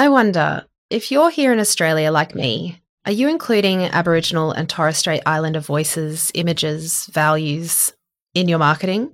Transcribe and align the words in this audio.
I 0.00 0.08
wonder 0.10 0.64
if 0.90 1.10
you're 1.10 1.28
here 1.28 1.52
in 1.52 1.58
Australia 1.58 2.12
like 2.12 2.32
me, 2.32 2.80
are 3.04 3.10
you 3.10 3.28
including 3.28 3.82
Aboriginal 3.82 4.52
and 4.52 4.68
Torres 4.68 4.96
Strait 4.96 5.22
Islander 5.26 5.58
voices, 5.58 6.30
images, 6.34 7.06
values 7.06 7.92
in 8.32 8.46
your 8.46 8.60
marketing 8.60 9.12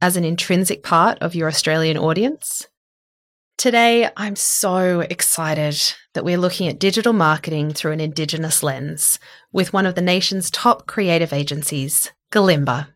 as 0.00 0.16
an 0.16 0.24
intrinsic 0.24 0.82
part 0.82 1.18
of 1.18 1.34
your 1.34 1.48
Australian 1.48 1.98
audience? 1.98 2.66
Today, 3.58 4.08
I'm 4.16 4.36
so 4.36 5.00
excited 5.00 5.76
that 6.14 6.24
we're 6.24 6.38
looking 6.38 6.66
at 6.68 6.78
digital 6.78 7.12
marketing 7.12 7.74
through 7.74 7.92
an 7.92 8.00
Indigenous 8.00 8.62
lens 8.62 9.18
with 9.52 9.74
one 9.74 9.84
of 9.84 9.96
the 9.96 10.00
nation's 10.00 10.50
top 10.50 10.86
creative 10.86 11.34
agencies, 11.34 12.10
Gilimbaa. 12.32 12.86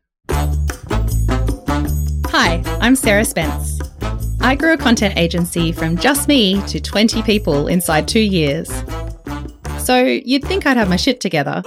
Hi, 2.31 2.63
I'm 2.81 2.97
Sarah 2.97 3.27
Spence. 3.27 3.79
I 4.43 4.57
grew 4.57 4.73
a 4.73 4.79
content 4.79 5.19
agency 5.19 5.71
from 5.71 5.97
just 5.97 6.27
me 6.27 6.63
to 6.67 6.81
20 6.81 7.23
people 7.23 7.67
inside 7.69 8.09
two 8.09 8.21
years. 8.21 8.73
So 9.79 10.03
you'd 10.03 10.45
think 10.45 10.67
I'd 10.67 10.79
have 10.79 10.89
my 10.89 10.97
shit 10.97 11.21
together. 11.21 11.63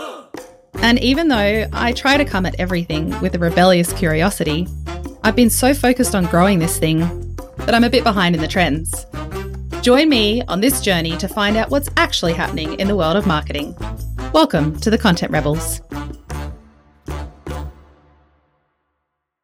And 0.76 0.99
even 0.99 1.27
though 1.27 1.68
I 1.72 1.94
try 1.94 2.18
to 2.18 2.26
come 2.26 2.46
at 2.46 2.59
everything 2.59 3.18
with 3.22 3.36
a 3.36 3.40
rebellious 3.40 3.94
curiosity, 3.94 4.68
I've 5.23 5.36
been 5.36 5.52
so 5.52 5.73
focused 5.73 6.16
on 6.16 6.26
growing 6.26 6.59
this 6.59 6.80
thing 6.80 6.99
that 7.58 7.76
I'm 7.76 7.84
a 7.84 7.90
bit 7.90 8.04
behind 8.04 8.36
in 8.36 8.41
the 8.41 8.48
trends. 8.48 9.05
Join 9.82 10.10
me 10.10 10.41
on 10.48 10.60
this 10.60 10.82
journey 10.82 11.16
to 11.18 11.27
find 11.27 11.55
out 11.55 11.70
what's 11.70 11.90
actually 11.96 12.34
happening 12.34 12.80
in 12.80 12.88
the 12.88 12.96
world 12.96 13.16
of 13.16 13.27
marketing. 13.27 13.77
Welcome 14.34 14.80
to 14.80 14.90
the 14.90 14.98
Content 14.98 15.32
Rebels. 15.32 15.80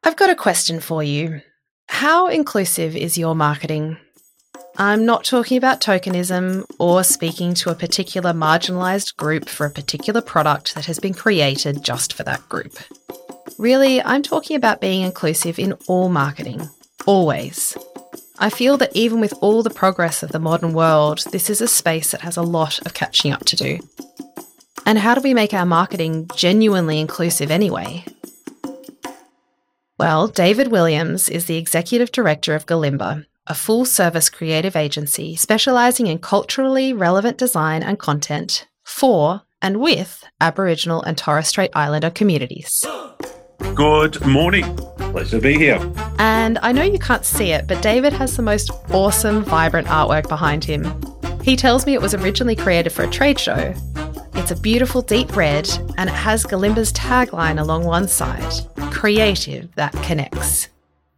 I've 0.03 0.16
got 0.16 0.30
a 0.30 0.35
question 0.35 0.80
for 0.80 1.03
you. 1.03 1.41
How 1.91 2.27
inclusive 2.27 2.95
is 2.95 3.17
your 3.17 3.35
marketing? 3.35 3.97
I'm 4.77 5.05
not 5.05 5.25
talking 5.25 5.57
about 5.57 5.81
tokenism 5.81 6.63
or 6.80 7.03
speaking 7.03 7.53
to 7.55 7.71
a 7.71 7.75
particular 7.75 8.31
marginalised 8.31 9.17
group 9.17 9.50
for 9.50 9.66
a 9.66 9.72
particular 9.72 10.22
product 10.22 10.75
that 10.75 10.86
has 10.86 11.00
been 11.00 11.13
created 11.13 11.83
just 11.83 12.13
for 12.13 12.23
that 12.23 12.47
group. 12.47 12.78
Really, 13.58 14.02
I'm 14.02 14.23
talking 14.23 14.55
about 14.55 14.80
being 14.80 15.02
inclusive 15.02 15.59
in 15.59 15.73
all 15.88 16.08
marketing, 16.08 16.69
always. 17.05 17.75
I 18.38 18.50
feel 18.50 18.78
that 18.78 18.95
even 18.95 19.19
with 19.19 19.33
all 19.41 19.61
the 19.61 19.69
progress 19.69 20.23
of 20.23 20.31
the 20.31 20.39
modern 20.39 20.72
world, 20.72 21.25
this 21.31 21.50
is 21.50 21.59
a 21.59 21.67
space 21.67 22.11
that 22.11 22.22
has 22.22 22.38
a 22.38 22.44
lot 22.44 22.80
of 22.85 22.94
catching 22.94 23.33
up 23.33 23.44
to 23.45 23.58
do. 23.58 23.80
And 24.85 25.00
how 25.00 25.16
do 25.16 25.22
we 25.22 25.33
make 25.33 25.53
our 25.53 25.66
marketing 25.66 26.30
genuinely 26.35 27.00
inclusive 27.00 27.52
anyway? 27.52 28.06
Well, 30.00 30.30
David 30.30 30.69
Williams 30.69 31.28
is 31.28 31.47
the 31.47 31.58
executive 31.58 32.14
director 32.14 32.55
of 32.55 32.66
Gilimbaa, 32.66 33.25
a 33.47 33.53
full 33.53 33.83
service 33.83 34.30
creative 34.30 34.78
agency 34.78 35.36
specialising 35.36 36.08
in 36.08 36.19
culturally 36.19 36.94
relevant 36.94 37.38
design 37.38 37.83
and 37.83 38.00
content 38.00 38.69
for 38.86 39.41
and 39.61 39.81
with 39.81 40.23
Aboriginal 40.39 41.02
and 41.02 41.17
Torres 41.17 41.50
Strait 41.50 41.72
Islander 41.75 42.11
communities. 42.11 42.86
Good 43.75 44.25
morning. 44.25 44.73
Pleasure 45.11 45.31
to 45.38 45.41
be 45.41 45.58
here. 45.58 45.80
And 46.17 46.59
I 46.61 46.72
know 46.72 46.84
you 46.84 46.97
can't 46.97 47.25
see 47.25 47.52
it, 47.52 47.67
but 47.67 47.81
David 47.81 48.13
has 48.13 48.38
the 48.38 48.41
most 48.41 48.72
awesome, 48.91 49.44
vibrant 49.44 49.89
artwork 49.89 50.30
behind 50.30 50.63
him. 50.63 50.86
He 51.44 51.58
tells 51.58 51.86
me 51.86 51.94
it 51.94 52.02
was 52.02 52.13
originally 52.13 52.56
created 52.56 52.91
for 52.91 53.03
a 53.03 53.09
trade 53.09 53.38
show. 53.38 53.73
It's 54.50 54.58
a 54.58 54.64
beautiful 54.64 55.03
deep 55.03 55.36
red 55.36 55.69
and 56.00 56.09
it 56.09 56.16
has 56.16 56.44
Gilimbaa's 56.44 56.92
tagline 56.94 57.61
along 57.61 57.83
one 57.83 58.08
side 58.08 58.52
creative 58.89 59.72
that 59.75 59.94
connects. 60.02 60.69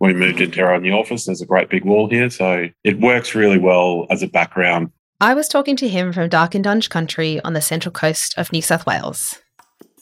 We 0.02 0.14
moved 0.14 0.42
into 0.42 0.62
our 0.62 0.78
new 0.82 0.92
office. 0.92 1.23
There's 1.23 1.42
a 1.42 1.46
great 1.46 1.70
big 1.70 1.86
wall 1.86 2.10
here, 2.10 2.30
so 2.30 2.68
it 2.84 3.00
works 3.00 3.34
really 3.34 3.58
well 3.58 4.06
as 4.10 4.22
a 4.22 4.28
background. 4.28 4.92
I 5.22 5.34
was 5.34 5.48
talking 5.48 5.78
to 5.78 5.88
him 5.88 6.12
from 6.12 6.30
Darkinjung 6.30 6.90
country 6.90 7.40
on 7.46 7.54
the 7.54 7.62
central 7.62 7.94
coast 7.94 8.38
of 8.38 8.52
New 8.52 8.62
South 8.62 8.86
Wales. 8.86 9.40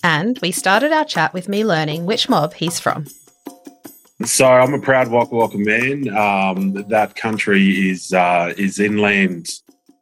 And 0.04 0.40
we 0.42 0.52
started 0.52 0.92
our 0.92 1.06
chat 1.06 1.32
with 1.32 1.48
me 1.48 1.64
learning 1.64 2.08
which 2.08 2.30
mob 2.30 2.56
he's 2.56 2.80
from. 2.80 3.06
So 4.26 4.48
I'm 4.48 4.74
a 4.74 4.80
proud 4.80 5.10
Waka 5.10 5.36
Waka 5.36 5.60
man. 5.60 6.10
Um, 6.18 6.74
that 6.90 7.16
country 7.16 7.92
is 7.92 8.12
uh, 8.12 8.56
is 8.58 8.80
inland 8.80 9.50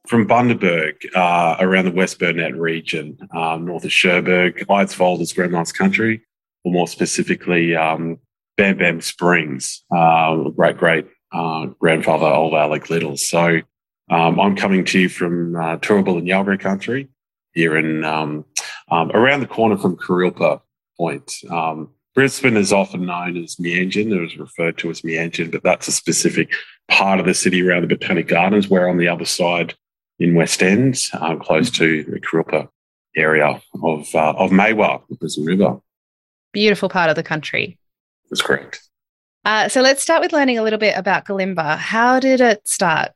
from 0.07 0.27
Bundaberg, 0.27 0.93
uh, 1.15 1.57
around 1.59 1.85
the 1.85 1.91
West 1.91 2.19
Burnett 2.19 2.55
region, 2.55 3.17
um, 3.35 3.65
north 3.65 3.83
of 3.83 3.91
Cherbourg, 3.91 4.65
Eidsvold 4.69 5.21
is 5.21 5.33
grandma's 5.33 5.71
country, 5.71 6.21
or 6.63 6.71
more 6.71 6.87
specifically, 6.87 7.75
um, 7.75 8.19
Bam 8.55 8.77
Bam 8.77 9.01
Springs, 9.01 9.83
uh, 9.95 10.35
great 10.49 10.77
great 10.77 11.07
uh, 11.31 11.67
grandfather 11.79 12.25
of 12.25 12.53
Alec 12.53 12.89
Little. 12.89 13.17
So 13.17 13.61
um, 14.09 14.39
I'm 14.39 14.55
coming 14.55 14.83
to 14.85 14.99
you 14.99 15.09
from 15.09 15.55
uh, 15.55 15.77
Turrbal 15.77 16.17
and 16.17 16.27
Yalbury 16.27 16.59
country 16.59 17.09
here 17.53 17.77
in 17.77 18.03
um, 18.03 18.45
um, 18.89 19.11
around 19.11 19.41
the 19.41 19.47
corner 19.47 19.77
from 19.77 19.97
Kurilpa 19.97 20.61
Point. 20.97 21.33
Um, 21.49 21.91
Brisbane 22.15 22.57
is 22.57 22.73
often 22.73 23.05
known 23.05 23.37
as 23.37 23.57
Meanjin. 23.57 24.11
It 24.11 24.19
was 24.19 24.37
referred 24.37 24.77
to 24.79 24.89
as 24.89 25.01
Meanjin, 25.01 25.51
but 25.51 25.61
that's 25.61 25.87
a 25.87 25.91
specific 25.91 26.51
part 26.89 27.19
of 27.19 27.27
the 27.27 27.35
city 27.35 27.61
around 27.61 27.83
the 27.83 27.95
Botanic 27.95 28.27
Gardens. 28.27 28.69
Where 28.69 28.89
on 28.89 28.97
the 28.97 29.07
other 29.07 29.25
side 29.25 29.75
in 30.19 30.35
West 30.35 30.63
End, 30.63 30.99
um, 31.13 31.39
close 31.39 31.69
to 31.71 32.03
the 32.03 32.19
Kurilpa 32.19 32.67
area 33.15 33.61
of 33.83 34.15
uh, 34.15 34.33
of 34.33 34.51
Maiwar, 34.51 35.01
the 35.09 35.15
Brisbane 35.15 35.45
River. 35.45 35.79
Beautiful 36.53 36.89
part 36.89 37.09
of 37.09 37.15
the 37.15 37.23
country. 37.23 37.77
That's 38.29 38.41
correct. 38.41 38.81
Uh, 39.45 39.69
so 39.69 39.81
let's 39.81 40.01
start 40.01 40.21
with 40.21 40.33
learning 40.33 40.57
a 40.57 40.63
little 40.63 40.79
bit 40.79 40.97
about 40.97 41.25
Gilimbaa. 41.25 41.77
How 41.77 42.19
did 42.19 42.41
it 42.41 42.67
start? 42.67 43.11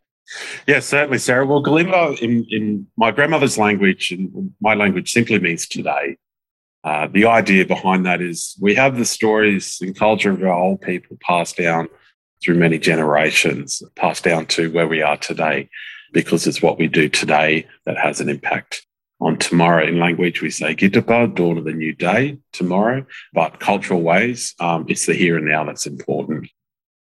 Yes, 0.66 0.86
certainly, 0.86 1.18
Sarah. 1.18 1.46
Well, 1.46 1.64
Gilimbaa, 1.64 2.20
in, 2.20 2.46
in 2.50 2.88
my 2.98 3.12
grandmother's 3.12 3.58
language, 3.58 4.12
and 4.12 4.54
my 4.62 4.74
language 4.74 5.12
simply 5.12 5.40
means 5.40 5.68
today. 5.68 6.18
Uh, 6.84 7.08
the 7.12 7.26
idea 7.26 7.66
behind 7.66 8.06
that 8.06 8.22
is 8.22 8.56
we 8.60 8.74
have 8.74 8.98
the 8.98 9.06
stories 9.06 9.80
and 9.82 9.96
culture 9.96 10.32
of 10.32 10.42
our 10.42 10.54
old 10.54 10.82
people 10.82 11.18
passed 11.22 11.58
down 11.58 11.88
through 12.44 12.56
many 12.56 12.80
generations, 12.80 13.84
passed 13.96 14.24
down 14.24 14.46
to 14.48 14.72
where 14.72 14.88
we 14.88 15.02
are 15.02 15.18
today, 15.18 15.70
because 16.12 16.48
it's 16.48 16.62
what 16.62 16.78
we 16.78 16.88
do 16.88 17.10
today 17.10 17.68
that 17.86 17.98
has 17.98 18.22
an 18.22 18.30
impact 18.30 18.86
on 19.20 19.38
tomorrow. 19.38 19.86
In 19.86 20.00
language, 20.00 20.42
we 20.42 20.50
say 20.50 20.76
Gitapa, 20.76 21.34
dawn 21.36 21.58
of 21.58 21.66
the 21.66 21.74
new 21.74 21.94
day, 21.94 22.40
tomorrow. 22.52 23.06
But 23.34 23.60
cultural 23.60 24.02
ways, 24.02 24.56
um, 24.60 24.86
it's 24.90 25.06
the 25.06 25.14
here 25.14 25.38
and 25.38 25.46
now 25.46 25.64
that's 25.64 25.86
important. 25.86 26.50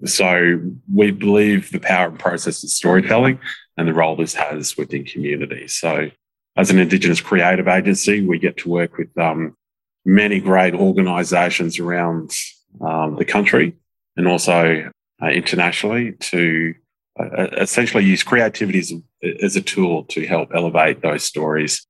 So 0.05 0.61
we 0.93 1.11
believe 1.11 1.71
the 1.71 1.81
power 1.81 2.09
and 2.09 2.19
process 2.19 2.63
of 2.63 2.71
storytelling 2.71 3.39
and 3.77 3.89
the 3.89 3.95
role 3.95 4.17
this 4.17 4.35
has 4.35 4.77
within 4.77 5.05
communities. 5.05 5.75
So 5.75 6.11
as 6.57 6.71
an 6.71 6.79
Indigenous 6.79 7.21
creative 7.21 7.69
agency, 7.69 8.27
we 8.27 8.39
get 8.39 8.57
to 8.59 8.69
work 8.69 8.97
with 8.99 9.17
um, 9.19 9.57
many 10.05 10.41
great 10.41 10.75
organisations 10.75 11.79
around 11.79 12.33
um, 12.81 13.17
the 13.17 13.25
country 13.25 13.77
and 14.17 14.27
also 14.27 14.91
uh, 15.23 15.27
internationally 15.27 16.13
to 16.13 16.75
uh, 17.19 17.49
essentially 17.57 18.05
use 18.05 18.23
creativity 18.23 18.79
as 18.79 18.93
a, 18.93 19.45
as 19.45 19.57
a 19.57 19.63
tool 19.63 20.05
to 20.05 20.27
help 20.27 20.51
elevate 20.55 21.03
those 21.03 21.23
stories 21.23 21.87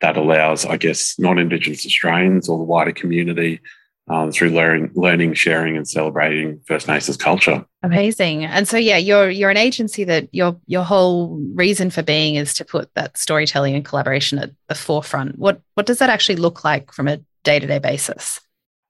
that 0.00 0.16
allows, 0.16 0.64
I 0.64 0.76
guess, 0.76 1.18
non-Indigenous 1.18 1.84
Australians 1.84 2.48
or 2.48 2.58
the 2.58 2.64
wider 2.64 2.92
community 2.92 3.60
um, 4.08 4.32
through 4.32 4.50
learning, 4.50 4.90
learning, 4.94 5.34
sharing, 5.34 5.76
and 5.76 5.88
celebrating 5.88 6.60
First 6.66 6.88
Nations 6.88 7.16
culture. 7.16 7.64
Amazing. 7.82 8.44
And 8.44 8.66
so, 8.66 8.76
yeah, 8.76 8.96
you're 8.96 9.28
you're 9.28 9.50
an 9.50 9.56
agency 9.56 10.04
that 10.04 10.28
your 10.32 10.58
your 10.66 10.84
whole 10.84 11.38
reason 11.54 11.90
for 11.90 12.02
being 12.02 12.36
is 12.36 12.54
to 12.54 12.64
put 12.64 12.92
that 12.94 13.18
storytelling 13.18 13.74
and 13.74 13.84
collaboration 13.84 14.38
at 14.38 14.50
the 14.68 14.74
forefront. 14.74 15.38
What 15.38 15.60
what 15.74 15.86
does 15.86 15.98
that 15.98 16.10
actually 16.10 16.36
look 16.36 16.64
like 16.64 16.92
from 16.92 17.08
a 17.08 17.20
day 17.44 17.58
to 17.58 17.66
day 17.66 17.78
basis? 17.78 18.40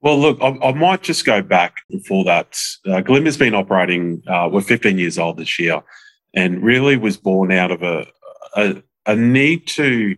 Well, 0.00 0.18
look, 0.18 0.38
I, 0.40 0.56
I, 0.62 0.72
might 0.72 1.02
just 1.02 1.24
go 1.24 1.42
back 1.42 1.74
before 1.90 2.24
that. 2.24 2.56
Uh, 2.86 3.02
Gilimbaa's 3.02 3.36
been 3.36 3.54
operating. 3.54 4.22
Uh, 4.28 4.48
we're 4.50 4.60
15 4.60 4.96
years 4.96 5.18
old 5.18 5.38
this 5.38 5.58
year, 5.58 5.82
and 6.34 6.62
really 6.62 6.96
was 6.96 7.16
born 7.16 7.50
out 7.50 7.72
of 7.72 7.82
a 7.82 8.06
a, 8.56 8.82
a 9.06 9.16
need 9.16 9.66
to, 9.68 10.16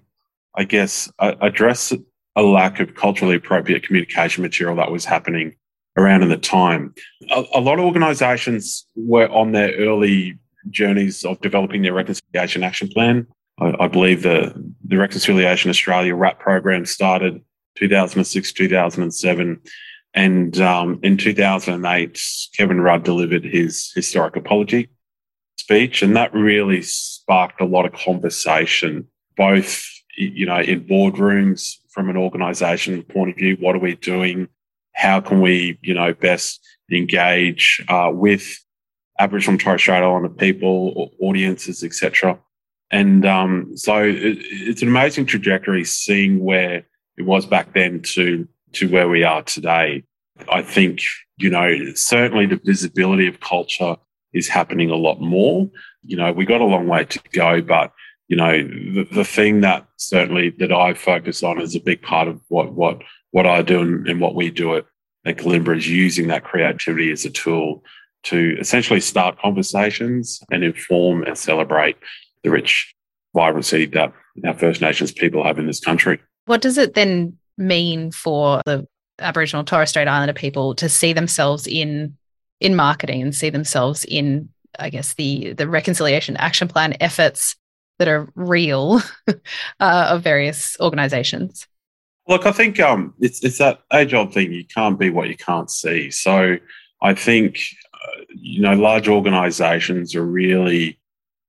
I 0.55 0.65
guess, 0.65 1.11
address 1.19 1.93
a 2.37 2.43
lack 2.43 2.81
of 2.81 2.95
culturally 2.95 3.37
appropriate 3.37 3.83
communication 3.83 4.43
material 4.43 4.77
that 4.77 4.91
was 4.91 5.05
happening 5.05 5.57
around 5.97 6.23
in 6.23 6.29
the 6.29 6.37
time. 6.37 6.95
A, 7.31 7.45
a 7.55 7.61
lot 7.61 7.79
of 7.79 7.85
organisations 7.85 8.87
were 8.97 9.29
on 9.29 9.53
their 9.53 9.73
early 9.77 10.39
journeys 10.69 11.25
of 11.25 11.41
developing 11.41 11.83
their 11.83 11.93
reconciliation 11.93 12.63
action 12.63 12.89
plan. 12.89 13.27
I, 13.61 13.75
I 13.81 13.89
believe 13.89 14.23
the, 14.23 14.55
the 14.85 14.97
Reconciliation 14.97 15.71
Australia 15.71 16.15
RAP 16.15 16.39
program 16.39 16.87
started 16.87 17.43
2006, 17.81 18.53
2007. 18.53 19.61
And 20.13 20.61
um, 20.61 21.01
in 21.03 21.17
2008, 21.17 22.21
Kevin 22.57 22.81
Rudd 22.81 23.05
delivered 23.05 23.45
his 23.45 23.93
historic 23.95 24.37
apology 24.37 24.91
speech. 25.57 26.03
And 26.03 26.17
that 26.17 26.35
really 26.35 26.83
sparked 26.83 27.61
a 27.61 27.65
lot 27.65 27.87
of 27.87 27.93
conversation, 27.93 29.07
both, 29.37 29.85
you 30.17 30.47
know, 30.47 30.61
in 30.61 30.87
boardrooms 30.87 31.77
from 31.91 32.11
an 32.11 32.17
organization 32.17 33.03
point 33.03 33.31
of 33.31 33.37
view. 33.37 33.57
What 33.61 33.77
are 33.77 33.81
we 33.81 33.95
doing? 33.97 34.49
How 34.95 35.21
can 35.21 35.41
we, 35.41 35.79
you 35.81 35.95
know, 35.95 36.13
best 36.13 36.61
engage 36.91 37.85
uh, 37.89 38.11
with 38.13 38.59
Aboriginal 39.19 39.53
and 39.53 39.61
Torres 39.61 39.81
Strait 39.81 40.03
Islander 40.03 40.29
people, 40.29 41.13
audiences, 41.21 41.85
etc. 41.85 42.39
And 42.91 43.25
um, 43.25 43.77
so 43.77 44.03
it, 44.03 44.39
it's 44.41 44.83
an 44.83 44.89
amazing 44.89 45.27
trajectory 45.27 45.85
seeing 45.85 46.43
where 46.43 46.87
it 47.21 47.27
was 47.27 47.47
back 47.47 47.75
then 47.75 48.01
to 48.15 48.49
to 48.73 48.89
where 48.89 49.09
we 49.09 49.25
are 49.25 49.43
today. 49.43 50.05
I 50.49 50.63
think, 50.63 51.03
you 51.37 51.51
know, 51.51 51.93
certainly 51.95 52.47
the 52.47 52.61
visibility 52.65 53.27
of 53.27 53.41
culture 53.41 53.97
is 54.33 54.49
happening 54.49 54.91
a 54.91 54.97
lot 54.97 55.21
more. 55.21 55.69
You 56.03 56.17
know, 56.17 56.33
we 56.33 56.47
got 56.47 56.63
a 56.63 56.65
long 56.65 56.87
way 56.87 57.05
to 57.05 57.21
go, 57.33 57.61
but 57.61 57.93
you 58.29 58.37
know, 58.37 58.53
the, 58.53 59.07
the 59.13 59.25
thing 59.25 59.61
that 59.61 59.87
certainly 59.97 60.51
that 60.61 60.73
I 60.73 60.95
focus 60.95 61.43
on 61.43 61.61
is 61.61 61.75
a 61.75 61.81
big 61.81 62.01
part 62.01 62.27
of 62.27 62.41
what 62.49 62.73
what 62.73 63.03
what 63.33 63.47
I 63.47 63.61
do 63.63 63.81
and, 63.81 64.09
and 64.09 64.21
what 64.21 64.35
we 64.35 64.51
do 64.51 64.77
at, 64.77 64.87
at 65.27 65.37
Gilimbaa 65.37 65.77
is 65.77 65.89
using 65.89 66.29
that 66.29 66.45
creativity 66.45 67.13
as 67.13 67.25
a 67.25 67.31
tool 67.31 67.85
to 68.23 68.57
essentially 68.59 69.01
start 69.01 69.41
conversations 69.41 70.41
and 70.51 70.65
inform 70.65 71.25
and 71.25 71.37
celebrate 71.37 71.97
the 72.45 72.51
rich 72.51 72.95
vibrancy 73.35 73.87
that 73.87 74.13
our 74.47 74.55
First 74.55 74.81
Nations 74.81 75.13
people 75.13 75.45
have 75.45 75.59
in 75.59 75.67
this 75.67 75.81
country. 75.81 76.19
What 76.51 76.63
does 76.63 76.79
it 76.79 76.95
then 76.95 77.39
mean 77.57 78.11
for 78.11 78.61
the 78.67 78.85
Aboriginal 79.21 79.63
Torres 79.63 79.91
Strait 79.91 80.09
Islander 80.09 80.33
people 80.33 80.75
to 80.75 80.89
see 80.89 81.13
themselves 81.13 81.69
in 81.69 82.17
in 82.59 82.75
marketing 82.75 83.23
and 83.23 83.33
see 83.33 83.51
themselves 83.51 84.05
in, 84.05 84.49
I 84.77 84.91
guess, 84.91 85.15
the 85.15 85.53
the 85.53 85.69
reconciliation 85.69 86.37
action 86.39 86.67
plan 86.67 86.97
efforts 86.99 87.55
that 88.01 88.09
are 88.09 88.33
real 88.35 89.01
uh, 89.29 90.09
of 90.11 90.25
various 90.25 90.77
organisations? 90.81 91.69
Look, 92.27 92.47
I 92.47 92.51
think 92.51 92.81
um, 92.81 93.15
it's 93.21 93.45
it's 93.45 93.59
that 93.59 93.83
age 93.93 94.13
old 94.13 94.35
thing. 94.35 94.53
You 94.53 94.65
can't 94.65 94.99
be 94.99 95.09
what 95.09 95.29
you 95.29 95.37
can't 95.37 95.71
see. 95.71 96.11
So 96.11 96.57
I 97.01 97.15
think 97.15 97.61
uh, 97.95 98.23
you 98.35 98.61
know 98.61 98.75
large 98.75 99.07
organisations 99.07 100.17
are 100.17 100.27
really 100.27 100.99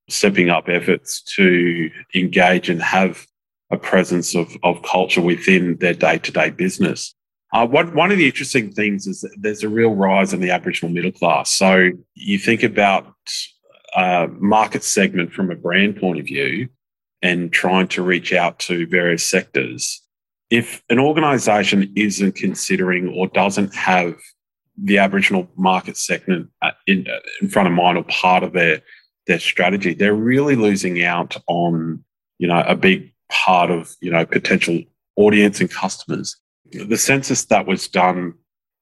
stepping 0.09 0.51
up 0.51 0.69
efforts 0.69 1.23
to 1.23 1.89
engage 2.13 2.69
and 2.69 2.83
have 2.83 3.25
a 3.71 3.77
presence 3.77 4.35
of, 4.35 4.55
of 4.63 4.81
culture 4.83 5.21
within 5.21 5.77
their 5.77 5.93
day 5.93 6.17
to 6.19 6.31
day 6.31 6.49
business. 6.49 7.13
Uh, 7.53 7.67
one, 7.67 7.93
one 7.93 8.11
of 8.11 8.17
the 8.17 8.25
interesting 8.25 8.71
things 8.71 9.07
is 9.07 9.21
that 9.21 9.35
there's 9.37 9.63
a 9.63 9.69
real 9.69 9.93
rise 9.93 10.33
in 10.33 10.39
the 10.39 10.51
Aboriginal 10.51 10.93
middle 10.93 11.11
class. 11.11 11.51
So 11.51 11.89
you 12.13 12.37
think 12.37 12.63
about 12.63 13.13
a 13.95 14.27
market 14.39 14.83
segment 14.83 15.33
from 15.33 15.51
a 15.51 15.55
brand 15.55 15.97
point 15.97 16.19
of 16.19 16.25
view 16.25 16.69
and 17.21 17.51
trying 17.51 17.87
to 17.89 18.01
reach 18.01 18.33
out 18.33 18.59
to 18.59 18.87
various 18.87 19.25
sectors. 19.25 20.01
If 20.49 20.81
an 20.89 20.99
organisation 20.99 21.91
isn't 21.95 22.35
considering 22.35 23.09
or 23.09 23.27
doesn't 23.27 23.75
have 23.75 24.15
the 24.81 24.97
Aboriginal 24.97 25.49
market 25.55 25.97
segment 25.97 26.49
uh, 26.61 26.71
in, 26.87 27.07
uh, 27.07 27.19
in 27.41 27.49
front 27.49 27.67
of 27.67 27.73
mind 27.73 27.97
or 27.97 28.03
part 28.03 28.43
of 28.43 28.53
their 28.53 28.81
their 29.27 29.39
strategy, 29.39 29.93
they're 29.93 30.15
really 30.15 30.55
losing 30.55 31.03
out 31.03 31.37
on 31.47 32.03
you 32.39 32.47
know 32.47 32.63
a 32.65 32.75
big 32.75 33.13
part 33.31 33.71
of 33.71 33.95
you 34.01 34.11
know 34.11 34.25
potential 34.25 34.81
audience 35.15 35.59
and 35.59 35.71
customers 35.71 36.37
the 36.71 36.97
census 36.97 37.45
that 37.45 37.67
was 37.67 37.87
done 37.87 38.33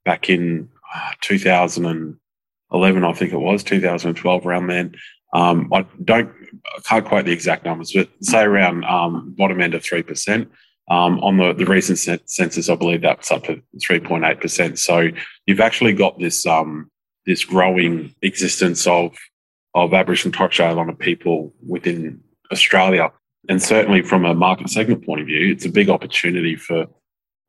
back 0.05 0.29
in 0.29 0.69
uh, 0.93 1.11
2011, 1.21 3.03
I 3.03 3.13
think 3.13 3.33
it 3.33 3.37
was 3.37 3.63
2012, 3.63 4.45
around 4.45 4.67
then. 4.67 4.95
Um, 5.33 5.69
I 5.71 5.85
don't, 6.03 6.31
I 6.77 6.81
can't 6.85 7.05
quote 7.05 7.25
the 7.25 7.31
exact 7.31 7.65
numbers, 7.65 7.91
but 7.93 8.09
say 8.21 8.41
around 8.41 8.83
um, 8.85 9.33
bottom 9.37 9.61
end 9.61 9.75
of 9.75 9.83
three 9.83 10.03
percent. 10.03 10.51
Um, 10.89 11.19
on 11.19 11.37
the, 11.37 11.53
the 11.53 11.65
recent 11.65 11.99
census, 11.99 12.67
I 12.67 12.73
believe 12.73 13.01
that's 13.01 13.29
up 13.29 13.43
to 13.43 13.61
3.8%. 13.77 14.75
So 14.79 15.09
you've 15.45 15.59
actually 15.59 15.93
got 15.93 16.17
this 16.17 16.47
um, 16.47 16.89
this 17.27 17.45
growing 17.45 18.15
existence 18.23 18.87
of 18.87 19.15
of 19.75 19.93
Aboriginal 19.93 20.29
and 20.29 20.33
Torres 20.33 20.53
Strait 20.53 20.65
Islander 20.65 20.93
people 20.93 21.53
within 21.63 22.23
Australia. 22.51 23.11
And 23.47 23.62
certainly 23.62 24.01
from 24.01 24.25
a 24.25 24.33
market 24.33 24.69
segment 24.69 25.06
point 25.06 25.21
of 25.21 25.27
view, 25.27 25.51
it's 25.51 25.65
a 25.65 25.69
big 25.69 25.89
opportunity 25.89 26.56
for 26.56 26.88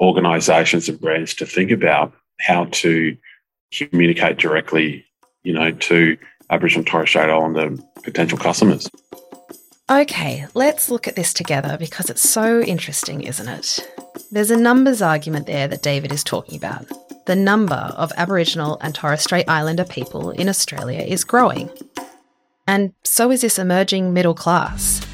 organizations 0.00 0.88
and 0.88 1.00
brands 1.00 1.34
to 1.34 1.46
think 1.46 1.70
about 1.70 2.12
how 2.40 2.66
to 2.66 3.16
communicate 3.72 4.38
directly, 4.38 5.04
you 5.42 5.52
know, 5.52 5.72
to 5.72 6.16
Aboriginal 6.50 6.80
and 6.80 6.86
Torres 6.86 7.10
Strait 7.10 7.28
Islander 7.28 7.76
potential 8.02 8.38
customers. 8.38 8.88
Okay, 9.90 10.46
let's 10.54 10.88
look 10.88 11.08
at 11.08 11.16
this 11.16 11.34
together 11.34 11.76
because 11.76 12.10
it's 12.10 12.28
so 12.28 12.60
interesting, 12.60 13.22
isn't 13.22 13.48
it? 13.48 13.92
There's 14.30 14.50
a 14.50 14.56
numbers 14.56 15.02
argument 15.02 15.46
there 15.46 15.66
that 15.66 15.82
David 15.82 16.12
is 16.12 16.22
talking 16.22 16.56
about. 16.56 16.86
The 17.26 17.34
number 17.36 17.92
of 17.96 18.12
Aboriginal 18.16 18.78
and 18.80 18.94
Torres 18.94 19.22
Strait 19.22 19.48
Islander 19.48 19.84
people 19.84 20.30
in 20.30 20.48
Australia 20.48 21.00
is 21.00 21.24
growing. 21.24 21.70
And 22.66 22.92
so 23.02 23.32
is 23.32 23.40
this 23.40 23.58
emerging 23.58 24.12
middle 24.12 24.34
class. 24.34 25.04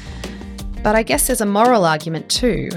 But 0.87 0.95
I 0.95 1.03
guess 1.03 1.27
there's 1.27 1.41
a 1.41 1.45
moral 1.45 1.83
argument 1.83 2.29
too 2.29 2.69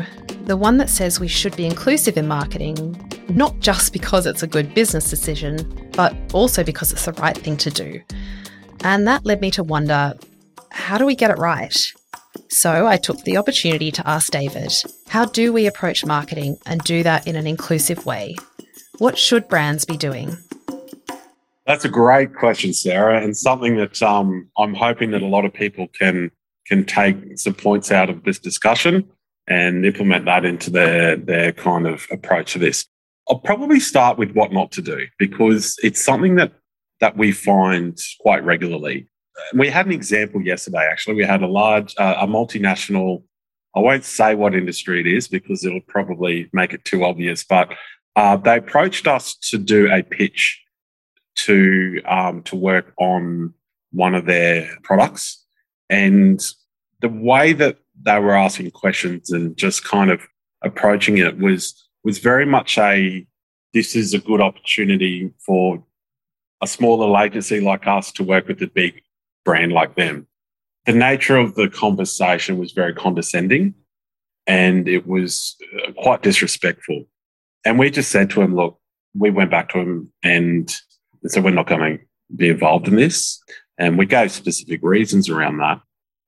the 0.46 0.56
one 0.56 0.78
that 0.78 0.90
says 0.90 1.20
we 1.20 1.28
should 1.28 1.54
be 1.54 1.64
inclusive 1.64 2.16
in 2.16 2.26
marketing, 2.26 3.00
not 3.28 3.60
just 3.60 3.92
because 3.92 4.26
it's 4.26 4.42
a 4.42 4.48
good 4.48 4.74
business 4.74 5.08
decision, 5.08 5.88
but 5.92 6.12
also 6.34 6.64
because 6.64 6.90
it's 6.90 7.04
the 7.04 7.12
right 7.12 7.38
thing 7.38 7.56
to 7.58 7.70
do. 7.70 8.02
And 8.82 9.06
that 9.06 9.24
led 9.24 9.40
me 9.40 9.52
to 9.52 9.62
wonder 9.62 10.14
how 10.72 10.98
do 10.98 11.06
we 11.06 11.14
get 11.14 11.30
it 11.30 11.38
right? 11.38 11.76
So 12.48 12.88
I 12.88 12.96
took 12.96 13.22
the 13.22 13.36
opportunity 13.36 13.92
to 13.92 14.08
ask 14.08 14.32
David 14.32 14.72
how 15.06 15.26
do 15.26 15.52
we 15.52 15.68
approach 15.68 16.04
marketing 16.04 16.58
and 16.66 16.80
do 16.80 17.04
that 17.04 17.28
in 17.28 17.36
an 17.36 17.46
inclusive 17.46 18.06
way? 18.06 18.34
What 18.98 19.18
should 19.18 19.46
brands 19.46 19.84
be 19.84 19.96
doing? 19.96 20.36
That's 21.64 21.84
a 21.84 21.88
great 21.88 22.34
question, 22.34 22.72
Sarah, 22.72 23.22
and 23.22 23.36
something 23.36 23.76
that 23.76 24.02
um, 24.02 24.50
I'm 24.58 24.74
hoping 24.74 25.12
that 25.12 25.22
a 25.22 25.28
lot 25.28 25.44
of 25.44 25.54
people 25.54 25.86
can 25.96 26.32
can 26.70 26.84
take 26.84 27.17
some 27.38 27.55
points 27.55 27.90
out 27.90 28.08
of 28.08 28.22
this 28.25 28.38
discussion 28.38 29.06
and 29.49 29.84
implement 29.84 30.25
that 30.25 30.44
into 30.44 30.70
their 30.70 31.17
their 31.17 31.52
kind 31.52 31.87
of 31.87 32.06
approach 32.11 32.52
to 32.52 32.58
this. 32.58 32.87
I'll 33.28 33.38
probably 33.38 33.81
start 33.81 34.19
with 34.19 34.32
what 34.32 34.52
not 34.52 34.72
to 34.72 34.82
do 34.82 35.06
because 35.19 35.76
it's 35.82 36.02
something 36.02 36.37
that 36.37 36.52
that 37.00 37.17
we 37.17 37.32
find 37.32 37.99
quite 38.20 38.44
regularly. 38.44 39.08
We 39.55 39.70
had 39.70 39.87
an 39.87 39.93
example 39.93 40.43
yesterday. 40.43 40.87
Actually, 40.90 41.17
we 41.17 41.25
had 41.25 41.43
a 41.43 41.46
large, 41.46 41.94
uh, 41.99 42.17
a 42.19 42.26
multinational. 42.26 43.22
I 43.75 43.81
won't 43.81 44.05
say 44.05 44.34
what 44.34 44.55
industry 44.55 45.00
it 45.00 45.06
is 45.06 45.26
because 45.28 45.64
it'll 45.64 45.81
probably 45.88 46.50
make 46.52 46.75
it 46.75 46.84
too 46.84 47.05
obvious. 47.05 47.43
But 47.43 47.72
uh, 48.17 48.37
they 48.37 48.58
approached 48.58 49.06
us 49.06 49.34
to 49.50 49.56
do 49.56 49.90
a 49.90 50.02
pitch 50.02 50.62
to 51.46 52.02
um, 52.06 52.43
to 52.43 52.56
work 52.56 52.93
on 52.99 53.55
one 53.93 54.14
of 54.14 54.26
their 54.26 54.69
products, 54.82 55.44
and 55.88 56.40
the 57.00 57.08
way 57.08 57.52
that 57.52 57.79
they 58.02 58.19
were 58.19 58.37
asking 58.37 58.70
questions 58.70 59.31
and 59.31 59.56
just 59.56 59.84
kind 59.84 60.10
of 60.10 60.20
approaching 60.63 61.19
it 61.19 61.39
was 61.39 61.89
was 62.05 62.19
very 62.19 62.46
much 62.46 62.79
a 62.79 63.27
this 63.72 63.94
is 63.94 64.15
a 64.15 64.19
good 64.19 64.41
opportunity 64.41 65.32
for 65.44 65.82
a 66.60 66.67
smaller 66.67 67.22
agency 67.22 67.60
like 67.60 67.86
us 67.86 68.10
to 68.13 68.24
work 68.24 68.48
with 68.48 68.60
a 68.63 68.67
big 68.67 69.01
brand 69.44 69.72
like 69.72 69.94
them. 69.96 70.27
The 70.86 70.93
nature 70.93 71.36
of 71.36 71.55
the 71.55 71.69
conversation 71.69 72.58
was 72.58 72.72
very 72.72 72.94
condescending 72.94 73.74
and 74.46 74.89
it 74.89 75.06
was 75.06 75.56
uh, 75.77 75.93
quite 75.93 76.22
disrespectful. 76.22 77.05
And 77.65 77.79
we 77.79 77.91
just 77.91 78.10
said 78.10 78.31
to 78.31 78.43
him, 78.43 78.56
look, 78.56 78.79
we 79.15 79.31
went 79.31 79.51
back 79.51 79.69
to 79.70 79.79
him 79.79 80.13
and 80.24 80.74
said, 81.27 81.44
we're 81.44 81.51
not 81.51 81.69
going 81.69 81.98
to 81.98 82.05
be 82.34 82.48
involved 82.48 82.89
in 82.89 82.96
this. 82.96 83.41
And 83.79 83.96
we 83.96 84.06
gave 84.06 84.32
specific 84.32 84.81
reasons 84.82 85.29
around 85.29 85.58
that 85.58 85.81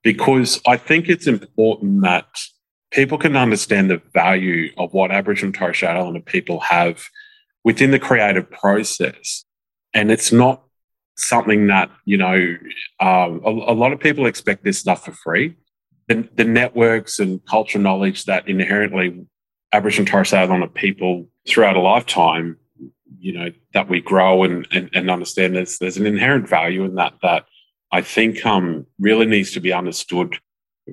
because 0.02 0.60
I 0.66 0.76
think 0.76 1.08
it's 1.08 1.26
important 1.26 2.02
that 2.02 2.26
people 2.90 3.18
can 3.18 3.36
understand 3.36 3.90
the 3.90 4.02
value 4.12 4.72
of 4.76 4.92
what 4.92 5.10
Aboriginal 5.10 5.48
and 5.48 5.54
Torres 5.54 5.76
Strait 5.76 5.90
Islander 5.90 6.20
people 6.20 6.60
have 6.60 7.04
within 7.64 7.90
the 7.90 7.98
creative 7.98 8.50
process. 8.50 9.44
And 9.94 10.10
it's 10.10 10.32
not 10.32 10.62
something 11.16 11.68
that, 11.68 11.90
you 12.04 12.16
know, 12.16 12.56
um, 13.00 13.40
a, 13.44 13.50
a, 13.50 13.74
lot 13.74 13.92
of 13.92 14.00
people 14.00 14.26
expect 14.26 14.64
this 14.64 14.78
stuff 14.78 15.04
for 15.04 15.12
free. 15.12 15.56
The, 16.08 16.28
the 16.34 16.44
networks 16.44 17.18
and 17.18 17.44
cultural 17.46 17.82
knowledge 17.82 18.24
that 18.24 18.48
inherently 18.48 19.24
Aboriginal 19.72 20.02
and 20.02 20.08
Torres 20.08 20.28
Strait 20.28 20.40
Islander 20.40 20.66
people 20.66 21.28
throughout 21.46 21.76
a 21.76 21.80
lifetime, 21.80 22.58
you 23.18 23.32
know, 23.32 23.50
that 23.72 23.88
we 23.88 24.00
grow 24.00 24.42
and, 24.42 24.66
and, 24.72 24.90
and 24.92 25.10
understand 25.10 25.54
there's, 25.54 25.78
there's 25.78 25.96
an 25.96 26.06
inherent 26.06 26.48
value 26.48 26.84
in 26.84 26.96
that, 26.96 27.14
that 27.22 27.44
I 27.92 28.00
think 28.00 28.44
um, 28.46 28.86
really 28.98 29.26
needs 29.26 29.52
to 29.52 29.60
be 29.60 29.72
understood 29.72 30.38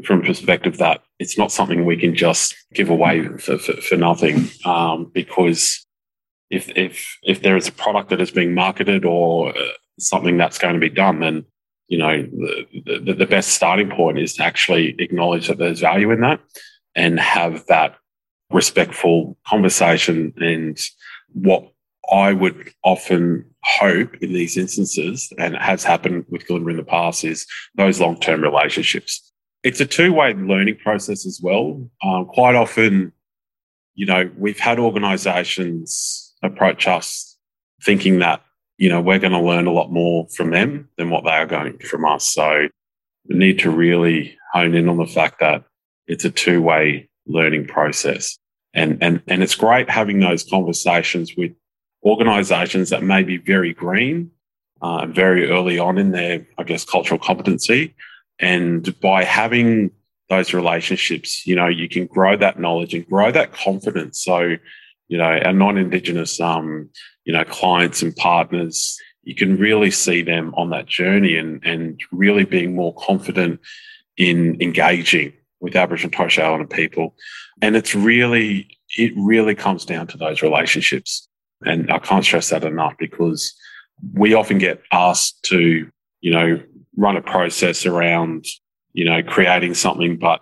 from 0.03 0.22
perspective 0.22 0.77
that 0.77 1.01
it's 1.18 1.38
not 1.38 1.51
something 1.51 1.86
we 1.86 1.98
can 1.98 2.15
just 2.15 2.56
give 2.74 2.89
away 2.89 3.25
for, 3.38 3.58
for, 3.58 3.74
for 3.82 3.96
nothing. 3.96 4.50
Um, 4.65 5.10
because 5.13 5.86
if, 6.50 6.70
if, 6.75 7.18
if 7.24 7.41
there 7.41 7.58
is 7.58 7.68
a 7.68 7.72
product 7.72 8.10
that 8.10 8.22
is 8.22 8.32
being 8.32 8.53
marketed 8.53 9.06
or 9.06 9.58
uh, 9.58 9.62
something 10.00 10.38
that's 10.38 10.60
going 10.60 10.75
to 10.75 10.79
be 10.79 10.89
done, 10.89 11.20
then 11.22 11.46
you 11.88 11.98
know 11.98 12.22
the, 12.22 13.01
the, 13.03 13.13
the 13.13 13.25
best 13.25 13.50
starting 13.50 13.89
point 13.89 14.20
is 14.20 14.36
to 14.36 14.44
actually 14.44 14.96
acknowledge 15.00 15.48
that 15.48 15.58
there's 15.58 15.79
value 15.79 16.12
in 16.12 16.22
that 16.22 16.39
and 16.96 17.20
have 17.20 17.65
that 17.65 17.96
respectful 18.51 19.38
conversation 19.48 20.34
and 20.38 20.79
what 21.34 21.72
I 22.12 22.34
would 22.34 22.74
often 22.84 23.49
hope 23.63 24.16
in 24.22 24.34
these 24.34 24.58
instances, 24.58 25.32
and 25.38 25.56
it 25.56 25.62
has 25.62 25.84
happened 25.84 26.25
with 26.30 26.46
Gilimbaa 26.48 26.72
in 26.72 26.78
the 26.78 26.84
past, 26.84 27.24
is 27.24 27.46
those 27.75 28.00
long 28.00 28.20
term 28.20 28.42
relationships. 28.42 29.32
it's 29.63 29.82
a 29.82 29.86
two 29.86 30.13
way 30.13 30.34
learning 30.34 30.78
process 30.78 31.25
as 31.25 31.39
well. 31.42 31.89
Um, 32.04 32.25
quite 32.25 32.56
often, 32.56 33.12
you 33.96 34.06
know, 34.06 34.30
we've 34.38 34.60
had 34.60 34.80
organizations 34.80 36.34
approach 36.42 36.88
us 36.88 37.38
thinking 37.84 38.20
that, 38.20 38.42
you 38.78 38.89
know, 38.89 39.01
we're 39.01 39.20
going 39.20 39.34
to 39.34 39.42
learn 39.42 39.68
a 39.68 39.74
lot 39.74 39.92
more 39.92 40.28
from 40.36 40.51
them 40.51 40.88
than 40.98 41.10
what 41.10 41.25
they 41.25 41.32
are 41.32 41.46
going 41.46 41.78
from 41.80 42.06
us. 42.06 42.30
So 42.30 42.68
we 43.28 43.38
need 43.38 43.60
to 43.60 43.70
really 43.70 44.38
hone 44.54 44.75
in 44.75 44.88
on 44.88 44.98
the 44.98 45.06
fact 45.06 45.39
that 45.42 45.63
it's 46.08 46.25
a 46.25 46.30
two 46.30 46.62
way 46.62 47.10
learning 47.28 47.68
process. 47.68 48.38
And, 48.74 48.98
and, 49.01 49.22
and 49.28 49.44
it's 49.44 49.56
great 49.56 49.89
having 49.89 50.20
those 50.20 50.44
conversations 50.44 51.36
with 51.36 51.51
organizations 52.03 52.89
that 52.89 53.03
may 53.03 53.24
be 53.24 53.38
very 53.38 53.74
green, 53.74 54.32
uh, 54.82 55.06
very 55.06 55.50
early 55.50 55.79
on 55.79 55.98
in 55.98 56.12
their, 56.12 56.46
I 56.58 56.63
guess, 56.63 56.86
cultural 56.86 57.20
competency. 57.20 57.96
And 58.39 59.00
by 59.01 59.24
having 59.24 59.91
those 60.29 60.53
relationships, 60.53 61.46
you 61.46 61.56
know, 61.56 61.68
you 61.68 61.89
can 61.89 62.06
grow 62.06 62.38
that 62.38 62.60
knowledge 62.60 62.94
and 62.94 63.08
grow 63.08 63.32
that 63.32 63.51
confidence. 63.51 64.24
So, 64.24 64.56
you 65.08 65.18
know, 65.18 65.24
our 65.24 65.53
non-Indigenous, 65.53 66.39
um, 66.39 66.89
you 67.25 67.34
know, 67.34 67.44
clients 67.44 68.01
and 68.01 68.15
partners, 68.15 68.98
you 69.24 69.36
can 69.36 69.58
really 69.58 69.91
see 69.91 70.22
them 70.22 70.53
on 70.56 70.70
that 70.70 70.86
journey 70.86 71.36
and, 71.36 71.63
and 71.65 72.00
really 72.12 72.46
being 72.46 72.75
more 72.75 72.94
confident 72.96 73.60
in 74.18 74.62
engaging 74.62 75.34
with 75.60 75.75
Aboriginal 75.75 76.08
and 76.08 76.13
Torres 76.13 76.34
Strait 76.34 76.46
Islander 76.46 76.68
people. 76.68 77.15
And 77.62 77.75
it's 77.75 77.94
really, 77.94 78.77
it 78.98 79.13
really 79.15 79.56
comes 79.56 79.86
down 79.86 80.08
to 80.08 80.18
those 80.18 80.41
relationships. 80.41 81.27
And 81.66 81.92
I 81.92 82.00
can't 82.00 82.24
stress 82.24 82.50
that 82.50 82.63
enough 82.63 82.94
because 82.98 83.54
we 84.13 84.34
often 84.34 84.58
get 84.58 84.82
asked 84.92 85.44
to, 85.46 85.89
you 86.22 86.32
know, 86.32 86.62
run 86.96 87.18
a 87.18 87.22
process 87.22 87.86
around, 87.86 88.46
you 88.94 89.06
know, 89.06 89.22
creating 89.24 89.74
something. 89.74 90.18
But 90.18 90.42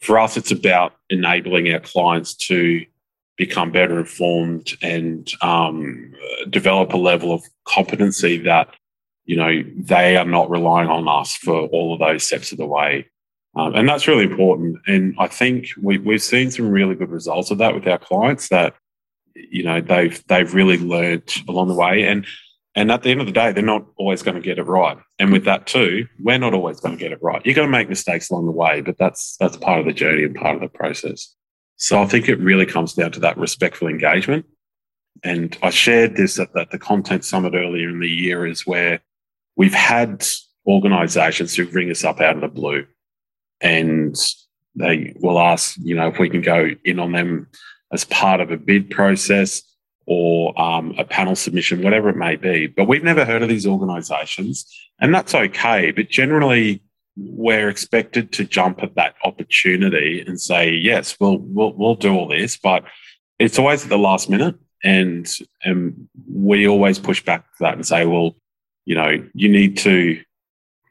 for 0.00 0.18
us, 0.18 0.36
it's 0.36 0.50
about 0.50 0.94
enabling 1.10 1.72
our 1.72 1.80
clients 1.80 2.34
to 2.34 2.84
become 3.36 3.70
better 3.70 3.98
informed 4.00 4.72
and 4.82 5.30
um, 5.42 6.12
develop 6.50 6.92
a 6.92 6.96
level 6.96 7.32
of 7.32 7.44
competency 7.64 8.38
that, 8.38 8.74
you 9.24 9.36
know, 9.36 9.62
they 9.76 10.16
are 10.16 10.24
not 10.24 10.50
relying 10.50 10.88
on 10.88 11.06
us 11.08 11.36
for 11.36 11.66
all 11.66 11.92
of 11.92 12.00
those 12.00 12.24
steps 12.24 12.52
of 12.52 12.58
the 12.58 12.66
way. 12.66 13.06
Um, 13.54 13.74
and 13.74 13.88
that's 13.88 14.06
really 14.06 14.24
important. 14.24 14.78
And 14.86 15.14
I 15.18 15.28
think 15.28 15.68
we, 15.82 15.98
we've 15.98 16.22
seen 16.22 16.50
some 16.50 16.70
really 16.70 16.94
good 16.94 17.10
results 17.10 17.50
of 17.50 17.58
that 17.58 17.74
with 17.74 17.86
our 17.86 17.98
clients 17.98 18.48
that, 18.48 18.74
you 19.50 19.62
know, 19.62 19.80
they've, 19.80 20.22
they've 20.26 20.52
really 20.52 20.78
learned 20.78 21.34
along 21.48 21.68
the 21.68 21.74
way. 21.74 22.04
And 22.04 22.26
and 22.76 22.92
at 22.92 23.02
the 23.02 23.10
end 23.10 23.20
of 23.20 23.26
the 23.26 23.32
day, 23.32 23.52
they're 23.52 23.64
not 23.64 23.86
always 23.96 24.22
going 24.22 24.34
to 24.34 24.42
get 24.42 24.58
it 24.58 24.64
right. 24.64 24.98
And 25.18 25.32
with 25.32 25.46
that 25.46 25.66
too, 25.66 26.06
we're 26.20 26.36
not 26.36 26.52
always 26.52 26.78
going 26.78 26.94
to 26.94 27.02
get 27.02 27.10
it 27.10 27.22
right. 27.22 27.40
You're 27.44 27.54
going 27.54 27.66
to 27.66 27.72
make 27.72 27.88
mistakes 27.88 28.30
along 28.30 28.44
the 28.44 28.52
way, 28.52 28.82
but 28.82 28.98
that's 28.98 29.36
that's 29.40 29.56
part 29.56 29.80
of 29.80 29.86
the 29.86 29.94
journey 29.94 30.24
and 30.24 30.34
part 30.34 30.56
of 30.56 30.60
the 30.60 30.68
process. 30.68 31.34
So 31.76 32.02
I 32.02 32.06
think 32.06 32.28
it 32.28 32.38
really 32.38 32.66
comes 32.66 32.92
down 32.92 33.12
to 33.12 33.20
that 33.20 33.38
respectful 33.38 33.88
engagement. 33.88 34.44
And 35.24 35.56
I 35.62 35.70
shared 35.70 36.16
this 36.16 36.38
at, 36.38 36.54
at 36.54 36.70
the 36.70 36.78
content 36.78 37.24
summit 37.24 37.54
earlier 37.54 37.88
in 37.88 38.00
the 38.00 38.08
year 38.08 38.46
is 38.46 38.66
where 38.66 39.00
we've 39.56 39.74
had 39.74 40.26
organizations 40.66 41.54
who 41.54 41.64
ring 41.66 41.90
us 41.90 42.04
up 42.04 42.20
out 42.20 42.34
of 42.34 42.42
the 42.42 42.48
blue 42.48 42.86
and 43.62 44.16
they 44.74 45.14
will 45.20 45.38
ask, 45.38 45.76
you 45.82 45.94
know, 45.94 46.08
if 46.08 46.18
we 46.18 46.28
can 46.28 46.42
go 46.42 46.68
in 46.84 46.98
on 46.98 47.12
them 47.12 47.48
as 47.92 48.04
part 48.04 48.40
of 48.40 48.50
a 48.50 48.56
bid 48.56 48.90
process 48.90 49.62
or 50.06 50.58
um, 50.60 50.94
a 50.98 51.04
panel 51.04 51.34
submission, 51.34 51.82
whatever 51.82 52.08
it 52.08 52.16
may 52.16 52.36
be. 52.36 52.68
But 52.68 52.86
we've 52.86 53.02
never 53.02 53.24
heard 53.24 53.42
of 53.42 53.48
these 53.48 53.66
organisations, 53.66 54.64
and 55.00 55.14
that's 55.14 55.34
okay. 55.34 55.90
But 55.90 56.08
generally, 56.08 56.82
we're 57.16 57.68
expected 57.68 58.32
to 58.32 58.44
jump 58.44 58.82
at 58.82 58.94
that 58.94 59.16
opportunity 59.24 60.22
and 60.26 60.40
say, 60.40 60.70
"Yes, 60.70 61.16
we'll 61.18 61.38
we'll, 61.38 61.72
we'll 61.72 61.94
do 61.96 62.14
all 62.14 62.28
this," 62.28 62.56
but 62.56 62.84
it's 63.38 63.58
always 63.58 63.82
at 63.82 63.88
the 63.88 63.98
last 63.98 64.30
minute, 64.30 64.54
and 64.84 65.28
and 65.64 66.08
we 66.30 66.68
always 66.68 66.98
push 66.98 67.22
back 67.22 67.42
to 67.42 67.56
that 67.60 67.74
and 67.74 67.86
say, 67.86 68.06
"Well, 68.06 68.36
you 68.84 68.94
know, 68.94 69.28
you 69.34 69.48
need 69.48 69.76
to." 69.78 70.22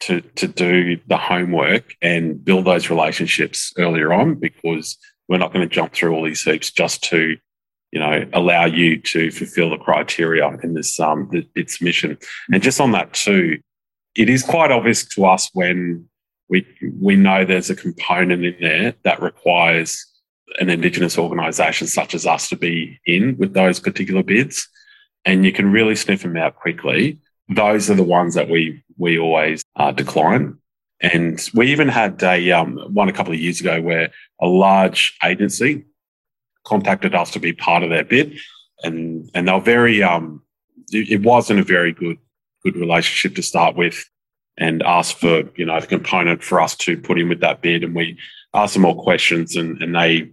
To, 0.02 0.20
to 0.22 0.48
do 0.48 1.00
the 1.08 1.18
homework 1.18 1.96
and 2.00 2.44
build 2.44 2.66
those 2.66 2.92
relationships 2.92 3.74
earlier 3.78 4.14
on 4.14 4.36
because 4.36 5.00
we're 5.28 5.38
not 5.38 5.54
going 5.54 5.68
to 5.68 5.74
jump 5.74 5.94
through 5.94 6.14
all 6.14 6.24
these 6.24 6.44
hoops 6.44 6.72
just 6.72 7.04
to 7.06 7.38
you 7.96 8.02
know, 8.02 8.28
allow 8.34 8.66
you 8.66 9.00
to 9.00 9.32
fulfill 9.32 9.70
the 9.70 9.78
criteria 9.78 10.46
in 10.64 10.74
this 10.74 11.00
um, 11.00 11.30
its 11.56 11.82
mission. 11.82 12.18
And 12.52 12.62
just 12.62 12.82
on 12.82 12.92
that 12.92 13.14
too, 13.14 13.60
it 14.16 14.30
is 14.30 14.44
quite 14.44 14.70
obvious 14.70 15.06
to 15.16 15.26
us 15.26 15.50
when 15.54 16.10
we 16.50 16.68
we 17.00 17.16
know 17.16 17.46
there's 17.46 17.70
a 17.70 17.76
component 17.76 18.44
in 18.44 18.56
there 18.60 18.96
that 19.04 19.22
requires 19.22 20.06
an 20.60 20.70
Indigenous 20.70 21.18
organisation 21.18 21.88
such 21.88 22.14
as 22.14 22.26
us 22.26 22.50
to 22.50 22.58
be 22.58 23.00
in 23.06 23.38
with 23.38 23.54
those 23.54 23.80
particular 23.80 24.24
bids, 24.24 24.68
and 25.24 25.46
you 25.46 25.54
can 25.54 25.72
really 25.72 25.96
sniff 25.96 26.22
them 26.24 26.36
out 26.36 26.58
quickly. 26.58 27.20
Those 27.48 27.90
are 27.90 27.96
the 27.96 28.04
ones 28.04 28.34
that 28.34 28.50
we 28.50 28.84
we 28.98 29.18
always 29.18 29.64
uh, 29.78 29.94
decline. 29.94 30.58
And 31.02 31.42
we 31.54 31.72
even 31.72 31.88
had 31.88 32.22
a 32.24 32.52
um, 32.52 32.78
one 32.94 33.10
a 33.10 33.14
couple 33.14 33.34
of 33.34 33.40
years 33.40 33.60
ago 33.60 33.82
where 33.82 34.12
a 34.40 34.48
large 34.48 35.18
agency 35.24 35.86
contacted 36.64 37.14
us 37.14 37.32
to 37.32 37.40
be 37.40 37.54
part 37.54 37.84
of 37.84 37.90
their 37.90 38.04
bid, 38.04 38.38
and 38.84 39.30
and 39.34 39.48
they 39.48 39.52
were 39.52 39.60
very 39.60 40.02
um, 40.02 40.42
it, 40.92 41.10
it 41.12 41.22
wasn't 41.22 41.60
a 41.60 41.64
very 41.64 41.92
good 41.92 42.18
good 42.64 42.76
relationship 42.76 43.36
to 43.36 43.44
start 43.44 43.76
with, 43.76 44.10
and 44.58 44.84
asked 44.84 45.20
for 45.20 45.44
you 45.56 45.66
know 45.66 45.80
the 45.80 45.88
component 45.88 46.44
for 46.44 46.62
us 46.62 46.76
to 46.78 46.98
put 46.98 47.20
in 47.20 47.30
with 47.30 47.42
that 47.42 47.62
bid, 47.62 47.84
and 47.84 47.96
we 47.96 48.18
asked 48.54 48.74
them 48.74 48.84
more 48.84 49.02
questions, 49.02 49.56
and 49.56 49.82
and 49.82 49.96
they 49.96 50.32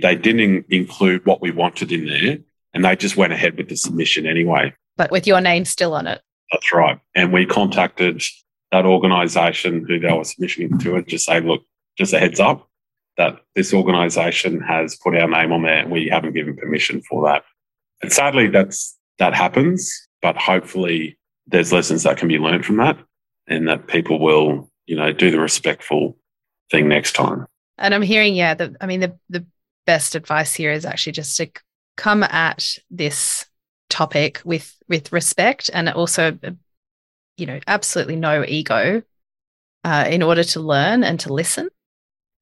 they 0.00 0.16
didn't 0.16 0.66
include 0.70 1.24
what 1.26 1.40
we 1.40 1.50
wanted 1.50 1.92
in 1.92 2.06
there, 2.06 2.38
and 2.72 2.84
they 2.84 2.96
just 2.96 3.16
went 3.16 3.32
ahead 3.32 3.56
with 3.56 3.68
the 3.68 3.76
submission 3.76 4.26
anyway. 4.26 4.72
But 4.96 5.10
with 5.10 5.26
your 5.26 5.40
name 5.40 5.64
still 5.64 5.94
on 5.94 6.06
it. 6.06 6.22
That's 6.52 6.72
right, 6.72 7.00
and 7.14 7.32
we 7.32 7.46
contacted 7.46 8.22
that 8.74 8.86
organisation 8.86 9.84
who 9.86 10.00
they 10.00 10.12
were 10.12 10.24
submitting 10.24 10.76
to, 10.80 10.96
and 10.96 11.06
just 11.06 11.26
say, 11.26 11.40
look, 11.40 11.62
just 11.96 12.12
a 12.12 12.18
heads 12.18 12.40
up, 12.40 12.68
that 13.16 13.36
this 13.54 13.72
organisation 13.72 14.60
has 14.60 14.96
put 14.96 15.16
our 15.16 15.28
name 15.28 15.52
on 15.52 15.62
there 15.62 15.78
and 15.78 15.92
we 15.92 16.08
haven't 16.08 16.32
given 16.32 16.56
permission 16.56 17.00
for 17.08 17.24
that. 17.24 17.44
And 18.02 18.12
sadly, 18.12 18.48
that's 18.48 18.98
that 19.20 19.32
happens, 19.32 20.08
but 20.20 20.36
hopefully 20.36 21.16
there's 21.46 21.72
lessons 21.72 22.02
that 22.02 22.16
can 22.16 22.26
be 22.26 22.38
learned 22.38 22.66
from 22.66 22.78
that 22.78 22.98
and 23.46 23.68
that 23.68 23.86
people 23.86 24.18
will, 24.18 24.68
you 24.86 24.96
know, 24.96 25.12
do 25.12 25.30
the 25.30 25.38
respectful 25.38 26.16
thing 26.72 26.88
next 26.88 27.12
time. 27.12 27.46
And 27.78 27.94
I'm 27.94 28.02
hearing, 28.02 28.34
yeah, 28.34 28.54
the, 28.54 28.74
I 28.80 28.86
mean, 28.86 28.98
the, 28.98 29.16
the 29.30 29.46
best 29.86 30.16
advice 30.16 30.52
here 30.52 30.72
is 30.72 30.84
actually 30.84 31.12
just 31.12 31.36
to 31.36 31.48
come 31.96 32.24
at 32.24 32.76
this 32.90 33.46
topic 33.88 34.40
with 34.44 34.76
with 34.88 35.12
respect 35.12 35.70
and 35.72 35.88
also 35.90 36.36
you 37.36 37.46
know 37.46 37.60
absolutely 37.66 38.16
no 38.16 38.44
ego 38.46 39.02
uh, 39.84 40.06
in 40.08 40.22
order 40.22 40.44
to 40.44 40.60
learn 40.60 41.04
and 41.04 41.20
to 41.20 41.32
listen 41.32 41.68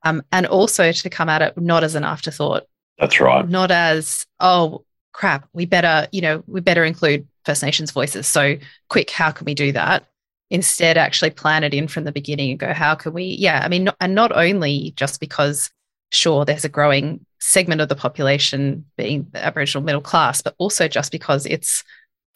um, 0.04 0.22
and 0.32 0.46
also 0.46 0.92
to 0.92 1.10
come 1.10 1.28
at 1.28 1.42
it 1.42 1.56
not 1.56 1.84
as 1.84 1.94
an 1.94 2.04
afterthought. 2.04 2.64
That's 2.98 3.20
right. 3.20 3.48
Not 3.48 3.70
as, 3.70 4.26
oh, 4.40 4.84
crap, 5.12 5.48
we 5.52 5.66
better, 5.66 6.08
you 6.12 6.20
know, 6.20 6.42
we 6.46 6.60
better 6.60 6.84
include 6.84 7.26
First 7.44 7.62
Nations 7.62 7.90
voices. 7.90 8.26
So 8.26 8.56
quick, 8.88 9.10
how 9.10 9.30
can 9.30 9.44
we 9.44 9.54
do 9.54 9.72
that? 9.72 10.06
Instead, 10.50 10.98
actually 10.98 11.30
plan 11.30 11.64
it 11.64 11.74
in 11.74 11.88
from 11.88 12.04
the 12.04 12.12
beginning 12.12 12.50
and 12.50 12.60
go, 12.60 12.72
how 12.72 12.94
can 12.94 13.12
we? 13.12 13.24
Yeah, 13.24 13.62
I 13.64 13.68
mean, 13.68 13.88
and 14.00 14.14
not 14.14 14.32
only 14.36 14.92
just 14.96 15.18
because, 15.18 15.70
sure, 16.10 16.44
there's 16.44 16.64
a 16.64 16.68
growing 16.68 17.24
segment 17.40 17.80
of 17.80 17.88
the 17.88 17.96
population 17.96 18.84
being 18.96 19.26
the 19.32 19.44
Aboriginal 19.44 19.84
middle 19.84 20.02
class, 20.02 20.42
but 20.42 20.54
also 20.58 20.88
just 20.88 21.10
because 21.10 21.46
it's 21.46 21.82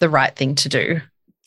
the 0.00 0.08
right 0.08 0.34
thing 0.34 0.54
to 0.56 0.68
do. 0.68 1.00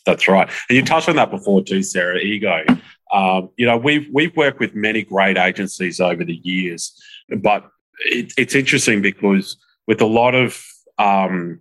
That's 0.05 0.27
right. 0.27 0.49
And 0.69 0.77
you 0.77 0.83
touched 0.83 1.09
on 1.09 1.15
that 1.17 1.31
before 1.31 1.63
too, 1.63 1.83
Sarah, 1.83 2.17
ego. 2.17 2.63
Um, 3.11 3.49
you 3.57 3.65
know, 3.65 3.77
we've 3.77 4.07
we've 4.11 4.35
worked 4.35 4.59
with 4.59 4.75
many 4.75 5.03
great 5.03 5.37
agencies 5.37 5.99
over 5.99 6.23
the 6.23 6.39
years, 6.43 6.93
but 7.37 7.69
it, 8.05 8.33
it's 8.37 8.55
interesting 8.55 9.01
because 9.01 9.57
with 9.87 10.01
a 10.01 10.05
lot 10.05 10.35
of 10.35 10.63
um, 10.99 11.59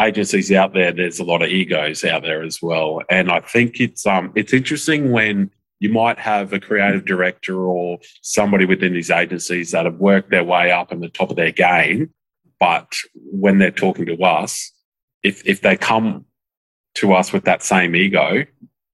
agencies 0.00 0.52
out 0.52 0.74
there, 0.74 0.92
there's 0.92 1.18
a 1.18 1.24
lot 1.24 1.42
of 1.42 1.48
egos 1.48 2.04
out 2.04 2.22
there 2.22 2.42
as 2.42 2.60
well, 2.60 3.00
and 3.10 3.30
I 3.30 3.40
think 3.40 3.80
it's 3.80 4.06
um, 4.06 4.32
it's 4.34 4.52
interesting 4.52 5.12
when 5.12 5.50
you 5.80 5.90
might 5.90 6.18
have 6.18 6.52
a 6.52 6.60
creative 6.60 7.04
director 7.04 7.56
or 7.66 7.98
somebody 8.20 8.64
within 8.66 8.92
these 8.92 9.10
agencies 9.10 9.72
that 9.72 9.84
have 9.84 9.96
worked 9.96 10.30
their 10.30 10.44
way 10.44 10.70
up 10.70 10.92
in 10.92 11.00
the 11.00 11.08
top 11.08 11.30
of 11.30 11.36
their 11.36 11.50
game, 11.50 12.12
but 12.60 12.94
when 13.14 13.58
they're 13.58 13.70
talking 13.70 14.06
to 14.06 14.22
us, 14.22 14.72
if 15.22 15.46
if 15.46 15.62
they 15.62 15.76
come 15.76 16.26
to 16.94 17.12
us 17.12 17.32
with 17.32 17.44
that 17.44 17.62
same 17.62 17.96
ego, 17.96 18.44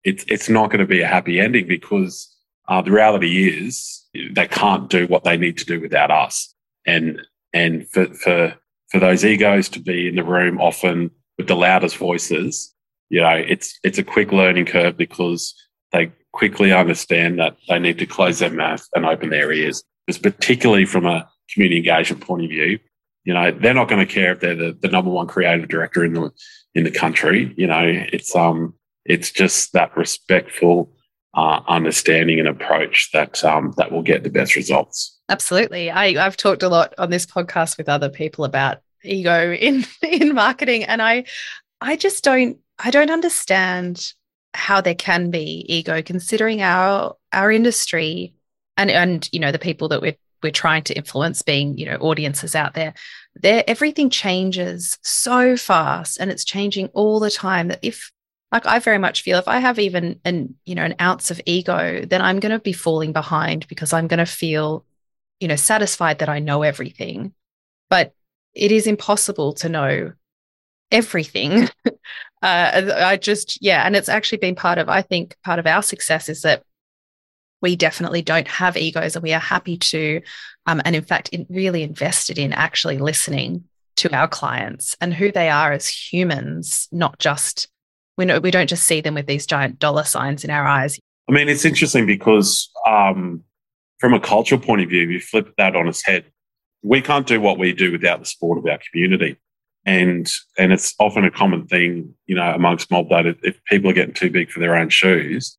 it's 0.04 0.24
it's 0.28 0.48
not 0.48 0.70
going 0.70 0.80
to 0.80 0.86
be 0.86 1.02
a 1.02 1.06
happy 1.06 1.40
ending 1.40 1.66
because 1.66 2.34
uh, 2.68 2.82
the 2.82 2.90
reality 2.90 3.48
is 3.48 4.04
they 4.32 4.46
can't 4.46 4.88
do 4.88 5.06
what 5.06 5.24
they 5.24 5.36
need 5.36 5.58
to 5.58 5.64
do 5.64 5.80
without 5.80 6.10
us. 6.10 6.54
And 6.86 7.20
and 7.52 7.88
for 7.88 8.06
for 8.06 8.54
for 8.90 8.98
those 8.98 9.24
egos 9.24 9.68
to 9.70 9.80
be 9.80 10.08
in 10.08 10.16
the 10.16 10.24
room 10.24 10.60
often 10.60 11.10
with 11.36 11.48
the 11.48 11.56
loudest 11.56 11.96
voices, 11.96 12.74
you 13.10 13.20
know, 13.20 13.34
it's 13.34 13.78
it's 13.82 13.98
a 13.98 14.04
quick 14.04 14.32
learning 14.32 14.66
curve 14.66 14.96
because 14.96 15.54
they 15.92 16.12
quickly 16.32 16.72
understand 16.72 17.38
that 17.38 17.56
they 17.68 17.78
need 17.78 17.98
to 17.98 18.06
close 18.06 18.38
their 18.38 18.50
mouth 18.50 18.86
and 18.94 19.06
open 19.06 19.30
their 19.30 19.52
ears. 19.52 19.82
Because 20.06 20.20
particularly 20.20 20.84
from 20.84 21.06
a 21.06 21.28
community 21.52 21.78
engagement 21.78 22.22
point 22.22 22.44
of 22.44 22.50
view, 22.50 22.78
you 23.24 23.34
know, 23.34 23.50
they're 23.50 23.74
not 23.74 23.88
going 23.88 24.06
to 24.06 24.12
care 24.12 24.32
if 24.32 24.40
they're 24.40 24.54
the, 24.54 24.76
the 24.80 24.88
number 24.88 25.10
one 25.10 25.26
creative 25.26 25.68
director 25.68 26.04
in 26.04 26.14
the 26.14 26.30
in 26.74 26.84
the 26.84 26.90
country. 26.90 27.52
You 27.56 27.66
know, 27.66 27.82
it's 27.84 28.34
um 28.34 28.74
it's 29.04 29.30
just 29.30 29.72
that 29.72 29.96
respectful 29.96 30.92
uh, 31.34 31.60
understanding 31.68 32.38
and 32.38 32.48
approach 32.48 33.10
that 33.12 33.44
um, 33.44 33.74
that 33.76 33.92
will 33.92 34.02
get 34.02 34.22
the 34.22 34.30
best 34.30 34.56
results. 34.56 35.18
Absolutely, 35.28 35.90
I, 35.90 36.24
I've 36.24 36.36
talked 36.36 36.62
a 36.62 36.68
lot 36.68 36.94
on 36.98 37.10
this 37.10 37.26
podcast 37.26 37.78
with 37.78 37.88
other 37.88 38.08
people 38.08 38.44
about 38.44 38.78
ego 39.04 39.52
in 39.60 39.84
in 40.02 40.34
marketing, 40.34 40.84
and 40.84 41.02
I 41.02 41.24
I 41.80 41.96
just 41.96 42.24
don't 42.24 42.58
I 42.78 42.90
don't 42.90 43.10
understand 43.10 44.12
how 44.54 44.80
there 44.80 44.94
can 44.94 45.30
be 45.30 45.64
ego 45.68 46.02
considering 46.02 46.62
our 46.62 47.16
our 47.32 47.52
industry 47.52 48.34
and 48.76 48.90
and 48.90 49.28
you 49.32 49.40
know 49.40 49.52
the 49.52 49.58
people 49.58 49.88
that 49.88 50.00
we're 50.00 50.16
we're 50.42 50.52
trying 50.52 50.82
to 50.82 50.94
influence 50.94 51.42
being 51.42 51.76
you 51.76 51.86
know 51.86 51.96
audiences 51.96 52.54
out 52.54 52.74
there 52.74 52.94
there 53.34 53.64
everything 53.66 54.10
changes 54.10 54.98
so 55.02 55.56
fast 55.56 56.18
and 56.18 56.30
it's 56.30 56.44
changing 56.44 56.86
all 56.88 57.20
the 57.20 57.30
time 57.30 57.68
that 57.68 57.78
if 57.82 58.10
like 58.52 58.66
i 58.66 58.78
very 58.78 58.98
much 58.98 59.22
feel 59.22 59.38
if 59.38 59.48
i 59.48 59.58
have 59.58 59.78
even 59.78 60.20
an 60.24 60.54
you 60.64 60.74
know 60.74 60.84
an 60.84 60.94
ounce 61.00 61.30
of 61.30 61.40
ego 61.46 62.04
then 62.04 62.22
i'm 62.22 62.40
going 62.40 62.52
to 62.52 62.58
be 62.58 62.72
falling 62.72 63.12
behind 63.12 63.66
because 63.68 63.92
i'm 63.92 64.06
going 64.06 64.18
to 64.18 64.26
feel 64.26 64.84
you 65.40 65.48
know 65.48 65.56
satisfied 65.56 66.18
that 66.18 66.28
i 66.28 66.38
know 66.38 66.62
everything. 66.62 67.32
But 67.90 68.12
it 68.54 68.72
is 68.72 68.86
impossible 68.86 69.54
to 69.54 69.68
know 69.68 70.12
everything. 70.90 71.68
Uh, 72.40 72.92
i 72.98 73.16
just 73.16 73.60
yeah 73.60 73.84
and 73.84 73.96
it's 73.96 74.08
actually 74.08 74.38
been 74.38 74.54
part 74.54 74.78
of 74.78 74.88
i 74.88 75.02
think 75.02 75.36
part 75.44 75.58
of 75.58 75.66
our 75.66 75.82
success 75.82 76.28
is 76.28 76.42
that 76.42 76.62
we 77.60 77.76
definitely 77.76 78.22
don't 78.22 78.48
have 78.48 78.76
egos 78.76 79.16
and 79.16 79.22
we 79.22 79.32
are 79.32 79.40
happy 79.40 79.76
to 79.76 80.20
um, 80.66 80.80
and 80.84 80.94
in 80.94 81.02
fact 81.02 81.28
in, 81.30 81.46
really 81.48 81.82
invested 81.82 82.38
in 82.38 82.52
actually 82.52 82.98
listening 82.98 83.64
to 83.96 84.14
our 84.14 84.28
clients 84.28 84.96
and 85.00 85.12
who 85.12 85.32
they 85.32 85.48
are 85.48 85.72
as 85.72 85.88
humans 85.88 86.88
not 86.92 87.18
just 87.18 87.68
we 88.16 88.24
know 88.24 88.40
we 88.40 88.50
don't 88.50 88.68
just 88.68 88.84
see 88.84 89.00
them 89.00 89.14
with 89.14 89.26
these 89.26 89.46
giant 89.46 89.78
dollar 89.78 90.04
signs 90.04 90.44
in 90.44 90.50
our 90.50 90.66
eyes. 90.66 90.98
I 91.28 91.32
mean 91.32 91.48
it's 91.48 91.64
interesting 91.64 92.06
because 92.06 92.70
um, 92.86 93.42
from 93.98 94.14
a 94.14 94.20
cultural 94.20 94.60
point 94.60 94.82
of 94.82 94.88
view 94.88 95.08
you 95.08 95.20
flip 95.20 95.52
that 95.58 95.76
on 95.76 95.88
its 95.88 96.04
head 96.04 96.24
we 96.82 97.00
can't 97.00 97.26
do 97.26 97.40
what 97.40 97.58
we 97.58 97.72
do 97.72 97.90
without 97.90 98.20
the 98.20 98.26
support 98.26 98.58
of 98.58 98.66
our 98.66 98.78
community. 98.90 99.36
And 99.84 100.30
and 100.56 100.72
it's 100.72 100.94
often 100.98 101.24
a 101.24 101.30
common 101.30 101.66
thing 101.66 102.14
you 102.26 102.36
know 102.36 102.52
amongst 102.54 102.90
mob 102.90 103.08
that 103.08 103.26
if 103.26 103.62
people 103.64 103.90
are 103.90 103.94
getting 103.94 104.14
too 104.14 104.30
big 104.30 104.50
for 104.50 104.60
their 104.60 104.76
own 104.76 104.90
shoes 104.90 105.57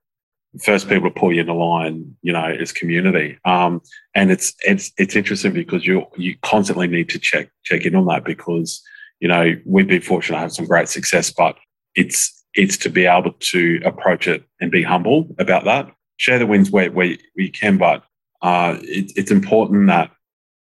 first 0.64 0.90
people 0.90 1.10
to 1.10 1.20
pull 1.20 1.34
you 1.34 1.42
in 1.42 1.48
the 1.48 1.54
line, 1.54 2.16
you 2.22 2.34
know, 2.34 2.48
is 2.48 2.72
community. 2.72 3.38
Um, 3.46 3.82
and 4.16 4.32
it's 4.32 4.54
it's 4.66 4.92
it's 4.98 5.16
interesting 5.16 5.54
because 5.54 5.86
you 5.86 6.06
you 6.18 6.38
constantly 6.42 6.88
need 6.88 7.10
to 7.10 7.20
check 7.20 7.50
check 7.64 7.86
in 7.86 7.96
on 7.96 8.08
that 8.08 8.24
because 8.24 8.82
you 9.20 9.28
know 9.28 9.54
we've 9.66 9.88
been 9.88 10.02
fortunate 10.02 10.38
to 10.38 10.42
have 10.42 10.54
some 10.54 10.66
great 10.66 10.90
success, 10.90 11.32
but 11.32 11.58
it's 11.96 12.44
it's 12.56 12.78
to 12.78 12.90
be 12.90 13.06
able 13.06 13.34
to 13.34 13.80
approach 13.86 14.28
it 14.28 14.44
and 14.60 14.72
be 14.72 14.84
humble 14.84 15.28
about 15.38 15.66
that. 15.66 15.92
Share 16.18 16.40
the 16.40 16.48
wins 16.48 16.72
where 16.72 16.92
where 16.92 17.16
you 17.36 17.52
can, 17.52 17.78
but 17.78 18.04
uh, 18.42 18.78
it, 18.82 19.12
it's 19.16 19.32
important 19.32 19.88
that 19.88 20.12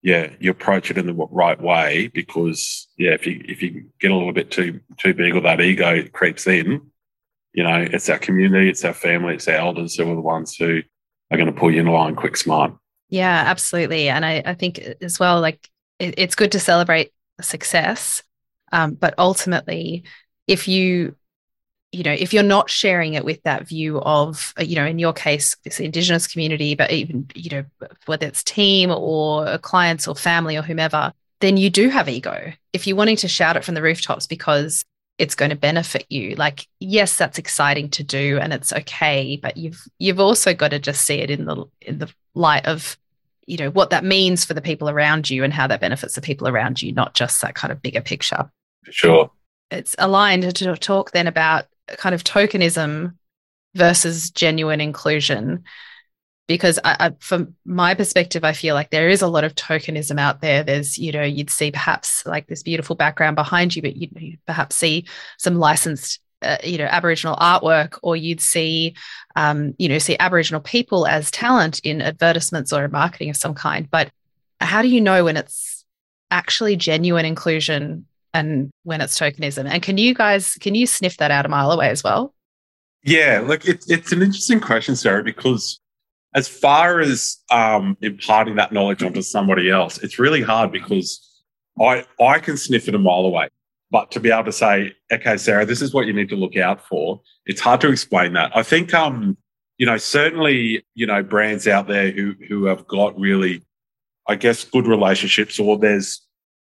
yeah 0.03 0.31
you 0.41 0.51
approach 0.51 0.91
it 0.91 0.99
in 0.99 1.07
the 1.07 1.15
right 1.31 1.61
way 1.61 2.09
because 2.13 2.89
yeah 2.99 3.13
if 3.13 3.27
you 3.27 3.43
if 3.49 3.63
you 3.63 3.85
get 4.01 4.11
a 4.11 4.17
little 4.17 4.33
bit 4.33 4.51
too 4.51 4.81
too 4.99 5.15
big 5.15 5.35
or 5.35 5.41
that 5.41 5.61
ego 5.61 6.03
creeps 6.13 6.47
in 6.47 6.81
you 7.53 7.63
know, 7.63 7.87
it's 7.91 8.09
our 8.09 8.19
community, 8.19 8.69
it's 8.69 8.85
our 8.85 8.95
family, 8.95 9.35
it's 9.35 9.49
our 9.49 9.57
elders 9.57 9.97
who 9.97 10.11
are 10.11 10.15
the 10.15 10.21
ones 10.21 10.57
who 10.57 10.83
are 11.31 11.37
going 11.37 11.53
to 11.53 11.59
pull 11.59 11.71
you 11.71 11.81
in 11.81 11.87
line 11.87 12.15
quick, 12.15 12.37
smart. 12.37 12.75
Yeah, 13.09 13.45
absolutely. 13.47 14.09
And 14.09 14.25
I, 14.25 14.43
I 14.45 14.55
think 14.55 14.79
as 15.01 15.21
well, 15.21 15.41
like 15.41 15.69
it, 15.99 16.15
it's 16.17 16.35
good 16.35 16.53
to 16.53 16.61
celebrate 16.61 17.13
success. 17.41 18.23
Um, 18.73 18.95
but 18.95 19.15
ultimately, 19.19 20.05
if 20.47 20.67
you, 20.67 21.15
you 21.93 22.05
know, 22.05 22.13
if 22.13 22.33
you're 22.33 22.43
not 22.43 22.71
sharing 22.71 23.13
it 23.13 23.25
with 23.25 23.43
that 23.43 23.69
view 23.69 24.01
of, 24.01 24.55
uh, 24.59 24.63
you 24.63 24.77
know, 24.77 24.87
in 24.87 24.99
your 24.99 25.13
case, 25.13 25.55
it's 25.67 25.77
the 25.77 25.85
Indigenous 25.85 26.27
community, 26.27 26.75
but 26.75 26.91
even, 26.91 27.29
you 27.35 27.51
know, 27.51 27.65
whether 28.07 28.27
it's 28.27 28.43
team 28.43 28.91
or 28.91 29.59
clients 29.59 30.09
or 30.09 30.15
family 30.15 30.57
or 30.57 30.63
whomever, 30.63 31.13
then 31.43 31.59
you 31.59 31.69
do 31.69 31.91
have 31.91 32.09
ego. 32.09 32.53
If 32.73 32.87
you're 32.87 32.97
wanting 32.97 33.17
to 33.17 33.29
shout 33.29 33.59
it 33.59 33.65
from 33.65 33.75
the 33.75 33.83
rooftops 33.83 34.27
because 34.27 34.87
it's 35.19 35.35
going 35.35 35.51
to 35.51 35.57
benefit 35.57 36.07
you. 36.09 36.35
Like 36.37 36.67
yes 36.81 37.17
that's 37.17 37.39
exciting 37.39 37.91
to 37.91 38.03
do 38.03 38.39
and 38.41 38.53
it's 38.53 38.73
okay 38.73 39.39
but 39.43 39.57
you've 39.57 39.83
you've 39.99 40.21
also 40.21 40.55
got 40.55 40.71
to 40.71 40.79
just 40.79 41.05
see 41.05 41.17
it 41.17 41.31
in 41.31 41.45
the 41.45 41.65
in 41.81 41.99
the 41.99 42.13
light 42.35 42.67
of 42.67 42.97
you 43.47 43.57
know 43.57 43.71
what 43.71 43.91
that 43.91 44.05
means 44.05 44.45
for 44.45 44.55
the 44.55 44.61
people 44.61 44.89
around 44.89 45.29
you 45.29 45.45
and 45.45 45.53
how 45.53 45.67
that 45.67 45.81
benefits 45.81 46.15
the 46.15 46.21
people 46.21 46.49
around 46.49 46.81
you 46.81 46.93
not 46.93 47.15
just 47.15 47.41
that 47.43 47.55
kind 47.55 47.73
of 47.73 47.83
bigger 47.83 48.01
picture. 48.01 48.51
Sure. 48.85 49.31
It's 49.71 49.95
aligned 49.99 50.55
to 50.55 50.77
talk 50.77 51.13
then 51.13 51.27
about 51.27 51.67
kind 51.89 52.15
of 52.15 52.25
tokenism 52.25 53.15
versus 53.75 54.31
genuine 54.31 54.81
inclusion 54.81 55.65
because 56.53 56.79
I, 56.85 56.97
I, 57.01 57.11
from 57.19 57.55
my 57.65 57.95
perspective 57.95 58.45
i 58.45 58.53
feel 58.53 58.75
like 58.75 58.91
there 58.91 59.09
is 59.09 59.23
a 59.23 59.27
lot 59.27 59.45
of 59.45 59.55
tokenism 59.55 60.19
out 60.19 60.41
there. 60.41 60.63
There's 60.63 60.99
you 60.99 61.13
know 61.13 61.23
you'd 61.23 61.51
see 61.51 61.71
perhaps 61.71 62.25
like 62.27 62.47
this 62.47 62.63
beautiful 62.63 62.97
background 62.97 63.37
behind 63.37 63.75
you 63.75 63.83
but 63.83 63.97
you'd, 63.97 64.13
you'd 64.21 64.47
perhaps 64.47 64.77
see 64.77 65.07
some 65.39 65.57
licensed 65.57 66.21
uh, 66.43 66.59
you 66.65 66.79
know 66.79 66.85
aboriginal 66.85 67.37
artwork 67.37 67.99
or 68.03 68.17
you'd 68.17 68.41
see 68.41 68.95
um, 69.37 69.75
you 69.79 69.89
know 69.89 69.99
see 69.99 70.17
aboriginal 70.19 70.61
people 70.61 71.07
as 71.07 71.31
talent 71.31 71.81
in 71.85 72.03
advertisements 72.03 72.73
or 72.73 72.87
marketing 72.89 73.31
of 73.31 73.37
some 73.37 73.55
kind. 73.55 73.91
But 73.91 74.11
how 74.61 74.83
do 74.83 74.89
you 74.89 75.01
know 75.01 75.25
when 75.25 75.37
it's 75.37 75.85
actually 76.31 76.77
genuine 76.77 77.25
inclusion 77.25 78.07
and 78.35 78.71
when 78.85 79.01
it's 79.01 79.19
tokenism? 79.19 79.67
And 79.69 79.83
can 79.83 79.99
you 79.99 80.15
guys 80.15 80.55
can 80.55 80.75
you 80.75 80.87
sniff 80.87 81.17
that 81.19 81.31
out 81.31 81.47
a 81.47 81.49
mile 81.49 81.71
away 81.71 81.89
as 81.89 82.03
well? 82.03 82.35
Yeah 83.05 83.43
look 83.45 83.65
it, 83.65 83.85
it's 83.89 84.13
an 84.13 84.23
interesting 84.23 84.61
question 84.61 84.95
sarah 84.97 85.25
because 85.25 85.81
as 86.35 86.49
far 86.49 87.01
as 87.01 87.39
um, 87.51 87.97
imparting 88.01 88.57
that 88.57 88.73
knowledge 88.73 89.03
onto 89.03 89.23
somebody 89.23 89.71
else, 89.71 89.99
it's 89.99 90.19
really 90.19 90.43
hard 90.43 90.73
because 90.73 91.43
I 91.81 92.05
I 92.21 92.39
can 92.39 92.57
sniff 92.57 92.89
it 92.89 92.95
a 92.95 92.99
mile 92.99 93.27
away. 93.27 93.49
But 93.91 94.11
to 94.13 94.21
be 94.21 94.31
able 94.31 94.45
to 94.45 94.53
say, 94.53 94.95
okay, 95.13 95.37
Sarah, 95.37 95.67
this 95.67 95.83
is 95.83 95.93
what 95.93 96.07
you 96.07 96.15
need 96.15 96.31
to 96.31 96.37
look 96.37 96.57
out 96.57 96.87
for, 96.87 97.21
it's 97.45 97.61
hard 97.61 97.83
to 97.83 97.91
explain 97.91 98.33
that. 98.33 98.51
I 98.57 98.63
think 98.63 98.95
um, 98.95 99.37
you 99.79 99.87
know, 99.87 99.97
certainly, 99.97 100.85
you 100.95 101.07
know, 101.07 101.23
brands 101.23 101.67
out 101.67 101.89
there 101.89 102.11
who 102.11 102.35
who 102.49 102.67
have 102.67 102.87
got 102.87 103.19
really, 103.19 103.63
I 104.29 104.37
guess, 104.37 104.65
good 104.65 104.87
relationships, 104.87 105.59
or 105.59 105.77
there's 105.77 106.25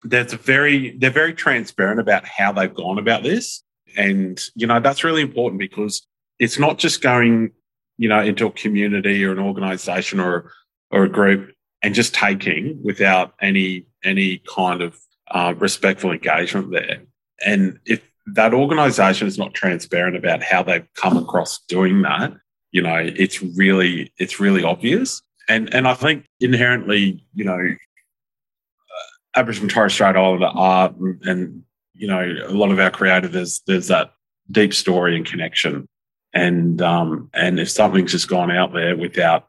there's 0.03 0.33
very 0.33 0.97
they're 0.97 1.09
very 1.09 1.33
transparent 1.33 1.99
about 1.99 2.25
how 2.25 2.51
they've 2.51 2.73
gone 2.73 2.97
about 2.97 3.23
this. 3.23 3.63
And, 3.97 4.39
you 4.55 4.65
know, 4.65 4.79
that's 4.79 5.03
really 5.03 5.21
important 5.21 5.59
because 5.59 6.07
it's 6.39 6.57
not 6.57 6.77
just 6.77 7.01
going 7.01 7.51
you 7.97 8.09
know, 8.09 8.21
into 8.21 8.47
a 8.47 8.51
community 8.51 9.23
or 9.23 9.31
an 9.31 9.39
organization 9.39 10.19
or 10.19 10.51
or 10.91 11.03
a 11.03 11.09
group 11.09 11.53
and 11.81 11.93
just 11.93 12.13
taking 12.13 12.81
without 12.83 13.33
any 13.41 13.85
any 14.03 14.41
kind 14.53 14.81
of 14.81 14.99
uh, 15.31 15.53
respectful 15.57 16.11
engagement 16.11 16.71
there. 16.71 17.03
And 17.45 17.79
if 17.85 18.01
that 18.27 18.53
organization 18.53 19.27
is 19.27 19.37
not 19.37 19.53
transparent 19.53 20.15
about 20.15 20.43
how 20.43 20.63
they've 20.63 20.87
come 20.95 21.17
across 21.17 21.59
doing 21.67 22.01
that, 22.03 22.33
you 22.71 22.81
know, 22.81 22.97
it's 22.97 23.41
really 23.41 24.13
it's 24.17 24.39
really 24.39 24.63
obvious. 24.63 25.21
And 25.49 25.73
and 25.73 25.87
I 25.87 25.93
think 25.93 26.25
inherently, 26.39 27.25
you 27.33 27.43
know, 27.43 27.59
uh, 27.59 29.39
Aboriginal 29.39 29.69
Torres 29.69 29.93
Strait 29.93 30.15
Islander 30.15 30.45
art 30.45 30.95
and, 30.95 31.21
and 31.25 31.63
you 31.93 32.07
know 32.07 32.35
a 32.47 32.53
lot 32.53 32.71
of 32.71 32.79
our 32.79 32.91
creative 32.91 33.31
there's 33.31 33.61
there's 33.67 33.87
that 33.87 34.13
deep 34.51 34.73
story 34.73 35.15
and 35.15 35.25
connection 35.25 35.87
and 36.33 36.81
um, 36.81 37.29
and 37.33 37.59
if 37.59 37.69
something's 37.69 38.11
just 38.11 38.27
gone 38.27 38.51
out 38.51 38.73
there 38.73 38.95
without 38.95 39.47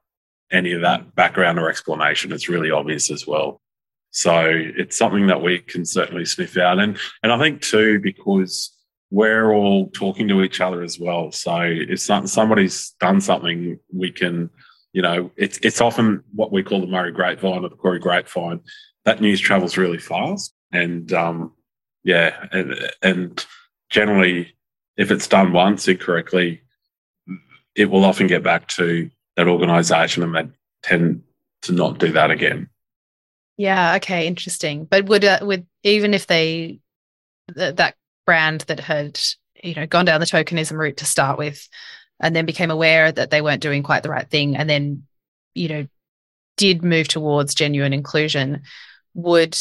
any 0.52 0.72
of 0.72 0.82
that 0.82 1.14
background 1.14 1.58
or 1.58 1.68
explanation, 1.68 2.32
it's 2.32 2.48
really 2.48 2.70
obvious 2.70 3.10
as 3.10 3.26
well. 3.26 3.60
So 4.10 4.48
it's 4.48 4.96
something 4.96 5.26
that 5.26 5.42
we 5.42 5.58
can 5.58 5.84
certainly 5.84 6.24
sniff 6.24 6.56
out, 6.56 6.78
and 6.78 6.98
and 7.22 7.32
I 7.32 7.38
think 7.38 7.62
too 7.62 8.00
because 8.00 8.70
we're 9.10 9.52
all 9.52 9.88
talking 9.90 10.28
to 10.28 10.42
each 10.42 10.60
other 10.60 10.82
as 10.82 10.98
well. 10.98 11.30
So 11.30 11.60
if 11.62 12.00
some, 12.00 12.26
somebody's 12.26 12.90
done 12.98 13.20
something, 13.20 13.78
we 13.92 14.10
can, 14.10 14.50
you 14.92 15.02
know, 15.02 15.30
it's 15.36 15.58
it's 15.62 15.80
often 15.80 16.22
what 16.34 16.52
we 16.52 16.62
call 16.62 16.80
the 16.80 16.86
Murri 16.86 17.14
Grapevine 17.14 17.64
or 17.64 17.68
the 17.68 17.76
Koori 17.76 18.00
Grapevine. 18.00 18.60
That 19.04 19.20
news 19.20 19.40
travels 19.40 19.76
really 19.76 19.98
fast, 19.98 20.54
and 20.72 21.12
um, 21.12 21.52
yeah, 22.02 22.46
and, 22.52 22.74
and 23.02 23.46
generally, 23.90 24.56
if 24.96 25.10
it's 25.10 25.28
done 25.28 25.52
once 25.52 25.88
incorrectly, 25.88 26.63
it 27.74 27.90
will 27.90 28.04
often 28.04 28.26
get 28.26 28.42
back 28.42 28.68
to 28.68 29.10
that 29.36 29.48
organization 29.48 30.22
and 30.22 30.34
they 30.34 30.48
tend 30.82 31.22
to 31.62 31.72
not 31.72 31.98
do 31.98 32.12
that 32.12 32.30
again. 32.30 32.68
Yeah. 33.56 33.96
Okay. 33.96 34.26
Interesting. 34.26 34.84
But 34.84 35.06
would 35.06 35.24
uh, 35.24 35.38
would 35.42 35.66
even 35.82 36.14
if 36.14 36.26
they 36.26 36.80
th- 37.54 37.76
that 37.76 37.94
brand 38.26 38.62
that 38.62 38.80
had 38.80 39.20
you 39.62 39.74
know 39.74 39.86
gone 39.86 40.04
down 40.04 40.20
the 40.20 40.26
tokenism 40.26 40.76
route 40.76 40.98
to 40.98 41.04
start 41.04 41.38
with, 41.38 41.68
and 42.20 42.34
then 42.34 42.46
became 42.46 42.70
aware 42.70 43.10
that 43.10 43.30
they 43.30 43.42
weren't 43.42 43.62
doing 43.62 43.82
quite 43.82 44.02
the 44.02 44.10
right 44.10 44.28
thing 44.28 44.56
and 44.56 44.68
then 44.68 45.04
you 45.54 45.68
know 45.68 45.86
did 46.56 46.84
move 46.84 47.08
towards 47.08 47.54
genuine 47.54 47.92
inclusion 47.92 48.62
would 49.14 49.58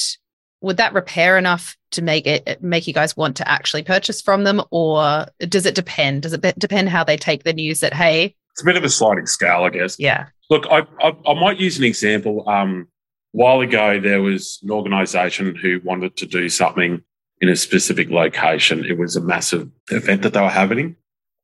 would 0.63 0.77
that 0.77 0.93
repair 0.93 1.37
enough 1.37 1.77
to 1.91 2.01
make 2.01 2.25
it 2.25 2.63
make 2.63 2.87
you 2.87 2.93
guys 2.93 3.15
want 3.15 3.35
to 3.35 3.47
actually 3.47 3.83
purchase 3.83 4.21
from 4.21 4.45
them? 4.45 4.61
Or 4.71 5.27
does 5.39 5.65
it 5.65 5.75
depend? 5.75 6.23
Does 6.23 6.33
it 6.33 6.41
depend 6.57 6.89
how 6.89 7.03
they 7.03 7.17
take 7.17 7.43
the 7.43 7.53
news 7.53 7.81
that 7.81 7.93
hey 7.93 8.35
it's 8.51 8.61
a 8.61 8.65
bit 8.65 8.77
of 8.77 8.83
a 8.83 8.89
sliding 8.89 9.25
scale 9.25 9.63
i 9.63 9.69
guess. 9.69 9.99
Yeah. 9.99 10.27
Look 10.49 10.65
i 10.71 10.87
i, 11.01 11.15
I 11.27 11.33
might 11.39 11.59
use 11.59 11.77
an 11.77 11.83
example. 11.83 12.49
Um 12.49 12.87
a 13.35 13.37
while 13.37 13.61
ago 13.61 13.99
there 13.99 14.21
was 14.21 14.59
an 14.63 14.71
organization 14.71 15.55
who 15.55 15.81
wanted 15.83 16.15
to 16.17 16.25
do 16.25 16.49
something 16.49 17.03
in 17.41 17.49
a 17.49 17.55
specific 17.55 18.09
location. 18.09 18.85
It 18.85 18.97
was 18.97 19.15
a 19.15 19.21
massive 19.21 19.69
event 19.91 20.21
that 20.21 20.33
they 20.33 20.41
were 20.41 20.49
having. 20.49 20.95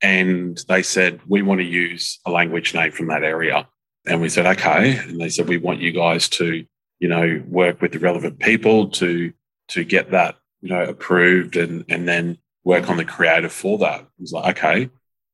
And 0.02 0.64
they 0.70 0.82
said 0.82 1.20
we 1.28 1.42
want 1.42 1.60
to 1.60 1.66
use 1.66 2.20
a 2.26 2.32
language 2.32 2.74
name 2.74 2.94
from 2.94 3.08
that 3.08 3.24
area. 3.24 3.68
And 4.08 4.22
we 4.22 4.30
said 4.30 4.46
okay. 4.46 4.98
And 4.98 5.20
they 5.20 5.30
said 5.30 5.50
we 5.50 5.58
want 5.58 5.82
you 5.82 5.92
guys 5.92 6.30
to 6.30 6.66
you 7.00 7.08
know 7.08 7.42
work 7.48 7.82
with 7.82 7.92
the 7.94 8.00
relevant 8.00 8.40
people 8.40 8.90
to 8.90 9.34
to 9.70 9.84
get 9.84 10.12
that 10.12 10.36
you 10.62 10.70
know 10.70 10.84
approved 10.84 11.56
and 11.56 11.86
and 11.90 12.08
then 12.08 12.38
work 12.64 12.90
on 12.90 12.98
the 12.98 13.06
creative 13.06 13.52
for 13.52 13.78
that. 13.80 14.02
It 14.02 14.08
was 14.20 14.32
like 14.32 14.58
okay. 14.58 14.90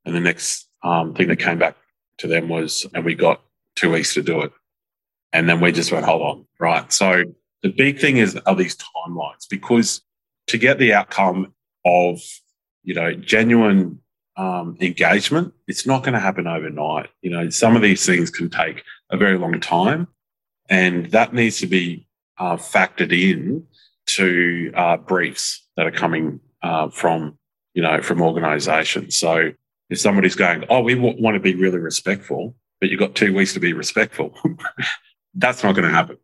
And 0.06 0.16
the 0.16 0.20
next 0.20 0.68
um, 0.84 1.16
thing 1.16 1.28
that 1.30 1.38
came 1.38 1.58
back 1.58 1.76
to 2.20 2.28
them 2.28 2.48
was 2.48 2.86
and 2.94 3.04
we 3.04 3.16
got 3.16 3.42
two 3.76 3.92
weeks 3.92 4.14
to 4.14 4.22
do 4.22 4.42
it. 4.42 4.52
And 5.34 5.50
then 5.50 5.60
we 5.60 5.72
just 5.72 5.92
went 5.92 6.06
hold 6.06 6.22
on 6.22 6.46
right. 6.60 6.92
So 6.94 7.24
the 7.64 7.70
big 7.70 8.00
thing 8.00 8.18
is 8.18 8.36
are 8.46 8.56
these 8.56 8.78
timelines? 8.78 9.50
Because 9.50 10.02
to 10.48 10.58
get 10.58 10.78
the 10.78 10.94
outcome 10.94 11.54
of 11.86 12.22
you 12.84 12.94
know 12.94 13.14
genuine 13.14 14.00
um, 14.38 14.78
engagement, 14.80 15.54
it's 15.68 15.86
not 15.86 16.04
going 16.04 16.14
to 16.14 16.20
happen 16.20 16.48
overnight. 16.48 17.10
You 17.22 17.32
know, 17.32 17.50
some 17.50 17.76
of 17.76 17.82
these 17.82 18.06
things 18.06 18.30
can 18.30 18.50
take 18.50 18.84
a 19.10 19.18
very 19.18 19.38
long 19.38 19.60
time, 19.60 20.08
and 20.70 21.08
that 21.12 21.34
needs 21.34 21.60
to 21.60 21.68
be 21.68 22.08
uh, 22.38 22.58
factored 22.58 23.12
in 23.12 23.66
to 24.08 24.72
uh, 24.76 24.98
briefs 24.98 25.66
that 25.78 25.86
are 25.86 25.92
coming 25.92 26.40
uh, 26.62 26.90
from 26.90 27.38
you 27.74 27.82
know 27.82 28.02
from 28.02 28.22
organisations. 28.22 29.18
So 29.18 29.52
if 29.90 30.00
somebody's 30.00 30.36
going, 30.36 30.66
"Oh, 30.70 30.82
we 30.82 30.96
w- 30.96 31.22
want 31.22 31.36
to 31.36 31.40
be 31.40 31.56
really 31.56 31.80
respectful," 31.80 32.56
but 32.80 32.90
you've 32.90 33.00
got 33.00 33.16
two 33.16 33.34
weeks 33.34 33.54
to 33.54 33.60
be 33.60 33.74
respectful, 33.74 34.34
that's 35.34 35.64
not 35.64 35.76
going 35.76 35.88
to 35.88 35.94
happen. 35.94 36.18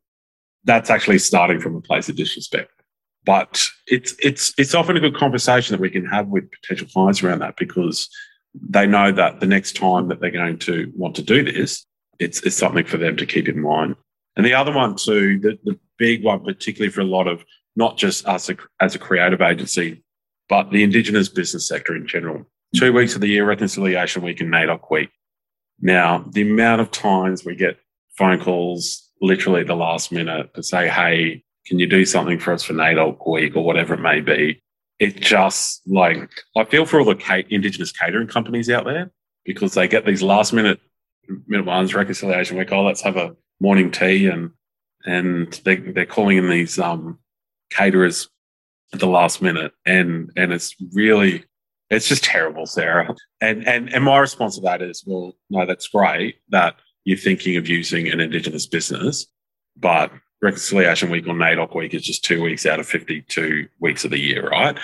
That's 0.63 0.89
actually 0.89 1.19
starting 1.19 1.60
from 1.60 1.75
a 1.75 1.82
place 1.82 2.10
of 2.10 2.15
disrespect 2.15 2.71
but 3.23 3.63
it's 3.88 4.15
it's 4.19 4.54
it's 4.58 4.73
often 4.73 4.97
a 4.97 4.99
good 4.99 5.15
conversation 5.15 5.73
that 5.73 5.82
we 5.82 5.89
can 5.89 6.06
have 6.06 6.27
with 6.27 6.49
potential 6.51 6.88
clients 6.91 7.21
around 7.21 7.39
that 7.39 7.56
because 7.58 8.10
they 8.54 8.86
know 8.86 9.12
that 9.12 9.39
the 9.39 9.45
next 9.45 9.75
time 9.75 10.08
that 10.08 10.19
they're 10.19 10.32
going 10.32 10.58
to 10.60 10.91
want 10.95 11.15
to 11.15 11.21
do 11.21 11.43
this, 11.43 11.86
it's 12.19 12.41
it's 12.43 12.56
something 12.56 12.86
for 12.86 12.97
them 12.97 13.15
to 13.17 13.25
keep 13.25 13.47
in 13.47 13.62
mind. 13.62 13.95
And 14.35 14.45
the 14.45 14.53
other 14.53 14.73
one 14.73 14.95
too, 14.95 15.39
the, 15.39 15.57
the 15.63 15.79
big 15.97 16.23
one, 16.23 16.43
particularly 16.43 16.91
for 16.91 17.01
a 17.01 17.05
lot 17.05 17.27
of 17.27 17.43
not 17.75 17.97
just 17.97 18.25
us 18.25 18.49
as 18.79 18.95
a 18.95 18.99
creative 18.99 19.41
agency, 19.41 20.03
but 20.49 20.71
the 20.71 20.83
Indigenous 20.83 21.29
business 21.29 21.67
sector 21.67 21.95
in 21.95 22.07
general. 22.07 22.45
Two 22.75 22.85
mm-hmm. 22.85 22.97
weeks 22.97 23.15
of 23.15 23.21
the 23.21 23.27
year, 23.27 23.45
Reconciliation 23.45 24.21
Week 24.21 24.41
and 24.41 24.51
NAIDOC 24.51 24.91
Week. 24.91 25.09
Now, 25.81 26.25
the 26.31 26.41
amount 26.41 26.81
of 26.81 26.91
times 26.91 27.43
we 27.43 27.55
get 27.55 27.79
phone 28.17 28.39
calls 28.39 29.09
literally 29.21 29.63
the 29.63 29.75
last 29.75 30.11
minute 30.11 30.53
to 30.55 30.63
say, 30.63 30.87
hey, 30.87 31.43
can 31.65 31.79
you 31.79 31.87
do 31.87 32.05
something 32.05 32.39
for 32.39 32.53
us 32.53 32.63
for 32.63 32.73
NAIDOC 32.73 33.27
week 33.29 33.55
or 33.55 33.63
whatever 33.63 33.93
it 33.93 34.01
may 34.01 34.19
be? 34.19 34.61
It 34.99 35.19
just 35.19 35.81
like, 35.87 36.29
I 36.55 36.63
feel 36.65 36.85
for 36.85 36.99
all 36.99 37.05
the 37.05 37.45
Indigenous 37.49 37.91
catering 37.91 38.27
companies 38.27 38.69
out 38.69 38.85
there 38.85 39.11
because 39.45 39.73
they 39.73 39.87
get 39.87 40.05
these 40.05 40.21
last 40.21 40.53
minute, 40.53 40.79
minute 41.47 41.65
ones, 41.65 41.95
reconciliation 41.95 42.57
week, 42.57 42.71
oh, 42.71 42.83
let's 42.83 43.01
have 43.01 43.17
a 43.17 43.35
morning 43.62 43.91
tea 43.91 44.28
and, 44.28 44.52
and 45.06 45.54
they, 45.63 45.76
they're 45.76 46.06
calling 46.06 46.38
in 46.38 46.50
these 46.50 46.80
um, 46.80 47.19
caterers 47.69 48.28
at 48.93 49.00
the 49.00 49.08
last 49.08 49.41
minute. 49.41 49.71
And, 49.86 50.32
and 50.36 50.52
it's 50.52 50.76
really, 50.93 51.45
it's 51.89 52.08
just 52.08 52.24
terrible, 52.24 52.65
Sarah. 52.65 53.15
And, 53.39 53.67
and, 53.67 53.93
and 53.93 54.04
my 54.04 54.17
response 54.17 54.56
to 54.56 54.62
that 54.62 54.82
is, 54.82 55.04
well, 55.06 55.34
no, 55.50 55.65
that's 55.65 55.88
great 55.88 56.38
that 56.50 56.76
you're 57.06 57.17
thinking 57.17 57.56
of 57.58 57.69
using 57.69 58.10
an 58.10 58.19
Indigenous 58.19 58.65
business, 58.65 59.28
but 59.78 60.12
reconciliation 60.41 61.12
week 61.12 61.28
or 61.28 61.36
NAIDOC 61.36 61.76
week 61.76 61.93
is 61.93 62.04
just 62.04 62.26
two 62.26 62.41
weeks 62.41 62.65
out 62.65 62.80
of 62.80 62.88
52 62.88 63.67
weeks 63.80 64.04
of 64.04 64.12
the 64.12 64.19
year, 64.19 64.50
right? 64.50 64.78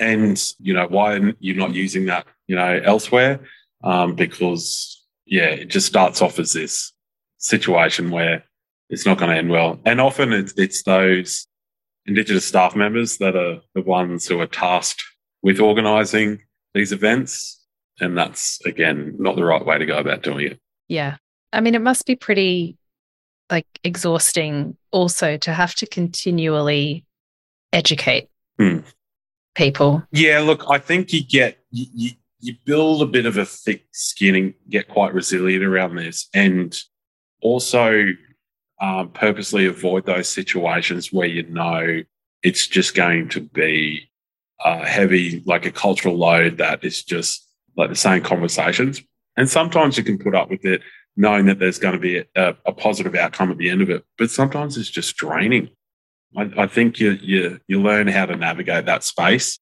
And, 0.00 0.42
you 0.58 0.74
know, 0.74 0.88
why 0.88 1.14
are 1.14 1.32
you 1.38 1.54
not 1.54 1.72
using 1.72 2.06
that, 2.06 2.26
you 2.48 2.56
know, 2.56 2.80
elsewhere? 2.84 3.40
Um, 3.84 4.16
because, 4.16 5.04
yeah, 5.24 5.50
it 5.50 5.66
just 5.66 5.86
starts 5.86 6.20
off 6.20 6.38
as 6.40 6.52
this 6.52 6.93
situation 7.44 8.10
where 8.10 8.44
it's 8.88 9.06
not 9.06 9.18
going 9.18 9.30
to 9.30 9.36
end 9.36 9.50
well. 9.50 9.78
And 9.84 10.00
often 10.00 10.32
it's, 10.32 10.54
it's 10.56 10.82
those 10.82 11.46
Indigenous 12.06 12.44
staff 12.44 12.74
members 12.74 13.18
that 13.18 13.36
are 13.36 13.60
the 13.74 13.82
ones 13.82 14.26
who 14.26 14.40
are 14.40 14.46
tasked 14.46 15.02
with 15.42 15.60
organising 15.60 16.42
these 16.74 16.92
events. 16.92 17.60
And 18.00 18.16
that's, 18.16 18.60
again, 18.64 19.14
not 19.18 19.36
the 19.36 19.44
right 19.44 19.64
way 19.64 19.78
to 19.78 19.86
go 19.86 19.98
about 19.98 20.22
doing 20.22 20.46
it. 20.46 20.60
Yeah. 20.88 21.16
I 21.52 21.60
mean, 21.60 21.74
it 21.74 21.82
must 21.82 22.06
be 22.06 22.16
pretty 22.16 22.76
like 23.50 23.66
exhausting 23.84 24.76
also 24.90 25.36
to 25.36 25.52
have 25.52 25.74
to 25.76 25.86
continually 25.86 27.04
educate 27.72 28.28
hmm. 28.58 28.78
people. 29.54 30.02
Yeah, 30.12 30.40
look, 30.40 30.64
I 30.68 30.78
think 30.78 31.12
you 31.12 31.22
get 31.22 31.58
you, 31.70 31.86
you, 31.94 32.10
you 32.40 32.54
build 32.64 33.02
a 33.02 33.06
bit 33.06 33.26
of 33.26 33.36
a 33.36 33.44
thick 33.44 33.84
skin 33.92 34.34
and 34.34 34.54
get 34.68 34.88
quite 34.88 35.14
resilient 35.14 35.64
around 35.64 35.96
this, 35.96 36.28
and 36.34 36.76
also 37.44 38.06
um, 38.80 39.10
purposely 39.10 39.66
avoid 39.66 40.06
those 40.06 40.28
situations 40.28 41.12
where 41.12 41.28
you 41.28 41.44
know 41.44 42.02
it's 42.42 42.66
just 42.66 42.96
going 42.96 43.28
to 43.28 43.40
be 43.40 44.10
uh, 44.64 44.84
heavy, 44.84 45.42
like 45.46 45.66
a 45.66 45.70
cultural 45.70 46.16
load 46.16 46.58
that 46.58 46.82
is 46.82 47.04
just 47.04 47.46
like 47.76 47.90
the 47.90 47.96
same 47.96 48.22
conversations. 48.22 49.02
And 49.36 49.48
sometimes 49.48 49.96
you 49.96 50.04
can 50.04 50.18
put 50.18 50.34
up 50.34 50.50
with 50.50 50.64
it 50.64 50.82
knowing 51.16 51.46
that 51.46 51.58
there's 51.58 51.78
going 51.78 51.94
to 51.94 52.00
be 52.00 52.24
a, 52.34 52.56
a, 52.66 52.72
positive 52.72 53.14
outcome 53.14 53.50
at 53.50 53.58
the 53.58 53.70
end 53.70 53.82
of 53.82 53.90
it. 53.90 54.04
But 54.18 54.30
sometimes 54.30 54.76
it's 54.76 54.90
just 54.90 55.16
draining. 55.16 55.68
I, 56.36 56.50
I 56.56 56.66
think 56.66 56.98
you, 56.98 57.12
you 57.22 57.60
you 57.68 57.80
learn 57.80 58.08
how 58.08 58.26
to 58.26 58.36
navigate 58.36 58.86
that 58.86 59.04
space, 59.04 59.58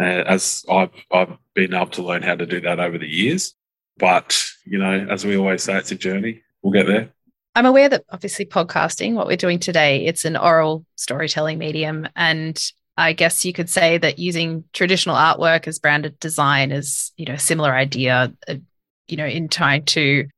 uh, 0.00 0.02
as 0.02 0.64
I've 0.68 0.90
I've 1.12 1.36
been 1.54 1.74
able 1.74 1.86
to 1.88 2.02
learn 2.02 2.22
how 2.22 2.34
to 2.34 2.46
do 2.46 2.60
that 2.62 2.80
over 2.80 2.98
the 2.98 3.08
years. 3.08 3.54
But 3.98 4.42
you 4.64 4.78
know, 4.78 5.06
as 5.08 5.24
we 5.24 5.36
always 5.36 5.62
say, 5.62 5.76
it's 5.76 5.92
a 5.92 5.96
journey. 5.96 6.42
We'll 6.62 6.72
get 6.72 6.86
there. 6.86 7.10
I'm 7.58 7.66
aware 7.66 7.88
that 7.88 8.04
obviously 8.10 8.46
podcasting, 8.46 9.14
what 9.14 9.26
we're 9.26 9.36
doing 9.36 9.58
today, 9.58 10.06
it's 10.06 10.24
an 10.24 10.36
oral 10.36 10.86
storytelling 10.94 11.58
medium, 11.58 12.06
and 12.14 12.56
I 12.96 13.14
guess 13.14 13.44
you 13.44 13.52
could 13.52 13.68
say 13.68 13.98
that 13.98 14.20
using 14.20 14.62
traditional 14.72 15.16
artwork 15.16 15.66
as 15.66 15.80
branded 15.80 16.20
design 16.20 16.70
is, 16.70 17.10
you 17.16 17.26
know, 17.26 17.34
a 17.34 17.38
similar 17.38 17.74
idea. 17.74 18.32
Uh, 18.46 18.54
you 19.08 19.16
know, 19.16 19.26
in 19.26 19.48
trying 19.48 19.84
to 19.86 20.28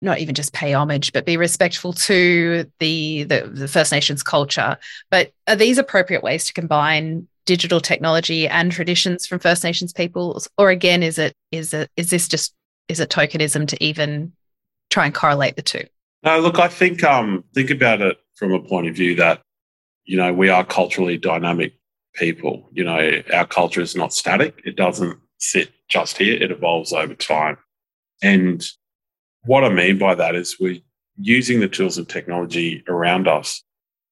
not 0.00 0.20
even 0.20 0.36
just 0.36 0.52
pay 0.52 0.74
homage, 0.74 1.12
but 1.12 1.26
be 1.26 1.36
respectful 1.36 1.92
to 1.92 2.70
the, 2.78 3.24
the, 3.24 3.50
the 3.52 3.66
First 3.66 3.90
Nations 3.90 4.22
culture. 4.22 4.76
But 5.10 5.32
are 5.48 5.56
these 5.56 5.78
appropriate 5.78 6.22
ways 6.22 6.44
to 6.44 6.52
combine 6.52 7.26
digital 7.46 7.80
technology 7.80 8.46
and 8.46 8.70
traditions 8.70 9.26
from 9.26 9.40
First 9.40 9.64
Nations 9.64 9.92
peoples, 9.92 10.48
or 10.56 10.70
again, 10.70 11.02
is 11.02 11.18
it 11.18 11.34
is 11.50 11.74
it 11.74 11.90
is 11.96 12.10
this 12.10 12.28
just 12.28 12.54
is 12.86 13.00
it 13.00 13.10
tokenism 13.10 13.66
to 13.66 13.84
even 13.84 14.34
try 14.88 15.06
and 15.06 15.12
correlate 15.12 15.56
the 15.56 15.62
two? 15.62 15.82
No, 16.24 16.40
look, 16.40 16.58
I 16.58 16.68
think 16.68 17.04
um, 17.04 17.44
think 17.54 17.70
about 17.70 18.00
it 18.00 18.16
from 18.34 18.52
a 18.52 18.60
point 18.60 18.88
of 18.88 18.96
view 18.96 19.14
that 19.16 19.42
you 20.04 20.16
know 20.16 20.32
we 20.32 20.48
are 20.48 20.64
culturally 20.64 21.18
dynamic 21.18 21.74
people. 22.14 22.70
You 22.72 22.84
know, 22.84 23.22
our 23.32 23.46
culture 23.46 23.82
is 23.82 23.94
not 23.94 24.14
static; 24.14 24.60
it 24.64 24.76
doesn't 24.76 25.18
sit 25.38 25.70
just 25.88 26.16
here; 26.16 26.42
it 26.42 26.50
evolves 26.50 26.92
over 26.92 27.14
time, 27.14 27.58
and 28.22 28.66
what 29.44 29.64
I 29.64 29.68
mean 29.68 29.98
by 29.98 30.14
that 30.14 30.34
is 30.34 30.58
we're 30.58 30.80
using 31.18 31.60
the 31.60 31.68
tools 31.68 31.98
and 31.98 32.08
technology 32.08 32.82
around 32.88 33.28
us 33.28 33.62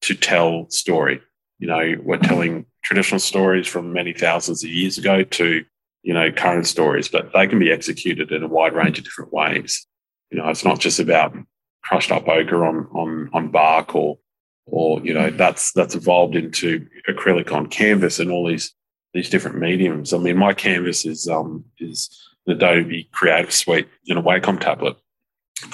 to 0.03 0.15
tell 0.15 0.69
story. 0.69 1.21
You 1.59 1.69
know, 1.69 1.95
we're 2.03 2.19
telling 2.19 2.67
traditional 2.85 3.21
stories 3.21 3.67
from 3.67 3.93
many 3.93 4.13
thousands 4.13 4.63
of 4.63 4.71
years 4.71 4.99
ago 4.99 5.23
to, 5.23 5.65
you 6.03 6.13
know, 6.13 6.31
current 6.31 6.67
stories, 6.67 7.09
but 7.09 7.33
they 7.33 7.47
can 7.47 7.59
be 7.59 7.73
executed 7.73 8.33
in 8.33 8.43
a 8.43 8.49
wide 8.49 8.75
range 8.75 8.99
of 8.99 9.05
different 9.05 9.33
ways. 9.33 9.87
You 10.31 10.39
know, 10.39 10.49
it's 10.49 10.65
not 10.65 10.81
just 10.81 10.99
about 10.99 11.35
crushed 11.83 12.13
up 12.13 12.29
ochre 12.29 12.65
on 12.65 12.87
on 12.93 13.31
on 13.33 13.49
bark 13.49 13.95
or 13.95 14.19
or 14.67 15.01
you 15.01 15.13
know 15.13 15.31
that's 15.31 15.73
that's 15.73 15.95
evolved 15.95 16.37
into 16.37 16.87
acrylic 17.09 17.53
on 17.53 17.67
canvas 17.67 18.19
and 18.19 18.31
all 18.31 18.47
these 18.47 18.73
these 19.15 19.29
different 19.29 19.59
mediums. 19.59 20.13
I 20.13 20.19
mean, 20.19 20.37
my 20.37 20.55
canvas 20.55 21.05
is 21.05 21.29
um 21.29 21.65
is 21.79 22.29
the 22.47 22.53
Adobe 22.53 23.09
Creative 23.13 23.53
Suite 23.53 23.89
in 24.07 24.17
a 24.17 24.23
Wacom 24.23 24.59
tablet. 24.59 24.97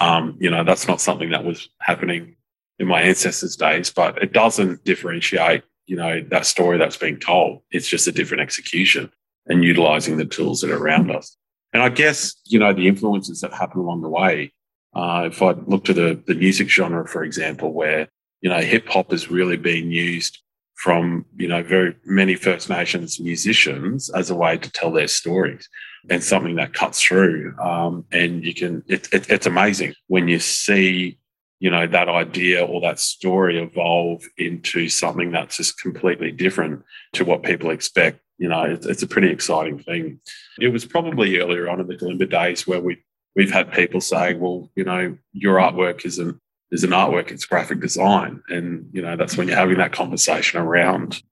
Um, 0.01 0.37
you 0.39 0.51
know, 0.51 0.65
that's 0.65 0.87
not 0.87 1.01
something 1.01 1.31
that 1.31 1.45
was 1.45 1.69
happening 1.81 2.37
in 2.79 2.87
my 2.87 3.03
ancestors' 3.03 3.57
days, 3.57 3.91
but 3.91 4.23
it 4.23 4.33
doesn't 4.33 4.85
differentiate, 4.85 5.63
you 5.87 5.97
know, 5.97 6.23
that 6.31 6.47
story 6.47 6.77
that's 6.79 6.97
being 6.97 7.19
told. 7.19 7.63
It's 7.71 7.89
just 7.89 8.07
a 8.07 8.13
different 8.13 8.43
execution 8.43 9.11
and 9.47 9.65
utilizing 9.65 10.19
the 10.19 10.27
tools 10.27 10.61
that 10.61 10.71
are 10.71 10.77
around 10.77 11.11
us. 11.11 11.37
And 11.73 11.83
I 11.83 11.89
guess, 11.89 12.37
you 12.45 12.59
know, 12.59 12.73
the 12.73 12.87
influences 12.87 13.41
that 13.41 13.53
happen 13.53 13.81
along 13.81 14.03
the 14.03 14.09
way. 14.09 14.53
Uh, 14.99 15.27
if 15.27 15.41
I 15.41 15.53
look 15.53 15.85
to 15.85 15.93
the, 15.93 16.21
the 16.27 16.35
music 16.35 16.69
genre, 16.69 17.07
for 17.07 17.23
example, 17.23 17.73
where, 17.73 18.09
you 18.41 18.51
know, 18.51 18.61
hip 18.61 18.89
hop 18.89 19.13
is 19.13 19.31
really 19.31 19.57
being 19.57 19.93
used 19.93 20.41
from, 20.75 21.25
you 21.37 21.47
know, 21.47 21.63
very 21.63 21.95
many 22.05 22.35
First 22.35 22.69
Nations 22.69 23.21
musicians 23.21 24.11
as 24.11 24.29
a 24.29 24.35
way 24.35 24.59
to 24.59 24.73
tell 24.73 24.91
their 24.91 25.07
stories 25.07 25.69
and 26.11 26.23
something 26.23 26.57
that 26.57 26.75
cuts 26.75 27.01
through. 27.01 27.57
Um, 27.61 28.07
and 28.11 28.45
you 28.45 28.53
can, 28.53 28.83
it, 28.89 29.09
it, 29.13 29.31
it's 29.31 29.47
amazing 29.47 29.95
when 30.09 30.27
you 30.27 30.41
see, 30.41 31.21
you 31.61 31.71
know, 31.71 31.87
that 31.87 32.09
idea 32.09 32.65
or 32.65 32.81
that 32.81 32.99
story 32.99 33.63
evolve 33.63 34.25
into 34.37 34.89
something 34.89 35.31
that's 35.31 35.59
just 35.59 35.81
completely 35.81 36.33
different 36.33 36.83
to 37.13 37.25
what 37.25 37.45
people 37.45 37.71
expect 37.71 38.21
you 38.41 38.49
know, 38.49 38.63
it's, 38.63 38.87
it's, 38.87 39.03
a 39.03 39.07
pretty 39.09 39.31
exciting 39.31 39.81
thing. 39.81 40.21
It 40.61 40.69
was 40.69 40.85
probably 40.85 41.39
earlier 41.39 41.69
on 41.69 41.81
in 41.81 41.89
the 41.89 41.97
Gilimbaa 41.97 42.31
days 42.31 42.69
where 42.69 42.81
we 42.81 43.03
we've 43.37 43.53
had 43.53 43.73
people 43.73 44.01
saying, 44.01 44.41
well, 44.41 44.71
you 44.75 44.85
know, 44.85 45.17
your 45.33 45.59
artwork 45.59 46.05
isn't 46.05 46.41
is 46.71 46.85
an 46.85 46.91
artwork, 46.91 47.31
it's 47.31 47.47
graphic 47.47 47.81
design. 47.81 48.43
And, 48.49 48.91
you 48.93 49.01
know, 49.01 49.17
that's 49.17 49.39
when 49.39 49.49
you're 49.49 49.57
having 49.57 49.79
that 49.79 49.93
conversation 49.93 50.61
around 50.61 51.23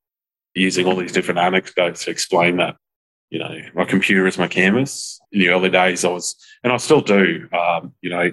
using 0.54 0.86
all 0.86 0.96
these 0.96 1.12
different 1.12 1.40
anecdotes 1.40 2.04
to 2.04 2.10
explain 2.10 2.56
that, 2.56 2.76
you 3.28 3.38
know, 3.38 3.54
my 3.74 3.84
computer 3.84 4.26
is 4.26 4.38
my 4.38 4.48
canvas. 4.48 5.20
In 5.32 5.40
the 5.40 5.48
early 5.50 5.68
days, 5.68 6.06
I 6.06 6.08
was, 6.08 6.36
and 6.64 6.72
I 6.72 6.78
still 6.78 7.02
do, 7.02 7.48
um, 7.52 7.92
you 8.00 8.08
know, 8.08 8.32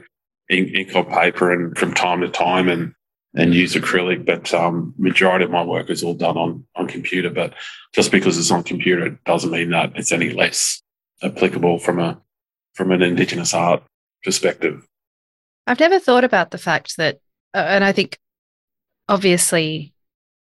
ink, 0.49 0.69
ink 0.73 0.95
on 0.95 1.05
paper 1.05 1.51
and 1.51 1.77
from 1.77 1.93
time 1.93 2.21
to 2.21 2.29
time. 2.29 2.69
And 2.69 2.93
and 3.35 3.53
use 3.53 3.73
acrylic, 3.73 4.25
but 4.25 4.53
um, 4.53 4.93
majority 4.97 5.43
of 5.43 5.51
my 5.51 5.63
work 5.63 5.89
is 5.89 6.03
all 6.03 6.13
done 6.13 6.37
on 6.37 6.65
on 6.75 6.87
computer. 6.87 7.29
But 7.29 7.53
just 7.93 8.11
because 8.11 8.37
it's 8.37 8.51
on 8.51 8.63
computer 8.63 9.07
it 9.07 9.23
doesn't 9.23 9.51
mean 9.51 9.71
that 9.71 9.93
it's 9.95 10.11
any 10.11 10.29
less 10.29 10.81
applicable 11.23 11.79
from 11.79 11.99
a 11.99 12.21
from 12.73 12.91
an 12.91 13.01
Indigenous 13.01 13.53
art 13.53 13.83
perspective. 14.23 14.85
I've 15.67 15.79
never 15.79 15.99
thought 15.99 16.23
about 16.23 16.51
the 16.51 16.57
fact 16.57 16.97
that, 16.97 17.19
uh, 17.53 17.65
and 17.67 17.83
I 17.83 17.91
think 17.91 18.19
obviously 19.07 19.93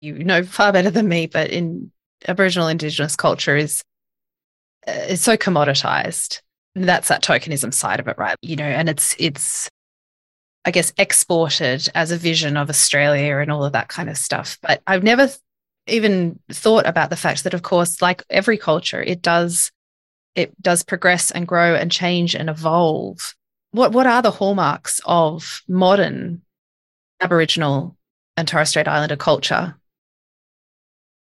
you 0.01 0.23
know 0.23 0.43
far 0.43 0.71
better 0.73 0.89
than 0.91 1.07
me, 1.07 1.27
but 1.27 1.49
in 1.49 1.91
Aboriginal 2.27 2.67
Indigenous 2.67 3.15
culture 3.15 3.55
is 3.55 3.83
uh, 4.87 4.91
is 4.91 5.21
so 5.21 5.37
commoditized. 5.37 6.41
That's 6.75 7.09
that 7.09 7.23
tokenism 7.23 7.73
side 7.73 7.99
of 7.99 8.07
it, 8.07 8.17
right? 8.17 8.35
You 8.41 8.55
know, 8.55 8.65
and 8.65 8.89
it's 8.89 9.15
it's 9.19 9.69
I 10.65 10.71
guess, 10.71 10.93
exported 10.97 11.89
as 11.93 12.11
a 12.11 12.17
vision 12.17 12.55
of 12.55 12.69
Australia 12.69 13.37
and 13.37 13.51
all 13.51 13.65
of 13.65 13.73
that 13.73 13.89
kind 13.89 14.09
of 14.09 14.17
stuff. 14.17 14.57
But 14.61 14.81
I've 14.87 15.03
never 15.03 15.29
even 15.87 16.39
thought 16.49 16.87
about 16.87 17.09
the 17.09 17.17
fact 17.17 17.43
that, 17.43 17.53
of 17.53 17.63
course, 17.63 18.01
like 18.01 18.23
every 18.29 18.57
culture, 18.57 19.03
it 19.03 19.21
does 19.21 19.71
it 20.35 20.59
does 20.61 20.83
progress 20.83 21.31
and 21.31 21.47
grow 21.47 21.75
and 21.75 21.91
change 21.91 22.35
and 22.35 22.49
evolve. 22.49 23.35
What 23.71 23.91
what 23.91 24.07
are 24.07 24.21
the 24.21 24.31
hallmarks 24.31 25.01
of 25.05 25.61
modern 25.67 26.41
Aboriginal 27.21 27.97
and 28.37 28.47
Torres 28.47 28.69
Strait 28.69 28.87
Islander 28.87 29.15
culture? 29.15 29.75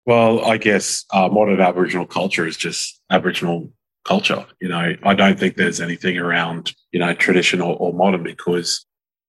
Well, 0.06 0.44
I 0.44 0.58
guess 0.58 1.04
uh, 1.12 1.28
modern 1.28 1.60
Aboriginal 1.60 2.06
culture 2.06 2.46
is 2.46 2.56
just 2.56 3.00
Aboriginal 3.10 3.72
culture. 4.04 4.44
You 4.60 4.68
know, 4.68 4.94
I 5.02 5.14
don't 5.14 5.38
think 5.38 5.56
there's 5.56 5.80
anything 5.80 6.18
around 6.18 6.74
you 6.92 7.00
know 7.00 7.14
traditional 7.14 7.76
or 7.80 7.92
modern 7.92 8.22
because 8.22 8.84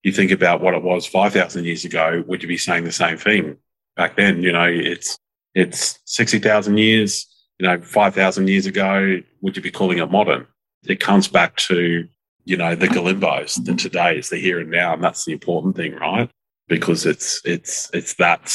you 0.05 0.11
think 0.11 0.29
about 0.29 0.61
what 0.61 0.75
it 0.75 0.83
was 0.83 1.07
5,000 1.07 1.65
years 1.65 1.83
ago, 1.83 2.23
would 2.27 2.43
you 2.43 2.47
be 2.47 2.57
saying 2.57 2.83
the 2.83 2.91
same 2.91 3.17
thing 3.17 3.57
back 3.95 4.15
then? 4.15 4.43
You 4.43 4.51
know, 4.51 4.65
it's, 4.65 5.17
it's 5.55 5.99
60,000 6.05 6.77
years, 6.77 7.25
you 7.59 7.67
know, 7.67 7.79
5,000 7.79 8.47
years 8.49 8.65
ago, 8.65 9.21
would 9.41 9.55
you 9.55 9.61
be 9.61 9.71
calling 9.71 9.99
it 9.99 10.11
modern? 10.11 10.47
It 10.87 10.99
comes 10.99 11.27
back 11.27 11.55
to, 11.57 12.07
you 12.43 12.57
know, 12.57 12.75
the 12.75 12.87
Gilimbaa's, 12.87 13.55
the 13.55 13.75
today 13.75 14.17
is 14.17 14.29
the 14.29 14.37
here 14.37 14.59
and 14.59 14.69
now. 14.69 14.93
And 14.93 15.03
that's 15.03 15.25
the 15.25 15.31
important 15.31 15.75
thing, 15.75 15.95
right? 15.95 16.29
Because 16.67 17.05
it's, 17.05 17.41
it's, 17.45 17.89
it's 17.93 18.15
that, 18.15 18.53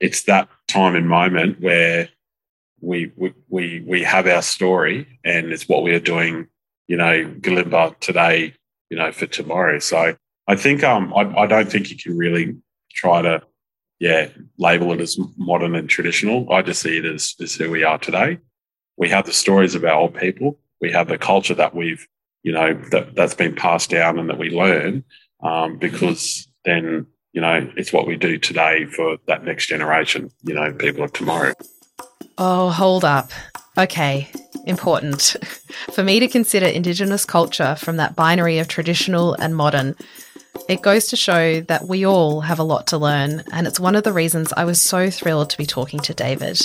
it's 0.00 0.22
that 0.24 0.48
time 0.68 0.96
and 0.96 1.08
moment 1.08 1.60
where 1.60 2.08
we, 2.80 3.12
we, 3.16 3.34
we, 3.48 3.84
we 3.86 4.02
have 4.02 4.26
our 4.26 4.42
story 4.42 5.06
and 5.24 5.52
it's 5.52 5.68
what 5.68 5.82
we 5.82 5.92
are 5.92 6.00
doing, 6.00 6.48
you 6.88 6.96
know, 6.96 7.24
Gilimbaa 7.40 7.98
today, 8.00 8.54
you 8.88 8.96
know, 8.96 9.12
for 9.12 9.26
tomorrow. 9.26 9.78
So 9.78 10.16
I 10.48 10.56
think 10.56 10.82
um, 10.82 11.12
I, 11.14 11.42
I 11.42 11.46
don't 11.46 11.70
think 11.70 11.90
you 11.90 11.96
can 11.96 12.16
really 12.16 12.56
try 12.92 13.22
to, 13.22 13.42
yeah, 14.00 14.28
label 14.58 14.92
it 14.92 15.00
as 15.00 15.18
modern 15.36 15.74
and 15.76 15.88
traditional. 15.88 16.50
I 16.50 16.62
just 16.62 16.82
see 16.82 16.98
it 16.98 17.04
as, 17.04 17.34
as 17.40 17.54
who 17.54 17.70
we 17.70 17.84
are 17.84 17.98
today. 17.98 18.38
We 18.96 19.10
have 19.10 19.26
the 19.26 19.32
stories 19.32 19.74
of 19.74 19.84
our 19.84 19.92
old 19.92 20.14
people. 20.14 20.58
We 20.80 20.90
have 20.92 21.08
the 21.08 21.18
culture 21.18 21.54
that 21.54 21.74
we've, 21.74 22.06
you 22.42 22.52
know, 22.52 22.74
that, 22.90 23.14
that's 23.14 23.34
been 23.34 23.54
passed 23.54 23.90
down 23.90 24.18
and 24.18 24.28
that 24.30 24.38
we 24.38 24.50
learn 24.50 25.04
um, 25.42 25.76
because 25.76 26.48
then, 26.64 27.06
you 27.32 27.42
know, 27.42 27.70
it's 27.76 27.92
what 27.92 28.06
we 28.06 28.16
do 28.16 28.38
today 28.38 28.86
for 28.86 29.18
that 29.26 29.44
next 29.44 29.66
generation, 29.66 30.30
you 30.42 30.54
know, 30.54 30.72
people 30.72 31.04
of 31.04 31.12
tomorrow. 31.12 31.52
Oh, 32.38 32.70
hold 32.70 33.04
up. 33.04 33.30
Okay, 33.76 34.30
important. 34.66 35.36
For 35.92 36.02
me 36.02 36.20
to 36.20 36.28
consider 36.28 36.66
Indigenous 36.66 37.24
culture 37.24 37.76
from 37.76 37.96
that 37.96 38.16
binary 38.16 38.58
of 38.58 38.68
traditional 38.68 39.34
and 39.34 39.56
modern 39.56 39.94
it 40.68 40.82
goes 40.82 41.08
to 41.08 41.16
show 41.16 41.60
that 41.62 41.88
we 41.88 42.06
all 42.06 42.40
have 42.40 42.58
a 42.58 42.64
lot 42.64 42.86
to 42.88 42.98
learn, 42.98 43.42
and 43.52 43.66
it's 43.66 43.80
one 43.80 43.94
of 43.94 44.04
the 44.04 44.12
reasons 44.12 44.52
I 44.56 44.64
was 44.64 44.80
so 44.80 45.10
thrilled 45.10 45.50
to 45.50 45.58
be 45.58 45.66
talking 45.66 46.00
to 46.00 46.14
David. 46.14 46.60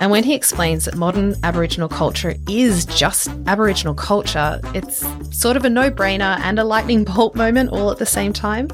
And 0.00 0.10
when 0.10 0.24
he 0.24 0.34
explains 0.34 0.84
that 0.84 0.96
modern 0.96 1.34
Aboriginal 1.42 1.88
culture 1.88 2.34
is 2.48 2.86
just 2.86 3.28
Aboriginal 3.46 3.94
culture, 3.94 4.60
it's 4.74 5.04
sort 5.36 5.56
of 5.56 5.64
a 5.64 5.70
no 5.70 5.90
brainer 5.90 6.38
and 6.40 6.58
a 6.58 6.64
lightning 6.64 7.04
bolt 7.04 7.34
moment 7.34 7.70
all 7.70 7.90
at 7.90 7.98
the 7.98 8.06
same 8.06 8.32
time. 8.32 8.68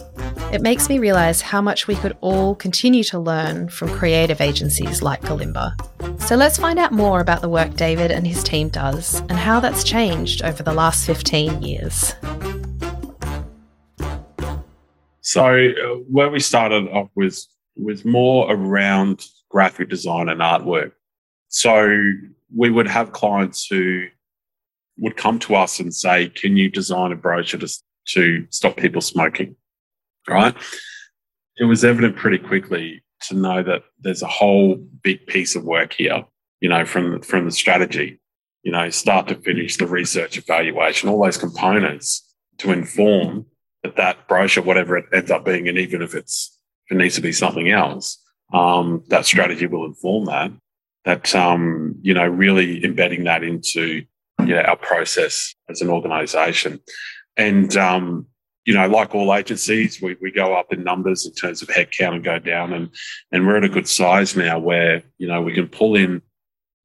It 0.52 0.60
makes 0.60 0.88
me 0.88 0.98
realise 0.98 1.40
how 1.40 1.60
much 1.60 1.86
we 1.86 1.94
could 1.96 2.16
all 2.20 2.54
continue 2.54 3.04
to 3.04 3.18
learn 3.18 3.68
from 3.68 3.88
creative 3.90 4.40
agencies 4.40 5.02
like 5.02 5.22
Gilimbaa. 5.22 6.20
So 6.20 6.36
let's 6.36 6.58
find 6.58 6.78
out 6.78 6.92
more 6.92 7.20
about 7.20 7.40
the 7.40 7.48
work 7.48 7.74
David 7.74 8.10
and 8.10 8.26
his 8.26 8.42
team 8.42 8.68
does 8.68 9.20
and 9.20 9.32
how 9.32 9.60
that's 9.60 9.82
changed 9.82 10.42
over 10.42 10.62
the 10.62 10.74
last 10.74 11.06
15 11.06 11.62
years. 11.62 12.14
So 15.24 15.46
uh, 15.46 15.94
where 16.10 16.28
we 16.28 16.38
started 16.38 16.86
off 16.90 17.08
was 17.16 17.48
was 17.76 18.04
more 18.04 18.52
around 18.52 19.24
graphic 19.48 19.88
design 19.88 20.28
and 20.28 20.40
artwork. 20.40 20.92
So 21.48 21.90
we 22.54 22.70
would 22.70 22.86
have 22.86 23.12
clients 23.12 23.66
who 23.66 24.04
would 24.98 25.16
come 25.16 25.38
to 25.40 25.54
us 25.54 25.80
and 25.80 25.94
say, 25.94 26.28
"Can 26.28 26.58
you 26.58 26.68
design 26.68 27.10
a 27.10 27.16
brochure 27.16 27.58
to, 27.60 27.68
to 28.08 28.46
stop 28.50 28.76
people 28.76 29.00
smoking?" 29.00 29.56
Right? 30.28 30.54
It 31.56 31.64
was 31.64 31.84
evident 31.84 32.16
pretty 32.16 32.38
quickly 32.38 33.02
to 33.28 33.34
know 33.34 33.62
that 33.62 33.82
there's 34.00 34.22
a 34.22 34.28
whole 34.28 34.76
big 35.02 35.26
piece 35.26 35.56
of 35.56 35.64
work 35.64 35.94
here. 35.94 36.22
You 36.60 36.68
know, 36.68 36.84
from 36.84 37.22
from 37.22 37.46
the 37.46 37.50
strategy, 37.50 38.20
you 38.62 38.72
know, 38.72 38.90
start 38.90 39.28
to 39.28 39.36
finish, 39.36 39.78
the 39.78 39.86
research, 39.86 40.36
evaluation, 40.36 41.08
all 41.08 41.24
those 41.24 41.38
components 41.38 42.34
to 42.58 42.72
inform 42.72 43.46
that 43.84 43.96
that 43.96 44.26
brochure, 44.26 44.64
whatever 44.64 44.96
it 44.96 45.04
ends 45.12 45.30
up 45.30 45.44
being, 45.44 45.68
and 45.68 45.78
even 45.78 46.02
if 46.02 46.14
it's 46.14 46.58
if 46.86 46.96
it 46.96 46.98
needs 46.98 47.14
to 47.14 47.20
be 47.20 47.32
something 47.32 47.70
else, 47.70 48.20
um, 48.52 49.04
that 49.08 49.26
strategy 49.26 49.66
will 49.66 49.84
inform 49.84 50.24
that. 50.26 50.50
That 51.04 51.34
um, 51.34 51.96
you 52.00 52.14
know, 52.14 52.26
really 52.26 52.82
embedding 52.82 53.24
that 53.24 53.44
into 53.44 54.04
you 54.40 54.46
know 54.46 54.62
our 54.62 54.76
process 54.76 55.54
as 55.68 55.82
an 55.82 55.90
organisation, 55.90 56.80
and 57.36 57.76
um, 57.76 58.26
you 58.64 58.72
know, 58.72 58.88
like 58.88 59.14
all 59.14 59.34
agencies, 59.34 60.00
we, 60.00 60.16
we 60.22 60.30
go 60.30 60.54
up 60.54 60.72
in 60.72 60.82
numbers 60.82 61.26
in 61.26 61.34
terms 61.34 61.60
of 61.60 61.68
headcount 61.68 62.14
and 62.14 62.24
go 62.24 62.38
down, 62.38 62.72
and 62.72 62.88
and 63.30 63.46
we're 63.46 63.58
at 63.58 63.64
a 63.64 63.68
good 63.68 63.88
size 63.88 64.34
now 64.34 64.58
where 64.58 65.02
you 65.18 65.28
know 65.28 65.42
we 65.42 65.52
can 65.52 65.68
pull 65.68 65.94
in 65.94 66.22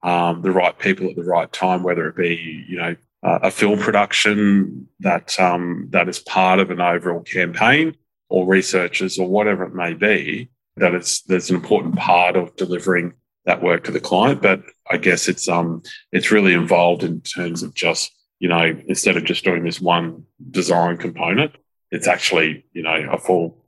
um, 0.04 0.42
the 0.42 0.52
right 0.52 0.78
people 0.78 1.10
at 1.10 1.16
the 1.16 1.24
right 1.24 1.52
time, 1.54 1.82
whether 1.84 2.08
it 2.10 2.18
be 2.18 2.66
you 2.68 2.78
know 2.78 2.96
uh, 3.24 3.40
a 3.44 3.52
film 3.52 3.80
production 3.80 4.88
that 5.00 5.40
um, 5.40 5.88
that 5.92 6.08
is 6.08 6.20
part 6.20 6.60
of 6.60 6.72
an 6.72 6.80
overall 6.80 7.22
campaign 7.22 7.96
or 8.30 8.46
researchers 8.46 9.18
or 9.20 9.28
whatever 9.28 9.64
it 9.64 9.74
may 9.74 9.94
be 9.94 10.50
that 10.80 10.96
is 10.96 11.22
there's 11.28 11.50
an 11.50 11.56
important 11.56 11.96
part 11.96 12.36
of 12.36 12.56
delivering 12.56 13.14
that 13.46 13.62
work 13.62 13.84
to 13.84 13.92
the 13.92 14.00
client. 14.00 14.42
But 14.42 14.62
i 14.90 14.98
guess 14.98 15.28
it's 15.28 15.48
um 15.48 15.84
it's 16.12 16.32
really 16.32 16.54
involved 16.54 17.04
in 17.04 17.22
terms 17.22 17.64
of 17.64 17.74
just 17.74 18.12
you 18.40 18.50
know 18.50 18.76
instead 18.88 19.18
of 19.18 19.26
just 19.26 19.44
doing 19.44 19.64
this 19.64 19.82
one 19.82 20.24
design 20.50 20.98
component 20.98 21.52
it's 21.92 22.08
actually 22.08 22.66
you 22.74 22.82
know 22.82 23.08
a 23.12 23.18
full 23.18 23.66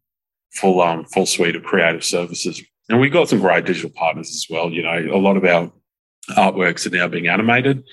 full 0.54 0.82
um 0.82 1.06
full 1.06 1.26
suite 1.26 1.56
of 1.56 1.64
creative 1.64 2.04
services. 2.04 2.62
And 2.90 3.00
we've 3.00 3.14
got 3.14 3.30
some 3.30 3.40
great 3.40 3.66
digital 3.66 3.92
partners 3.92 4.30
as 4.30 4.48
well. 4.50 4.70
You 4.72 4.84
know 4.84 5.16
a 5.16 5.18
lot 5.18 5.38
of 5.38 5.46
our 5.46 5.72
artworks 6.32 6.86
are 6.86 6.96
now 6.96 7.08
being 7.08 7.28
animated 7.28 7.84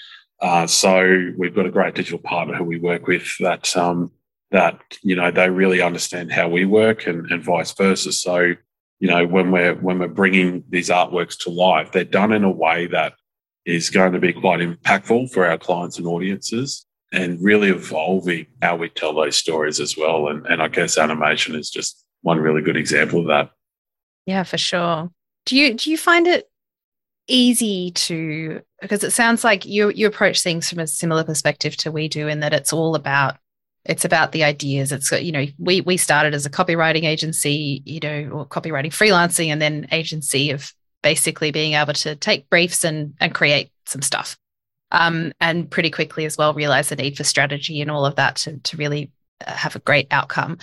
uh, 0.40 0.66
so 0.66 1.32
we've 1.36 1.54
got 1.54 1.66
a 1.66 1.70
great 1.70 1.94
digital 1.94 2.18
partner 2.18 2.54
who 2.54 2.64
we 2.64 2.78
work 2.78 3.06
with 3.06 3.36
that 3.40 3.76
um, 3.76 4.12
that 4.50 4.80
you 5.02 5.16
know 5.16 5.30
they 5.30 5.50
really 5.50 5.82
understand 5.82 6.32
how 6.32 6.48
we 6.48 6.64
work 6.64 7.06
and, 7.06 7.30
and 7.30 7.42
vice 7.42 7.72
versa. 7.72 8.12
So 8.12 8.54
you 9.00 9.08
know 9.08 9.26
when 9.26 9.50
we're 9.50 9.74
when 9.74 9.98
we're 9.98 10.08
bringing 10.08 10.64
these 10.68 10.90
artworks 10.90 11.38
to 11.40 11.50
life, 11.50 11.92
they're 11.92 12.04
done 12.04 12.32
in 12.32 12.44
a 12.44 12.50
way 12.50 12.86
that 12.86 13.14
is 13.66 13.90
going 13.90 14.12
to 14.12 14.18
be 14.18 14.32
quite 14.32 14.60
impactful 14.60 15.30
for 15.30 15.46
our 15.46 15.58
clients 15.58 15.98
and 15.98 16.06
audiences 16.06 16.86
and 17.12 17.42
really 17.42 17.70
evolving 17.70 18.46
how 18.62 18.76
we 18.76 18.88
tell 18.88 19.14
those 19.14 19.36
stories 19.36 19.80
as 19.80 19.96
well. 19.96 20.28
And, 20.28 20.46
and 20.46 20.62
I 20.62 20.68
guess 20.68 20.98
animation 20.98 21.54
is 21.54 21.70
just 21.70 22.04
one 22.22 22.38
really 22.38 22.62
good 22.62 22.76
example 22.76 23.20
of 23.20 23.26
that. 23.26 23.50
Yeah, 24.26 24.42
for 24.42 24.58
sure. 24.58 25.10
Do 25.46 25.56
you 25.56 25.74
do 25.74 25.90
you 25.90 25.96
find 25.96 26.26
it 26.26 26.50
easy 27.28 27.90
to 27.92 28.62
because 28.80 29.04
it 29.04 29.12
sounds 29.12 29.44
like 29.44 29.64
you 29.64 29.90
you 29.90 30.06
approach 30.06 30.42
things 30.42 30.68
from 30.68 30.80
a 30.80 30.86
similar 30.86 31.24
perspective 31.24 31.76
to 31.76 31.92
we 31.92 32.08
do 32.08 32.26
in 32.28 32.40
that 32.40 32.52
it's 32.52 32.72
all 32.72 32.94
about 32.94 33.36
it's 33.84 34.04
about 34.04 34.32
the 34.32 34.44
ideas. 34.44 34.92
It's 34.92 35.10
you 35.12 35.32
know 35.32 35.46
we 35.58 35.80
we 35.80 35.96
started 35.96 36.34
as 36.34 36.46
a 36.46 36.50
copywriting 36.50 37.04
agency 37.04 37.82
you 37.84 38.00
know 38.00 38.30
or 38.32 38.46
copywriting 38.46 38.90
freelancing 38.90 39.48
and 39.48 39.60
then 39.60 39.88
agency 39.92 40.50
of 40.50 40.72
basically 41.02 41.50
being 41.50 41.74
able 41.74 41.94
to 41.94 42.16
take 42.16 42.50
briefs 42.50 42.84
and 42.84 43.14
and 43.20 43.34
create 43.34 43.70
some 43.86 44.02
stuff. 44.02 44.36
Um, 44.90 45.32
and 45.38 45.70
pretty 45.70 45.90
quickly 45.90 46.24
as 46.24 46.38
well 46.38 46.54
realize 46.54 46.88
the 46.88 46.96
need 46.96 47.16
for 47.16 47.24
strategy 47.24 47.82
and 47.82 47.90
all 47.90 48.06
of 48.06 48.16
that 48.16 48.36
to, 48.36 48.56
to 48.56 48.76
really 48.78 49.12
uh, 49.46 49.52
have 49.52 49.76
a 49.76 49.80
great 49.80 50.06
outcome. 50.10 50.58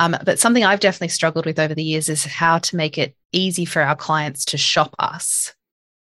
Um, 0.00 0.16
but 0.24 0.38
something 0.38 0.64
i've 0.64 0.80
definitely 0.80 1.08
struggled 1.08 1.44
with 1.44 1.58
over 1.58 1.74
the 1.74 1.84
years 1.84 2.08
is 2.08 2.24
how 2.24 2.58
to 2.58 2.76
make 2.76 2.96
it 2.96 3.14
easy 3.32 3.66
for 3.66 3.82
our 3.82 3.94
clients 3.94 4.46
to 4.46 4.56
shop 4.56 4.96
us 4.98 5.54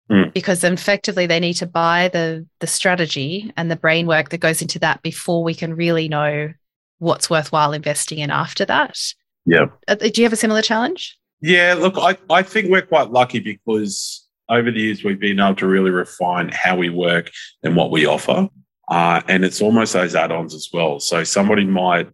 mm. 0.10 0.34
because 0.34 0.63
effectively 0.63 1.26
they 1.26 1.39
need 1.39 1.56
to 1.56 1.65
buy 1.65 2.10
the 2.12 2.45
the 2.60 2.67
strategy 2.67 3.52
and 3.58 3.69
the 3.69 3.76
brain 3.76 4.08
work 4.08 4.30
that 4.30 4.39
goes 4.39 4.62
into 4.62 4.80
that 4.80 5.02
before 5.02 5.43
we 5.43 5.54
can 5.54 5.74
really 5.74 6.08
know 6.08 6.54
what's 7.00 7.30
worthwhile 7.30 7.74
investing 7.74 8.19
in 8.19 8.30
after 8.30 8.65
that. 8.65 8.98
Yeah. 9.45 9.67
Uh, 9.88 9.95
do 9.95 10.12
you 10.15 10.24
have 10.24 10.34
a 10.34 10.38
similar 10.38 10.62
challenge? 10.62 11.17
Yeah, 11.41 11.76
look, 11.76 11.95
I, 11.98 12.17
I 12.30 12.43
think 12.43 12.69
we're 12.69 12.82
quite 12.82 13.12
lucky 13.12 13.39
because 13.39 14.28
over 14.50 14.72
the 14.72 14.80
years 14.80 15.04
we've 15.04 15.19
been 15.19 15.39
able 15.39 15.56
to 15.56 15.67
really 15.67 15.91
refine 15.91 16.50
how 16.50 16.76
we 16.76 16.89
work 16.89 17.32
and 17.63 17.76
what 17.76 17.91
we 17.91 18.06
offer. 18.06 18.50
Uh, 18.89 19.22
and 19.28 19.45
it's 19.45 19.62
almost 19.62 19.93
those 19.93 20.15
add-ons 20.15 20.54
as 20.54 20.69
well. 20.74 21.00
So 21.00 21.24
somebody 21.24 21.63
might, 21.63 22.10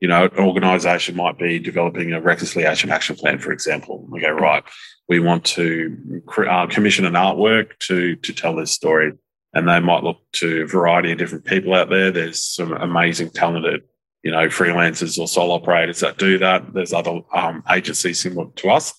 you 0.00 0.08
know, 0.08 0.24
an 0.24 0.38
organization 0.38 1.16
might 1.16 1.38
be 1.38 1.58
developing 1.58 2.12
a 2.12 2.20
reconciliation 2.20 2.90
action 2.90 3.16
plan, 3.16 3.38
for 3.38 3.52
example. 3.52 4.06
We 4.08 4.20
go, 4.20 4.30
right, 4.30 4.62
we 5.08 5.18
want 5.18 5.44
to 5.46 6.22
uh, 6.48 6.66
commission 6.66 7.04
an 7.04 7.14
artwork 7.14 7.78
to 7.80 8.16
to 8.16 8.32
tell 8.32 8.54
this 8.54 8.70
story, 8.70 9.12
and 9.52 9.68
they 9.68 9.80
might 9.80 10.04
look 10.04 10.18
to 10.34 10.62
a 10.62 10.66
variety 10.66 11.12
of 11.12 11.18
different 11.18 11.46
people 11.46 11.74
out 11.74 11.90
there. 11.90 12.10
There's 12.10 12.42
some 12.42 12.72
amazing, 12.72 13.30
talented, 13.30 13.82
you 14.22 14.30
know, 14.30 14.46
freelancers 14.46 15.18
or 15.18 15.26
sole 15.26 15.50
operators 15.50 16.00
that 16.00 16.18
do 16.18 16.38
that. 16.38 16.72
There's 16.72 16.92
other 16.92 17.20
um, 17.32 17.64
agencies 17.68 18.20
similar 18.20 18.50
to 18.56 18.70
us 18.70 18.94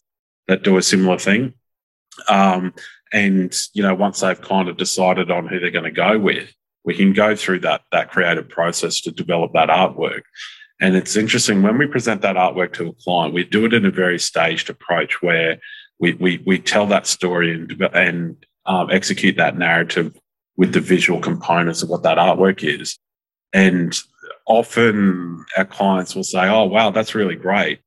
that 0.47 0.63
do 0.63 0.77
a 0.77 0.81
similar 0.81 1.17
thing. 1.17 1.53
Um, 2.27 2.73
and 3.13 3.55
you 3.73 3.83
know, 3.83 3.95
once 3.95 4.19
they've 4.19 4.41
kind 4.41 4.67
of 4.67 4.75
decided 4.75 5.31
on 5.31 5.47
who 5.47 5.59
they're 5.59 5.71
going 5.71 5.85
to 5.85 5.91
go 5.91 6.19
with, 6.19 6.53
we 6.83 6.95
can 6.95 7.13
go 7.13 7.35
through 7.35 7.59
that 7.59 7.83
that 7.93 8.11
creative 8.11 8.49
process 8.49 8.99
to 9.01 9.11
develop 9.11 9.53
that 9.53 9.69
artwork. 9.69 10.23
And 10.79 10.95
it's 10.95 11.15
interesting 11.15 11.61
when 11.61 11.77
we 11.77 11.87
present 11.87 12.21
that 12.21 12.37
artwork 12.37 12.73
to 12.73 12.87
a 12.87 12.93
client, 12.93 13.33
we 13.33 13.43
do 13.43 13.65
it 13.65 13.73
in 13.73 13.85
a 13.85 13.91
very 13.91 14.17
staged 14.17 14.69
approach 14.69 15.21
where 15.21 15.59
we 15.99 16.13
we 16.13 16.41
we 16.45 16.59
tell 16.59 16.85
that 16.87 17.07
story 17.07 17.53
and 17.53 17.71
and 17.93 18.45
um, 18.65 18.89
execute 18.89 19.35
that 19.37 19.57
narrative 19.57 20.17
with 20.55 20.73
the 20.73 20.79
visual 20.79 21.19
components 21.19 21.83
of 21.83 21.89
what 21.89 22.03
that 22.03 22.17
artwork 22.17 22.63
is. 22.63 22.97
And 23.53 23.97
often 24.47 25.45
our 25.57 25.65
clients 25.65 26.15
will 26.15 26.23
say, 26.23 26.47
"Oh, 26.47 26.65
wow, 26.65 26.91
that's 26.91 27.15
really 27.15 27.35
great. 27.35 27.79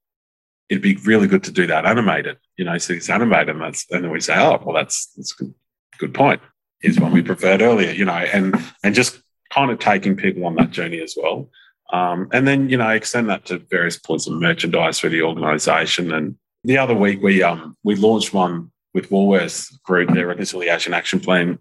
It'd 0.68 0.82
be 0.82 0.96
really 0.96 1.28
good 1.28 1.44
to 1.44 1.52
do 1.52 1.66
that 1.68 1.86
animated." 1.86 2.36
You 2.58 2.66
know, 2.66 2.76
so 2.78 2.92
it's 2.92 3.08
animated, 3.08 3.50
and 3.50 3.60
that's 3.60 3.86
and 3.90 4.04
then 4.04 4.10
we 4.10 4.20
say, 4.20 4.36
"Oh, 4.36 4.60
well, 4.62 4.74
that's 4.74 5.06
that's 5.16 5.32
a 5.32 5.44
good, 5.44 5.54
good 5.98 6.14
point." 6.14 6.42
Is 6.82 7.00
one 7.00 7.12
we 7.12 7.22
preferred 7.22 7.62
earlier, 7.62 7.92
you 7.92 8.04
know, 8.04 8.12
and 8.12 8.54
and 8.82 8.94
just 8.94 9.22
kind 9.50 9.70
of 9.70 9.78
taking 9.78 10.16
people 10.16 10.44
on 10.44 10.56
that 10.56 10.70
journey 10.70 11.00
as 11.00 11.14
well. 11.16 11.48
Um, 11.92 12.28
and 12.32 12.48
then, 12.48 12.70
you 12.70 12.78
know, 12.78 12.88
extend 12.88 13.28
that 13.28 13.44
to 13.46 13.58
various 13.58 13.98
points 13.98 14.26
of 14.26 14.34
merchandise 14.34 14.98
for 14.98 15.10
the 15.10 15.22
organization 15.22 16.12
and 16.12 16.36
the 16.64 16.78
other 16.78 16.94
week 16.94 17.22
we 17.22 17.42
um 17.42 17.76
we 17.82 17.96
launched 17.96 18.32
one 18.32 18.70
with 18.94 19.10
Woolworths 19.10 19.80
Group, 19.82 20.10
their 20.10 20.26
reconciliation 20.26 20.92
action 20.92 21.18
plan, 21.18 21.58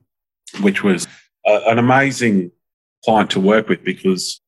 which 0.61 0.83
was 0.83 1.07
a, 1.45 1.61
an 1.67 1.79
amazing 1.79 2.51
client 3.05 3.29
to 3.31 3.39
work 3.39 3.69
with 3.69 3.83
because 3.83 4.41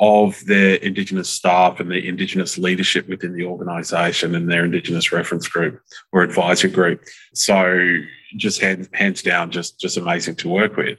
of 0.00 0.40
their 0.46 0.76
Indigenous 0.76 1.28
staff 1.28 1.80
and 1.80 1.90
the 1.90 2.06
Indigenous 2.06 2.56
leadership 2.56 3.08
within 3.08 3.34
the 3.34 3.44
organisation 3.44 4.36
and 4.36 4.48
their 4.48 4.64
Indigenous 4.64 5.10
reference 5.10 5.48
group 5.48 5.80
or 6.12 6.22
advisor 6.22 6.68
group. 6.68 7.02
So 7.34 7.96
just 8.36 8.60
hands, 8.60 8.88
hands 8.92 9.22
down, 9.22 9.50
just 9.50 9.80
just 9.80 9.96
amazing 9.96 10.36
to 10.36 10.48
work 10.48 10.76
with. 10.76 10.98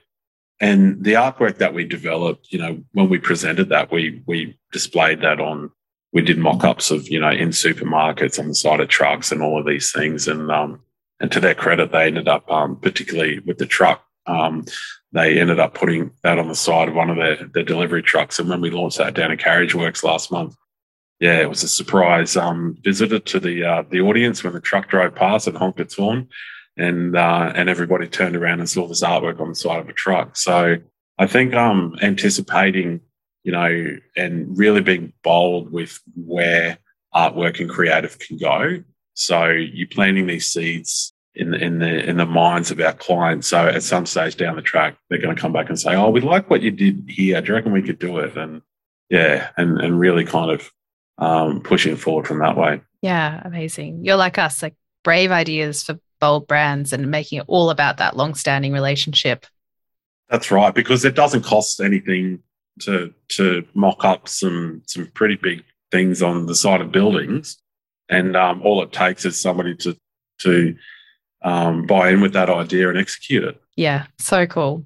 And 0.59 1.03
the 1.03 1.13
artwork 1.13 1.57
that 1.57 1.73
we 1.73 1.85
developed, 1.85 2.51
you 2.51 2.59
know, 2.59 2.83
when 2.91 3.09
we 3.09 3.17
presented 3.17 3.69
that, 3.69 3.91
we 3.91 4.21
we 4.25 4.57
displayed 4.71 5.21
that 5.21 5.39
on 5.39 5.71
we 6.11 6.21
did 6.21 6.37
mock-ups 6.37 6.91
of 6.91 7.07
you 7.07 7.19
know 7.19 7.29
in 7.29 7.49
supermarkets 7.49 8.39
on 8.39 8.47
the 8.47 8.55
side 8.55 8.79
of 8.79 8.89
trucks 8.89 9.31
and 9.31 9.41
all 9.41 9.59
of 9.59 9.65
these 9.65 9.91
things. 9.91 10.27
And 10.27 10.51
um, 10.51 10.81
and 11.19 11.31
to 11.31 11.39
their 11.39 11.55
credit 11.55 11.91
they 11.91 12.07
ended 12.07 12.27
up 12.27 12.49
um, 12.51 12.75
particularly 12.75 13.39
with 13.39 13.57
the 13.57 13.65
truck 13.65 14.03
um, 14.25 14.65
they 15.11 15.39
ended 15.39 15.59
up 15.59 15.73
putting 15.73 16.11
that 16.23 16.37
on 16.37 16.49
the 16.49 16.55
side 16.55 16.87
of 16.87 16.93
one 16.93 17.09
of 17.09 17.17
their, 17.17 17.37
their 17.53 17.63
delivery 17.63 18.03
trucks. 18.03 18.37
And 18.37 18.47
when 18.47 18.61
we 18.61 18.69
launched 18.69 18.99
that 18.99 19.15
down 19.15 19.31
at 19.31 19.39
Carriageworks 19.39 20.03
last 20.03 20.31
month 20.31 20.55
yeah 21.19 21.39
it 21.39 21.49
was 21.49 21.63
a 21.63 21.67
surprise 21.67 22.35
um, 22.35 22.75
visitor 22.83 23.19
to 23.19 23.39
the 23.39 23.63
uh, 23.63 23.83
the 23.89 24.01
audience 24.01 24.43
when 24.43 24.53
the 24.53 24.61
truck 24.61 24.89
drove 24.89 25.15
past 25.15 25.47
and 25.47 25.57
honked 25.57 25.79
its 25.79 25.95
horn 25.95 26.27
and 26.79 27.15
uh, 27.15 27.51
and 27.55 27.69
everybody 27.69 28.07
turned 28.07 28.35
around 28.35 28.59
and 28.59 28.69
saw 28.69 28.87
this 28.87 29.03
artwork 29.03 29.39
on 29.39 29.49
the 29.49 29.55
side 29.55 29.79
of 29.79 29.89
a 29.89 29.93
truck 29.93 30.37
so 30.37 30.77
i 31.17 31.27
think 31.27 31.53
um 31.53 31.95
anticipating 32.01 33.01
you 33.43 33.51
know, 33.51 33.97
and 34.15 34.57
really 34.57 34.81
being 34.81 35.13
bold 35.23 35.71
with 35.71 35.99
where 36.15 36.77
artwork 37.15 37.59
and 37.59 37.69
creative 37.69 38.19
can 38.19 38.37
go. 38.37 38.83
So 39.13 39.47
you're 39.47 39.87
planting 39.87 40.27
these 40.27 40.47
seeds 40.47 41.13
in 41.35 41.51
the, 41.51 41.57
in 41.57 41.79
the 41.79 42.09
in 42.09 42.17
the 42.17 42.25
minds 42.25 42.71
of 42.71 42.79
our 42.79 42.93
clients. 42.93 43.47
So 43.47 43.67
at 43.67 43.83
some 43.83 44.05
stage 44.05 44.35
down 44.35 44.55
the 44.55 44.61
track, 44.61 44.97
they're 45.09 45.21
going 45.21 45.35
to 45.35 45.41
come 45.41 45.53
back 45.53 45.69
and 45.69 45.79
say, 45.79 45.95
"Oh, 45.95 46.09
we 46.09 46.21
like 46.21 46.49
what 46.49 46.61
you 46.61 46.71
did 46.71 47.05
here. 47.07 47.41
Do 47.41 47.47
you 47.47 47.53
reckon 47.55 47.71
we 47.71 47.81
could 47.81 47.99
do 47.99 48.19
it?" 48.19 48.37
And 48.37 48.61
yeah, 49.09 49.49
and 49.57 49.79
and 49.79 49.99
really 49.99 50.25
kind 50.25 50.51
of 50.51 50.71
um, 51.17 51.61
pushing 51.61 51.95
forward 51.95 52.27
from 52.27 52.39
that 52.39 52.57
way. 52.57 52.81
Yeah, 53.01 53.41
amazing. 53.43 54.05
You're 54.05 54.15
like 54.15 54.37
us, 54.37 54.61
like 54.61 54.75
brave 55.03 55.31
ideas 55.31 55.83
for 55.83 55.99
bold 56.19 56.47
brands 56.47 56.93
and 56.93 57.09
making 57.09 57.39
it 57.39 57.45
all 57.47 57.69
about 57.69 57.97
that 57.97 58.17
long-standing 58.17 58.73
relationship. 58.73 59.45
That's 60.29 60.51
right, 60.51 60.73
because 60.73 61.05
it 61.05 61.15
doesn't 61.15 61.43
cost 61.43 61.79
anything 61.79 62.43
to 62.81 63.13
to 63.29 63.65
mock 63.73 64.05
up 64.05 64.27
some 64.27 64.83
some 64.85 65.07
pretty 65.13 65.35
big 65.35 65.63
things 65.91 66.21
on 66.21 66.45
the 66.45 66.55
side 66.55 66.81
of 66.81 66.91
buildings, 66.91 67.57
and 68.09 68.37
um, 68.37 68.61
all 68.63 68.81
it 68.83 68.91
takes 68.91 69.25
is 69.25 69.41
somebody 69.41 69.75
to 69.77 69.97
to 70.41 70.75
um, 71.41 71.85
buy 71.87 72.09
in 72.09 72.21
with 72.21 72.33
that 72.33 72.49
idea 72.49 72.89
and 72.89 72.97
execute 72.97 73.43
it. 73.43 73.61
Yeah, 73.75 74.05
so 74.19 74.45
cool. 74.45 74.85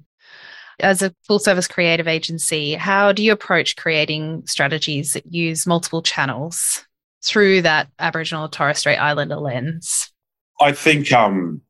As 0.80 1.02
a 1.02 1.14
full 1.26 1.38
service 1.38 1.68
creative 1.68 2.08
agency, 2.08 2.74
how 2.74 3.12
do 3.12 3.22
you 3.22 3.32
approach 3.32 3.76
creating 3.76 4.44
strategies 4.46 5.12
that 5.12 5.32
use 5.32 5.66
multiple 5.66 6.02
channels 6.02 6.84
through 7.22 7.62
that 7.62 7.88
Aboriginal 7.98 8.48
Torres 8.48 8.78
Strait 8.78 8.96
Islander 8.96 9.36
lens? 9.36 10.10
I 10.60 10.72
think 10.72 11.12
um, 11.12 11.60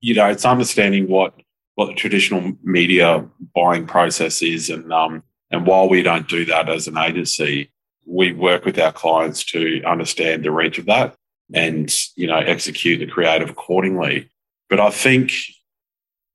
you 0.00 0.14
know 0.14 0.28
it's 0.28 0.44
understanding 0.44 1.08
what 1.08 1.34
what 1.74 1.86
the 1.86 1.94
traditional 1.94 2.52
media 2.62 3.26
buying 3.54 3.86
process 3.86 4.42
is. 4.42 4.70
And 4.70 4.92
um, 4.92 5.22
and 5.50 5.66
while 5.66 5.88
we 5.88 6.02
don't 6.02 6.28
do 6.28 6.44
that 6.46 6.68
as 6.68 6.86
an 6.86 6.98
agency, 6.98 7.70
we 8.06 8.32
work 8.32 8.64
with 8.64 8.78
our 8.78 8.92
clients 8.92 9.44
to 9.44 9.82
understand 9.84 10.44
the 10.44 10.50
reach 10.50 10.78
of 10.78 10.86
that 10.86 11.14
and 11.54 11.92
you 12.16 12.26
know 12.26 12.38
execute 12.38 13.00
the 13.00 13.06
creative 13.06 13.50
accordingly. 13.50 14.30
But 14.68 14.80
I 14.80 14.90
think 14.90 15.32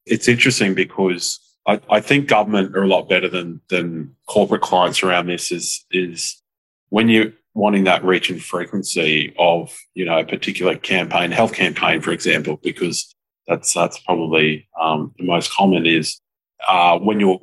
it's 0.06 0.28
interesting 0.28 0.74
because 0.74 1.40
I, 1.68 1.82
I 1.90 2.00
think 2.00 2.28
government 2.28 2.76
are 2.76 2.84
a 2.84 2.88
lot 2.88 3.10
better 3.10 3.30
than 3.30 3.62
than 3.70 4.16
corporate 4.28 4.62
clients 4.62 5.04
around 5.04 5.28
this. 5.28 5.52
Is 5.52 5.86
is 5.92 6.42
when 6.90 7.10
you're 7.10 7.34
wanting 7.58 7.86
that 7.86 8.04
reach 8.04 8.30
and 8.30 8.42
frequency 8.42 9.34
of 9.40 9.76
you 9.96 10.06
know 10.06 10.20
a 10.20 10.26
particular 10.26 10.78
campaign, 10.78 11.32
health 11.32 11.54
campaign, 11.54 12.02
for 12.02 12.12
example, 12.12 12.60
because 12.62 13.14
that's 13.48 13.74
that's 13.74 14.00
probably 14.00 14.68
um, 14.80 15.14
the 15.18 15.26
most 15.26 15.52
common 15.52 15.86
is 15.86 16.22
uh, 16.68 16.98
when 17.00 17.20
you're 17.20 17.42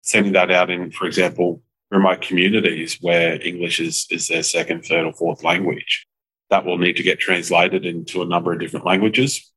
sending 0.00 0.32
that 0.32 0.50
out 0.50 0.70
in, 0.70 0.90
for 0.90 1.06
example, 1.06 1.62
remote 1.90 2.22
communities 2.22 2.96
where 3.02 3.40
English 3.46 3.80
is 3.80 4.06
is 4.10 4.28
their 4.28 4.42
second, 4.42 4.82
third, 4.82 5.04
or 5.04 5.12
fourth 5.12 5.44
language. 5.44 6.06
That 6.48 6.64
will 6.64 6.78
need 6.78 6.96
to 6.96 7.04
get 7.04 7.20
translated 7.20 7.84
into 7.84 8.22
a 8.22 8.26
number 8.26 8.52
of 8.52 8.60
different 8.60 8.86
languages, 8.86 9.52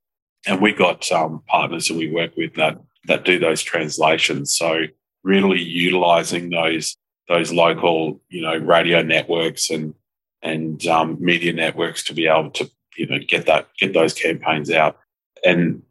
and 0.46 0.62
we 0.62 0.74
got 0.74 1.10
um, 1.12 1.42
partners 1.48 1.88
that 1.88 1.98
we 1.98 2.12
work 2.12 2.36
with 2.36 2.56
that 2.56 2.78
that 3.08 3.24
do 3.24 3.40
those 3.40 3.64
translations. 3.64 4.56
So 4.56 4.82
really 5.24 5.62
utilizing 5.62 6.50
those 6.50 6.98
those 7.28 7.52
local, 7.52 8.22
you 8.30 8.42
know, 8.42 8.58
radio 8.58 9.02
networks 9.02 9.70
and 9.70 9.94
and 10.42 10.86
um, 10.88 11.18
media 11.20 11.54
networks 11.54 12.04
to 12.04 12.14
be 12.14 12.28
able 12.28 12.52
to 12.52 12.70
you 12.98 13.08
know 13.08 13.18
get 13.28 13.46
that 13.46 13.68
get 13.80 13.94
those 13.94 14.14
campaigns 14.14 14.70
out 14.70 14.98
and 15.44 15.82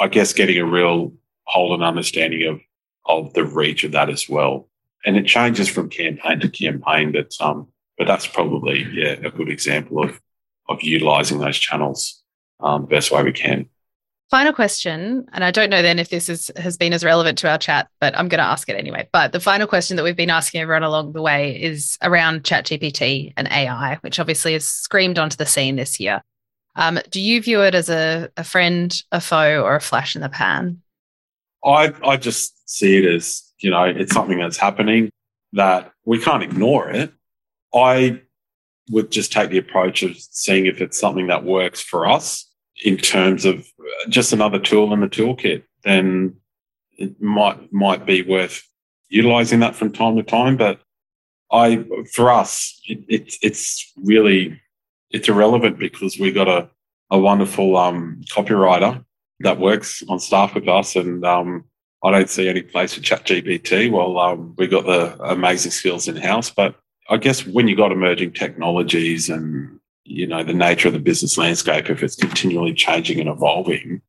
I 0.00 0.08
guess 0.08 0.32
getting 0.32 0.58
a 0.58 0.64
real 0.64 1.12
hold 1.44 1.72
and 1.72 1.82
understanding 1.82 2.48
of 2.48 2.60
of 3.04 3.32
the 3.34 3.44
reach 3.44 3.84
of 3.84 3.92
that 3.92 4.10
as 4.10 4.28
well. 4.28 4.68
And 5.04 5.16
it 5.16 5.26
changes 5.26 5.68
from 5.68 5.88
campaign 5.88 6.40
to 6.40 6.48
campaign, 6.48 7.12
but 7.12 7.32
um, 7.40 7.68
but 7.96 8.06
that's 8.06 8.26
probably 8.26 8.86
yeah 8.92 9.16
a 9.24 9.30
good 9.30 9.48
example 9.48 10.02
of 10.02 10.20
of 10.68 10.82
utilizing 10.82 11.38
those 11.38 11.58
channels 11.58 12.22
um, 12.60 12.82
the 12.82 12.88
best 12.88 13.10
way 13.10 13.22
we 13.22 13.32
can. 13.32 13.68
Final 14.30 14.52
question, 14.52 15.24
and 15.32 15.44
I 15.44 15.52
don't 15.52 15.70
know 15.70 15.82
then 15.82 16.00
if 16.00 16.08
this 16.08 16.28
is, 16.28 16.50
has 16.56 16.76
been 16.76 16.92
as 16.92 17.04
relevant 17.04 17.38
to 17.38 17.48
our 17.48 17.58
chat, 17.58 17.88
but 18.00 18.16
I'm 18.18 18.28
going 18.28 18.40
to 18.40 18.44
ask 18.44 18.68
it 18.68 18.74
anyway. 18.74 19.08
But 19.12 19.30
the 19.30 19.38
final 19.38 19.68
question 19.68 19.96
that 19.96 20.02
we've 20.02 20.16
been 20.16 20.30
asking 20.30 20.60
everyone 20.60 20.82
along 20.82 21.12
the 21.12 21.22
way 21.22 21.60
is 21.62 21.96
around 22.02 22.42
ChatGPT 22.42 23.34
and 23.36 23.46
AI, 23.46 23.98
which 24.00 24.18
obviously 24.18 24.54
has 24.54 24.66
screamed 24.66 25.20
onto 25.20 25.36
the 25.36 25.46
scene 25.46 25.76
this 25.76 26.00
year. 26.00 26.22
Um, 26.74 26.98
do 27.10 27.20
you 27.20 27.40
view 27.40 27.62
it 27.62 27.76
as 27.76 27.88
a, 27.88 28.28
a 28.36 28.42
friend, 28.42 29.00
a 29.12 29.20
foe, 29.20 29.62
or 29.62 29.76
a 29.76 29.80
flash 29.80 30.16
in 30.16 30.22
the 30.22 30.28
pan? 30.28 30.82
I 31.64 31.92
I 32.04 32.16
just 32.16 32.68
see 32.68 32.98
it 32.98 33.04
as 33.04 33.42
you 33.60 33.70
know 33.70 33.84
it's 33.84 34.12
something 34.12 34.38
that's 34.38 34.58
happening 34.58 35.10
that 35.52 35.92
we 36.04 36.18
can't 36.18 36.42
ignore 36.42 36.90
it. 36.90 37.12
I 37.74 38.20
would 38.90 39.10
just 39.10 39.32
take 39.32 39.50
the 39.50 39.58
approach 39.58 40.02
of 40.02 40.16
seeing 40.16 40.66
if 40.66 40.80
it's 40.80 40.98
something 40.98 41.28
that 41.28 41.44
works 41.44 41.80
for 41.80 42.06
us 42.06 42.45
in 42.84 42.96
terms 42.96 43.44
of 43.44 43.66
just 44.08 44.32
another 44.32 44.58
tool 44.58 44.92
in 44.92 45.00
the 45.00 45.08
toolkit, 45.08 45.62
then 45.84 46.36
it 46.98 47.20
might 47.20 47.72
might 47.72 48.06
be 48.06 48.22
worth 48.22 48.62
utilizing 49.08 49.60
that 49.60 49.76
from 49.76 49.92
time 49.92 50.16
to 50.16 50.22
time. 50.22 50.56
But 50.56 50.80
I, 51.50 51.84
for 52.12 52.30
us, 52.30 52.80
it, 52.86 53.04
it's 53.08 53.38
it's 53.42 53.92
really 53.96 54.60
it's 55.10 55.28
irrelevant 55.28 55.78
because 55.78 56.18
we 56.18 56.32
got 56.32 56.48
a 56.48 56.68
a 57.10 57.18
wonderful 57.18 57.76
um, 57.76 58.20
copywriter 58.30 59.04
that 59.40 59.60
works 59.60 60.02
on 60.08 60.18
staff 60.18 60.54
with 60.54 60.68
us, 60.68 60.96
and 60.96 61.24
um, 61.24 61.64
I 62.02 62.10
don't 62.10 62.30
see 62.30 62.48
any 62.48 62.62
place 62.62 62.94
for 62.94 63.00
ChatGPT. 63.00 63.90
Well, 63.90 64.18
um, 64.18 64.54
we 64.58 64.66
got 64.66 64.86
the 64.86 65.16
amazing 65.22 65.72
skills 65.72 66.08
in 66.08 66.16
house, 66.16 66.50
but 66.50 66.74
I 67.08 67.16
guess 67.16 67.46
when 67.46 67.68
you 67.68 67.76
got 67.76 67.92
emerging 67.92 68.32
technologies 68.32 69.30
and 69.30 69.75
you 70.06 70.26
know 70.26 70.42
the 70.42 70.54
nature 70.54 70.88
of 70.88 70.94
the 70.94 71.00
business 71.00 71.36
landscape, 71.36 71.90
if 71.90 72.02
it's 72.02 72.16
continually 72.16 72.74
changing 72.74 73.20
and 73.20 73.28
evolving, 73.28 74.02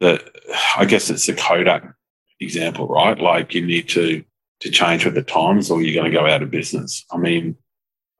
that 0.00 0.22
I 0.76 0.84
guess 0.84 1.10
it's 1.10 1.26
the 1.26 1.34
Kodak 1.34 1.94
example, 2.40 2.86
right? 2.88 3.18
Like 3.18 3.54
you 3.54 3.64
need 3.66 3.88
to 3.90 4.24
to 4.60 4.70
change 4.70 5.04
with 5.04 5.14
the 5.14 5.22
times, 5.22 5.70
or 5.70 5.82
you're 5.82 6.00
going 6.00 6.10
to 6.10 6.16
go 6.16 6.26
out 6.26 6.42
of 6.42 6.50
business. 6.50 7.04
I 7.10 7.16
mean, 7.16 7.56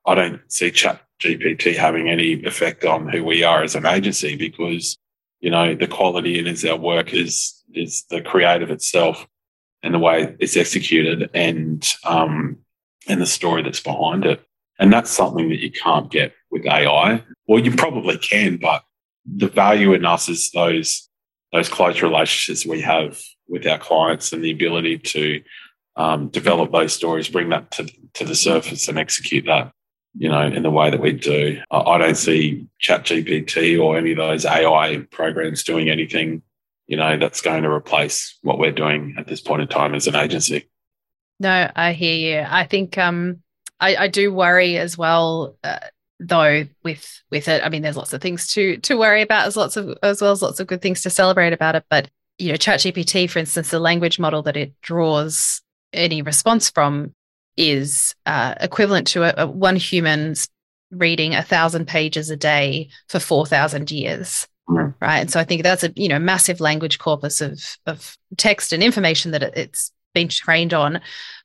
I 0.06 0.14
don't 0.14 0.40
see 0.48 0.70
Chat 0.70 1.02
GPT 1.20 1.76
having 1.76 2.08
any 2.08 2.42
effect 2.44 2.84
on 2.84 3.08
who 3.08 3.22
we 3.24 3.42
are 3.42 3.62
as 3.62 3.74
an 3.74 3.86
agency 3.86 4.36
because 4.36 4.96
you 5.40 5.50
know 5.50 5.74
the 5.74 5.86
quality 5.86 6.38
in 6.38 6.46
is 6.46 6.64
our 6.64 6.76
work 6.76 7.12
is 7.12 7.62
is 7.72 8.04
the 8.10 8.20
creative 8.20 8.70
itself 8.70 9.26
and 9.82 9.94
the 9.94 9.98
way 9.98 10.34
it's 10.38 10.56
executed 10.56 11.30
and 11.34 11.88
um, 12.04 12.58
and 13.06 13.20
the 13.20 13.26
story 13.26 13.62
that's 13.62 13.80
behind 13.80 14.24
it. 14.24 14.42
And 14.80 14.92
that's 14.92 15.10
something 15.10 15.50
that 15.50 15.60
you 15.60 15.70
can't 15.70 16.10
get 16.10 16.34
with 16.50 16.66
AI. 16.66 17.22
Well, 17.46 17.62
you 17.62 17.70
probably 17.76 18.18
can, 18.18 18.56
but 18.56 18.82
the 19.24 19.48
value 19.48 19.92
in 19.92 20.04
us 20.04 20.28
is 20.28 20.50
those 20.50 21.08
those 21.52 21.68
close 21.68 22.00
relationships 22.00 22.64
we 22.64 22.80
have 22.80 23.20
with 23.48 23.66
our 23.66 23.78
clients 23.78 24.32
and 24.32 24.42
the 24.42 24.52
ability 24.52 24.98
to 24.98 25.42
um, 25.96 26.28
develop 26.28 26.70
those 26.70 26.92
stories, 26.92 27.28
bring 27.28 27.48
that 27.48 27.72
to, 27.72 27.90
to 28.14 28.24
the 28.24 28.36
surface 28.36 28.88
and 28.88 28.98
execute 28.98 29.46
that, 29.46 29.72
you 30.16 30.28
know, 30.28 30.42
in 30.42 30.62
the 30.62 30.70
way 30.70 30.90
that 30.90 31.00
we 31.00 31.12
do. 31.12 31.60
I 31.72 31.98
don't 31.98 32.14
see 32.14 32.68
ChatGPT 32.80 33.82
or 33.82 33.98
any 33.98 34.12
of 34.12 34.18
those 34.18 34.46
AI 34.46 35.04
programs 35.10 35.64
doing 35.64 35.90
anything, 35.90 36.42
you 36.86 36.96
know, 36.96 37.18
that's 37.18 37.40
going 37.40 37.64
to 37.64 37.70
replace 37.70 38.38
what 38.42 38.58
we're 38.58 38.70
doing 38.70 39.16
at 39.18 39.26
this 39.26 39.40
point 39.40 39.62
in 39.62 39.68
time 39.68 39.96
as 39.96 40.06
an 40.06 40.14
agency. 40.14 40.68
No, 41.40 41.70
I 41.74 41.92
hear 41.94 42.14
you. 42.14 42.46
I 42.48 42.64
think 42.66 42.96
um, 42.96 43.42
I, 43.80 43.96
I 43.96 44.08
do 44.08 44.32
worry 44.32 44.76
as 44.76 44.96
well, 44.96 45.56
uh, 45.64 45.78
though. 46.18 46.64
With 46.84 47.22
with 47.30 47.48
it, 47.48 47.64
I 47.64 47.68
mean, 47.68 47.82
there's 47.82 47.96
lots 47.96 48.12
of 48.12 48.20
things 48.20 48.52
to 48.54 48.76
to 48.78 48.96
worry 48.96 49.22
about, 49.22 49.46
as 49.46 49.56
lots 49.56 49.76
of 49.76 49.96
as 50.02 50.20
well 50.20 50.32
as 50.32 50.42
lots 50.42 50.60
of 50.60 50.66
good 50.66 50.82
things 50.82 51.02
to 51.02 51.10
celebrate 51.10 51.52
about 51.52 51.74
it. 51.74 51.84
But 51.88 52.08
you 52.38 52.48
know, 52.48 52.58
ChatGPT, 52.58 53.28
for 53.28 53.38
instance, 53.38 53.70
the 53.70 53.78
language 53.78 54.18
model 54.18 54.42
that 54.42 54.56
it 54.56 54.72
draws 54.82 55.62
any 55.92 56.22
response 56.22 56.70
from 56.70 57.14
is 57.56 58.14
uh, 58.26 58.54
equivalent 58.60 59.06
to 59.08 59.24
a, 59.24 59.44
a 59.44 59.46
one 59.46 59.76
human's 59.76 60.48
reading 60.90 61.34
a 61.34 61.42
thousand 61.42 61.86
pages 61.86 62.30
a 62.30 62.36
day 62.36 62.88
for 63.08 63.20
four 63.20 63.46
thousand 63.46 63.90
years. 63.90 64.46
Mm. 64.68 64.94
Right. 65.00 65.18
And 65.18 65.30
so 65.30 65.40
I 65.40 65.44
think 65.44 65.62
that's 65.62 65.84
a 65.84 65.92
you 65.96 66.08
know 66.08 66.18
massive 66.18 66.60
language 66.60 66.98
corpus 66.98 67.40
of 67.40 67.60
of 67.86 68.16
text 68.36 68.72
and 68.72 68.82
information 68.82 69.32
that 69.32 69.42
it's 69.42 69.92
been 70.14 70.28
trained 70.28 70.74
on, 70.74 71.00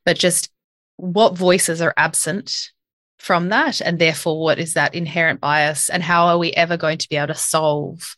but 0.06 0.18
just 0.18 0.52
what 0.98 1.38
voices 1.38 1.82
are 1.82 1.94
absent 1.98 2.72
from 3.18 3.50
that 3.50 3.82
and 3.82 4.00
therefore 4.00 4.42
what 4.42 4.60
is 4.60 4.74
that 4.74 4.94
inherent 4.94 5.40
bias 5.40 5.90
and 5.90 6.04
how 6.04 6.28
are 6.28 6.38
we 6.38 6.52
ever 6.52 6.78
going 6.78 6.98
to 6.98 7.10
be 7.10 7.16
able 7.16 7.28
to 7.28 7.36
solve 7.36 8.16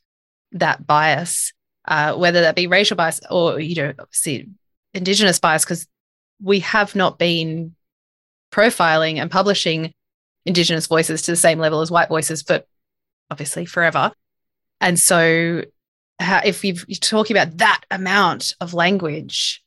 that 0.51 0.85
bias 0.85 1.53
uh, 1.87 2.13
whether 2.15 2.41
that 2.41 2.55
be 2.55 2.67
racial 2.67 2.97
bias 2.97 3.21
or 3.29 3.59
you 3.59 3.75
know 3.75 3.93
see 4.11 4.47
indigenous 4.93 5.39
bias 5.39 5.63
because 5.63 5.87
we 6.41 6.59
have 6.59 6.95
not 6.95 7.17
been 7.17 7.75
profiling 8.51 9.17
and 9.17 9.31
publishing 9.31 9.93
indigenous 10.45 10.87
voices 10.87 11.23
to 11.23 11.31
the 11.31 11.37
same 11.37 11.59
level 11.59 11.81
as 11.81 11.91
white 11.91 12.09
voices 12.09 12.41
for 12.41 12.63
obviously 13.29 13.65
forever. 13.65 14.11
And 14.79 14.99
so 14.99 15.63
how, 16.19 16.41
if 16.43 16.63
you're 16.63 16.75
talking 17.01 17.35
about 17.35 17.57
that 17.57 17.81
amount 17.91 18.53
of 18.61 18.73
language 18.73 19.63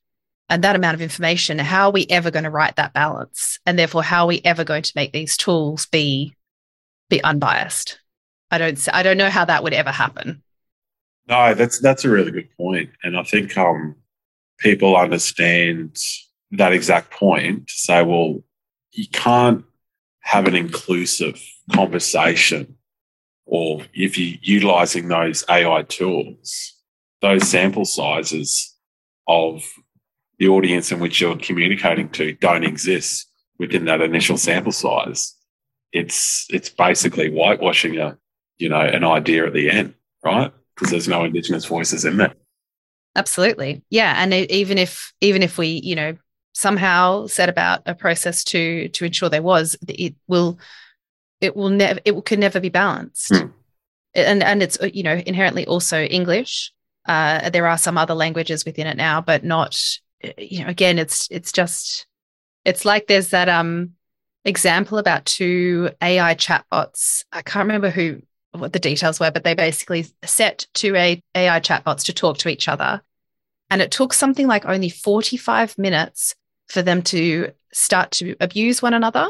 and 0.51 0.64
that 0.64 0.74
amount 0.74 0.96
of 0.96 1.01
information, 1.01 1.61
how 1.61 1.86
are 1.86 1.92
we 1.92 2.07
ever 2.11 2.30
going 2.32 2.44
to 2.44 2.51
write 2.51 2.74
that 2.76 2.92
balance? 2.92 3.61
And 3.64 3.78
therefore, 3.78 4.03
how 4.03 4.24
are 4.24 4.26
we 4.26 4.42
ever 4.44 4.64
going 4.64 4.82
to 4.82 4.92
make 4.96 5.12
these 5.12 5.36
tools 5.36 5.86
be 5.86 6.34
be 7.09 7.22
unbiased? 7.22 8.01
I 8.51 8.59
don't 8.59 8.88
I 8.92 9.05
don't 9.05 9.16
know 9.16 9.30
how 9.30 9.44
that 9.44 9.62
would 9.62 9.72
ever 9.72 9.92
happen. 9.92 10.42
No, 11.28 11.55
that's 11.55 11.78
that's 11.78 12.05
a 12.05 12.11
really 12.11 12.32
good 12.32 12.48
point, 12.57 12.90
and 13.05 13.16
I 13.16 13.22
think 13.22 13.57
um, 13.57 13.94
people 14.59 14.96
understand 14.96 15.96
that 16.51 16.72
exact 16.72 17.12
point 17.12 17.68
to 17.68 17.74
say, 17.74 18.03
well, 18.03 18.42
you 18.90 19.07
can't 19.12 19.64
have 20.22 20.48
an 20.48 20.57
inclusive 20.57 21.40
conversation, 21.72 22.76
or 23.46 23.82
if 23.94 24.18
you're 24.18 24.38
utilizing 24.42 25.07
those 25.07 25.44
AI 25.48 25.84
tools, 25.84 26.74
those 27.20 27.48
sample 27.48 27.84
sizes 27.84 28.74
of 29.28 29.62
the 30.41 30.49
audience 30.49 30.91
in 30.91 30.99
which 30.99 31.20
you're 31.20 31.36
communicating 31.36 32.09
to 32.09 32.32
don't 32.32 32.64
exist 32.64 33.28
within 33.59 33.84
that 33.84 34.01
initial 34.01 34.38
sample 34.38 34.72
size. 34.72 35.36
It's 35.93 36.47
it's 36.51 36.70
basically 36.70 37.30
whitewashing 37.30 37.99
a 37.99 38.18
you 38.59 38.68
know 38.68 38.80
an 38.80 39.05
idea 39.05 39.47
at 39.47 39.53
the 39.53 39.70
end, 39.70 39.95
right? 40.24 40.51
Because 40.74 40.91
there's 40.91 41.09
no 41.09 41.24
indigenous 41.24 41.66
voices 41.66 42.05
in 42.05 42.16
there. 42.16 42.34
Absolutely, 43.14 43.82
yeah. 43.91 44.14
And 44.16 44.32
even 44.32 44.78
if 44.78 45.12
even 45.20 45.43
if 45.43 45.59
we 45.59 45.66
you 45.84 45.95
know 45.95 46.16
somehow 46.55 47.26
set 47.26 47.49
about 47.49 47.82
a 47.84 47.95
process 47.95 48.43
to 48.45 48.88
to 48.88 49.05
ensure 49.05 49.28
there 49.28 49.43
was, 49.43 49.76
it 49.86 50.14
will 50.26 50.59
it 51.41 51.55
will 51.55 51.68
never 51.68 52.01
it 52.05 52.14
will, 52.14 52.22
can 52.22 52.41
never 52.41 52.61
be 52.61 52.70
balanced. 52.70 53.34
Hmm. 53.34 53.49
And 54.14 54.43
and 54.43 54.62
it's 54.62 54.78
you 54.95 55.03
know 55.03 55.20
inherently 55.26 55.66
also 55.66 56.03
English. 56.03 56.72
Uh, 57.07 57.51
there 57.51 57.66
are 57.66 57.78
some 57.78 57.99
other 57.99 58.14
languages 58.14 58.64
within 58.64 58.86
it 58.86 58.97
now, 58.97 59.20
but 59.20 59.43
not 59.43 59.76
you 60.39 60.62
know, 60.62 60.68
again, 60.68 60.99
it's 60.99 61.29
it's 61.31 61.53
just 61.53 62.07
it's 62.64 62.85
like 62.85 63.07
there's 63.07 63.29
that 63.29 63.49
um 63.49 63.93
example 64.45 64.99
about 64.99 65.25
two 65.25 65.91
AI 66.03 66.35
chatbots. 66.35 67.25
I 67.33 67.43
can't 67.43 67.66
remember 67.66 67.91
who 67.91 68.23
what 68.53 68.73
the 68.73 68.79
details 68.79 69.21
were, 69.21 69.31
but 69.31 69.45
they 69.45 69.55
basically 69.55 70.07
set 70.25 70.66
two 70.75 70.97
AI 70.97 71.21
chatbots 71.61 72.05
to 72.05 72.12
talk 72.12 72.39
to 72.39 72.49
each 72.49 72.68
other. 72.68 73.03
And 73.71 73.81
it 73.81 73.93
took 73.93 74.12
something 74.12 74.49
like 74.49 74.66
only 74.66 74.89
45 74.89 75.79
minutes 75.79 76.35
for 76.68 76.83
them 76.83 77.03
to 77.03 77.53
start 77.73 78.11
to 78.12 78.35
abuse 78.41 78.83
one 78.83 78.95
another 78.95 79.29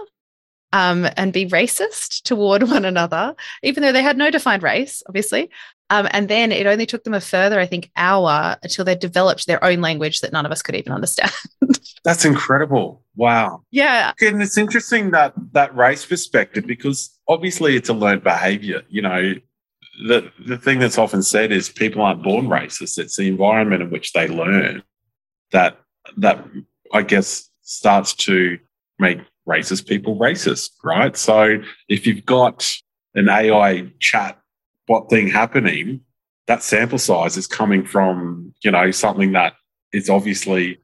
um, 0.73 1.07
and 1.17 1.33
be 1.33 1.47
racist 1.47 2.23
toward 2.23 2.63
one 2.71 2.85
another, 2.85 3.35
even 3.63 3.83
though 3.83 3.93
they 3.93 4.03
had 4.03 4.17
no 4.17 4.31
defined 4.31 4.63
race, 4.63 5.03
obviously. 5.07 5.51
Um, 5.91 6.09
and 6.13 6.29
then 6.29 6.53
it 6.53 6.67
only 6.67 6.87
took 6.87 7.03
them 7.03 7.15
a 7.15 7.21
further, 7.21 7.59
I 7.59 7.67
think, 7.67 7.91
hour 7.97 8.57
until 8.63 8.85
they 8.85 8.95
developed 8.95 9.47
their 9.47 9.63
own 9.63 9.81
language 9.81 10.21
that 10.21 10.33
none 10.33 10.47
of 10.47 10.53
us 10.53 10.63
could 10.63 10.77
even 10.77 10.93
understand. 10.93 11.33
That's 12.05 12.25
incredible. 12.25 13.03
Wow. 13.17 13.63
Yeah. 13.71 14.13
And 14.21 14.41
it's 14.41 14.57
interesting 14.57 15.11
that 15.11 15.35
that 15.53 15.75
race 15.77 16.07
perspective 16.07 16.67
because 16.67 17.19
obviously 17.29 17.77
it's 17.77 17.89
a 17.89 17.93
learned 17.93 18.23
behavior. 18.23 18.83
You 18.89 19.03
know, 19.03 19.35
the 20.07 20.33
the 20.47 20.57
thing 20.57 20.79
that's 20.79 20.97
often 20.97 21.23
said 21.23 21.53
is 21.53 21.69
people 21.69 22.01
aren't 22.01 22.23
born 22.23 22.47
racist. 22.47 22.99
It's 22.99 23.17
the 23.17 23.29
environment 23.29 23.83
in 23.83 23.91
which 23.91 24.13
they 24.13 24.29
learn 24.29 24.83
that 25.53 25.79
that 26.17 26.43
I 26.95 27.03
guess 27.03 27.51
starts 27.63 28.15
to 28.15 28.59
make 28.99 29.19
racist 29.47 29.87
people 29.87 30.17
racist, 30.17 30.71
right? 30.83 31.17
So 31.17 31.59
if 31.89 32.07
you've 32.07 32.25
got 32.25 32.71
an 33.15 33.29
AI 33.29 33.93
chat 33.99 34.40
what 34.91 35.09
thing 35.09 35.29
happening, 35.29 36.01
that 36.49 36.65
sample 36.65 36.99
size 36.99 37.37
is 37.37 37.47
coming 37.47 37.87
from, 37.87 38.53
you 38.65 38.73
know, 38.73 38.91
something 38.91 39.31
that 39.31 39.53
it's 39.93 40.11
obviously, 40.11 40.81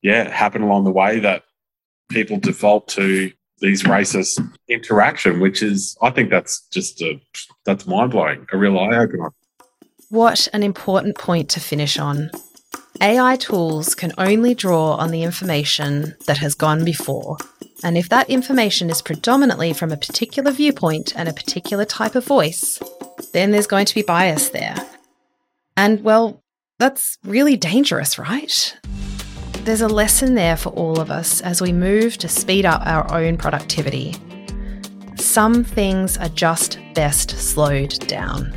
yeah, 0.00 0.26
happened 0.30 0.64
along 0.64 0.84
the 0.84 0.90
way 0.90 1.20
that 1.20 1.42
people 2.08 2.38
default 2.38 2.88
to 2.88 3.30
these 3.58 3.82
racist 3.82 4.40
interaction, 4.68 5.38
which 5.38 5.62
is, 5.62 5.98
I 6.00 6.08
think 6.08 6.30
that's 6.30 6.66
just 6.68 7.02
a, 7.02 7.20
that's 7.66 7.86
mind 7.86 8.12
blowing, 8.12 8.46
a 8.54 8.56
real 8.56 8.78
eye 8.78 8.96
opener. 8.96 9.34
What 10.08 10.48
an 10.54 10.62
important 10.62 11.18
point 11.18 11.50
to 11.50 11.60
finish 11.60 11.98
on. 11.98 12.30
AI 13.02 13.36
tools 13.36 13.94
can 13.94 14.12
only 14.16 14.54
draw 14.54 14.94
on 14.94 15.10
the 15.10 15.24
information 15.24 16.14
that 16.26 16.38
has 16.38 16.54
gone 16.54 16.86
before. 16.86 17.36
And 17.84 17.98
if 17.98 18.08
that 18.08 18.30
information 18.30 18.88
is 18.88 19.02
predominantly 19.02 19.74
from 19.74 19.92
a 19.92 19.98
particular 19.98 20.52
viewpoint 20.52 21.12
and 21.14 21.28
a 21.28 21.34
particular 21.34 21.84
type 21.84 22.14
of 22.14 22.24
voice, 22.24 22.80
then 23.32 23.50
there's 23.50 23.66
going 23.66 23.86
to 23.86 23.94
be 23.94 24.02
bias 24.02 24.50
there. 24.50 24.76
And 25.76 26.02
well, 26.02 26.42
that's 26.78 27.18
really 27.24 27.56
dangerous, 27.56 28.18
right? 28.18 28.76
There's 29.64 29.80
a 29.80 29.88
lesson 29.88 30.34
there 30.34 30.56
for 30.56 30.70
all 30.70 31.00
of 31.00 31.10
us 31.10 31.40
as 31.40 31.60
we 31.60 31.72
move 31.72 32.18
to 32.18 32.28
speed 32.28 32.66
up 32.66 32.82
our 32.84 33.10
own 33.12 33.36
productivity. 33.36 34.14
Some 35.16 35.62
things 35.62 36.18
are 36.18 36.28
just 36.30 36.78
best 36.94 37.30
slowed 37.30 37.98
down 38.08 38.52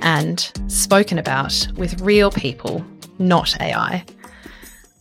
and 0.00 0.50
spoken 0.68 1.18
about 1.18 1.68
with 1.76 2.00
real 2.00 2.30
people, 2.30 2.84
not 3.18 3.60
AI. 3.60 4.04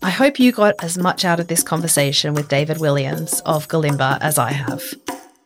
I 0.02 0.10
hope 0.10 0.40
you 0.40 0.52
got 0.52 0.76
as 0.84 0.98
much 0.98 1.26
out 1.26 1.40
of 1.40 1.48
this 1.48 1.64
conversation 1.64 2.34
with 2.34 2.50
David 2.50 2.80
Williams 2.80 3.42
of 3.46 3.68
Gilimbaa 3.68 4.18
as 4.22 4.38
I 4.38 4.52
have. 4.52 4.84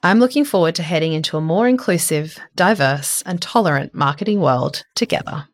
I'm 0.06 0.20
looking 0.20 0.44
forward 0.44 0.76
to 0.76 0.84
heading 0.84 1.14
into 1.14 1.38
a 1.38 1.42
more 1.42 1.66
inclusive, 1.66 2.38
diverse, 2.58 3.24
and 3.26 3.42
tolerant 3.42 3.96
marketing 3.96 4.42
world 4.42 4.84
together. 4.96 5.48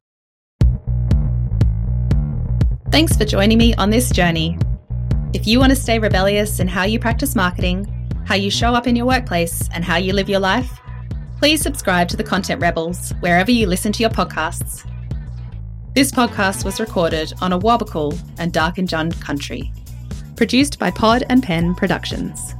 Thanks 2.89 3.15
for 3.15 3.25
joining 3.25 3.59
me 3.59 3.75
on 3.75 3.91
this 3.91 4.09
journey. 4.09 4.57
If 5.33 5.45
you 5.45 5.59
want 5.59 5.69
to 5.69 5.75
stay 5.75 5.99
rebellious 5.99 6.59
in 6.59 6.67
how 6.67 6.81
you 6.85 6.97
practice 6.97 7.35
marketing, 7.35 7.85
how 8.25 8.33
you 8.33 8.49
show 8.49 8.73
up 8.73 8.87
in 8.87 8.95
your 8.95 9.05
workplace, 9.05 9.69
and 9.71 9.85
how 9.85 9.97
you 9.97 10.13
live 10.13 10.27
your 10.27 10.39
life, 10.39 10.79
please 11.37 11.61
subscribe 11.61 12.07
to 12.07 12.17
the 12.17 12.23
Content 12.23 12.59
Rebels 12.59 13.13
wherever 13.19 13.51
you 13.51 13.67
listen 13.67 13.91
to 13.93 14.01
your 14.01 14.09
podcasts. 14.09 14.83
This 15.93 16.11
podcast 16.11 16.65
was 16.65 16.79
recorded 16.79 17.33
on 17.39 17.53
a 17.53 17.59
Awabakal 17.59 18.19
and 18.39 18.51
Darkinjung 18.51 19.21
country. 19.21 19.71
Produced 20.35 20.79
by 20.79 20.89
Pod 20.89 21.23
and 21.29 21.43
Pen 21.43 21.75
Productions. 21.75 22.55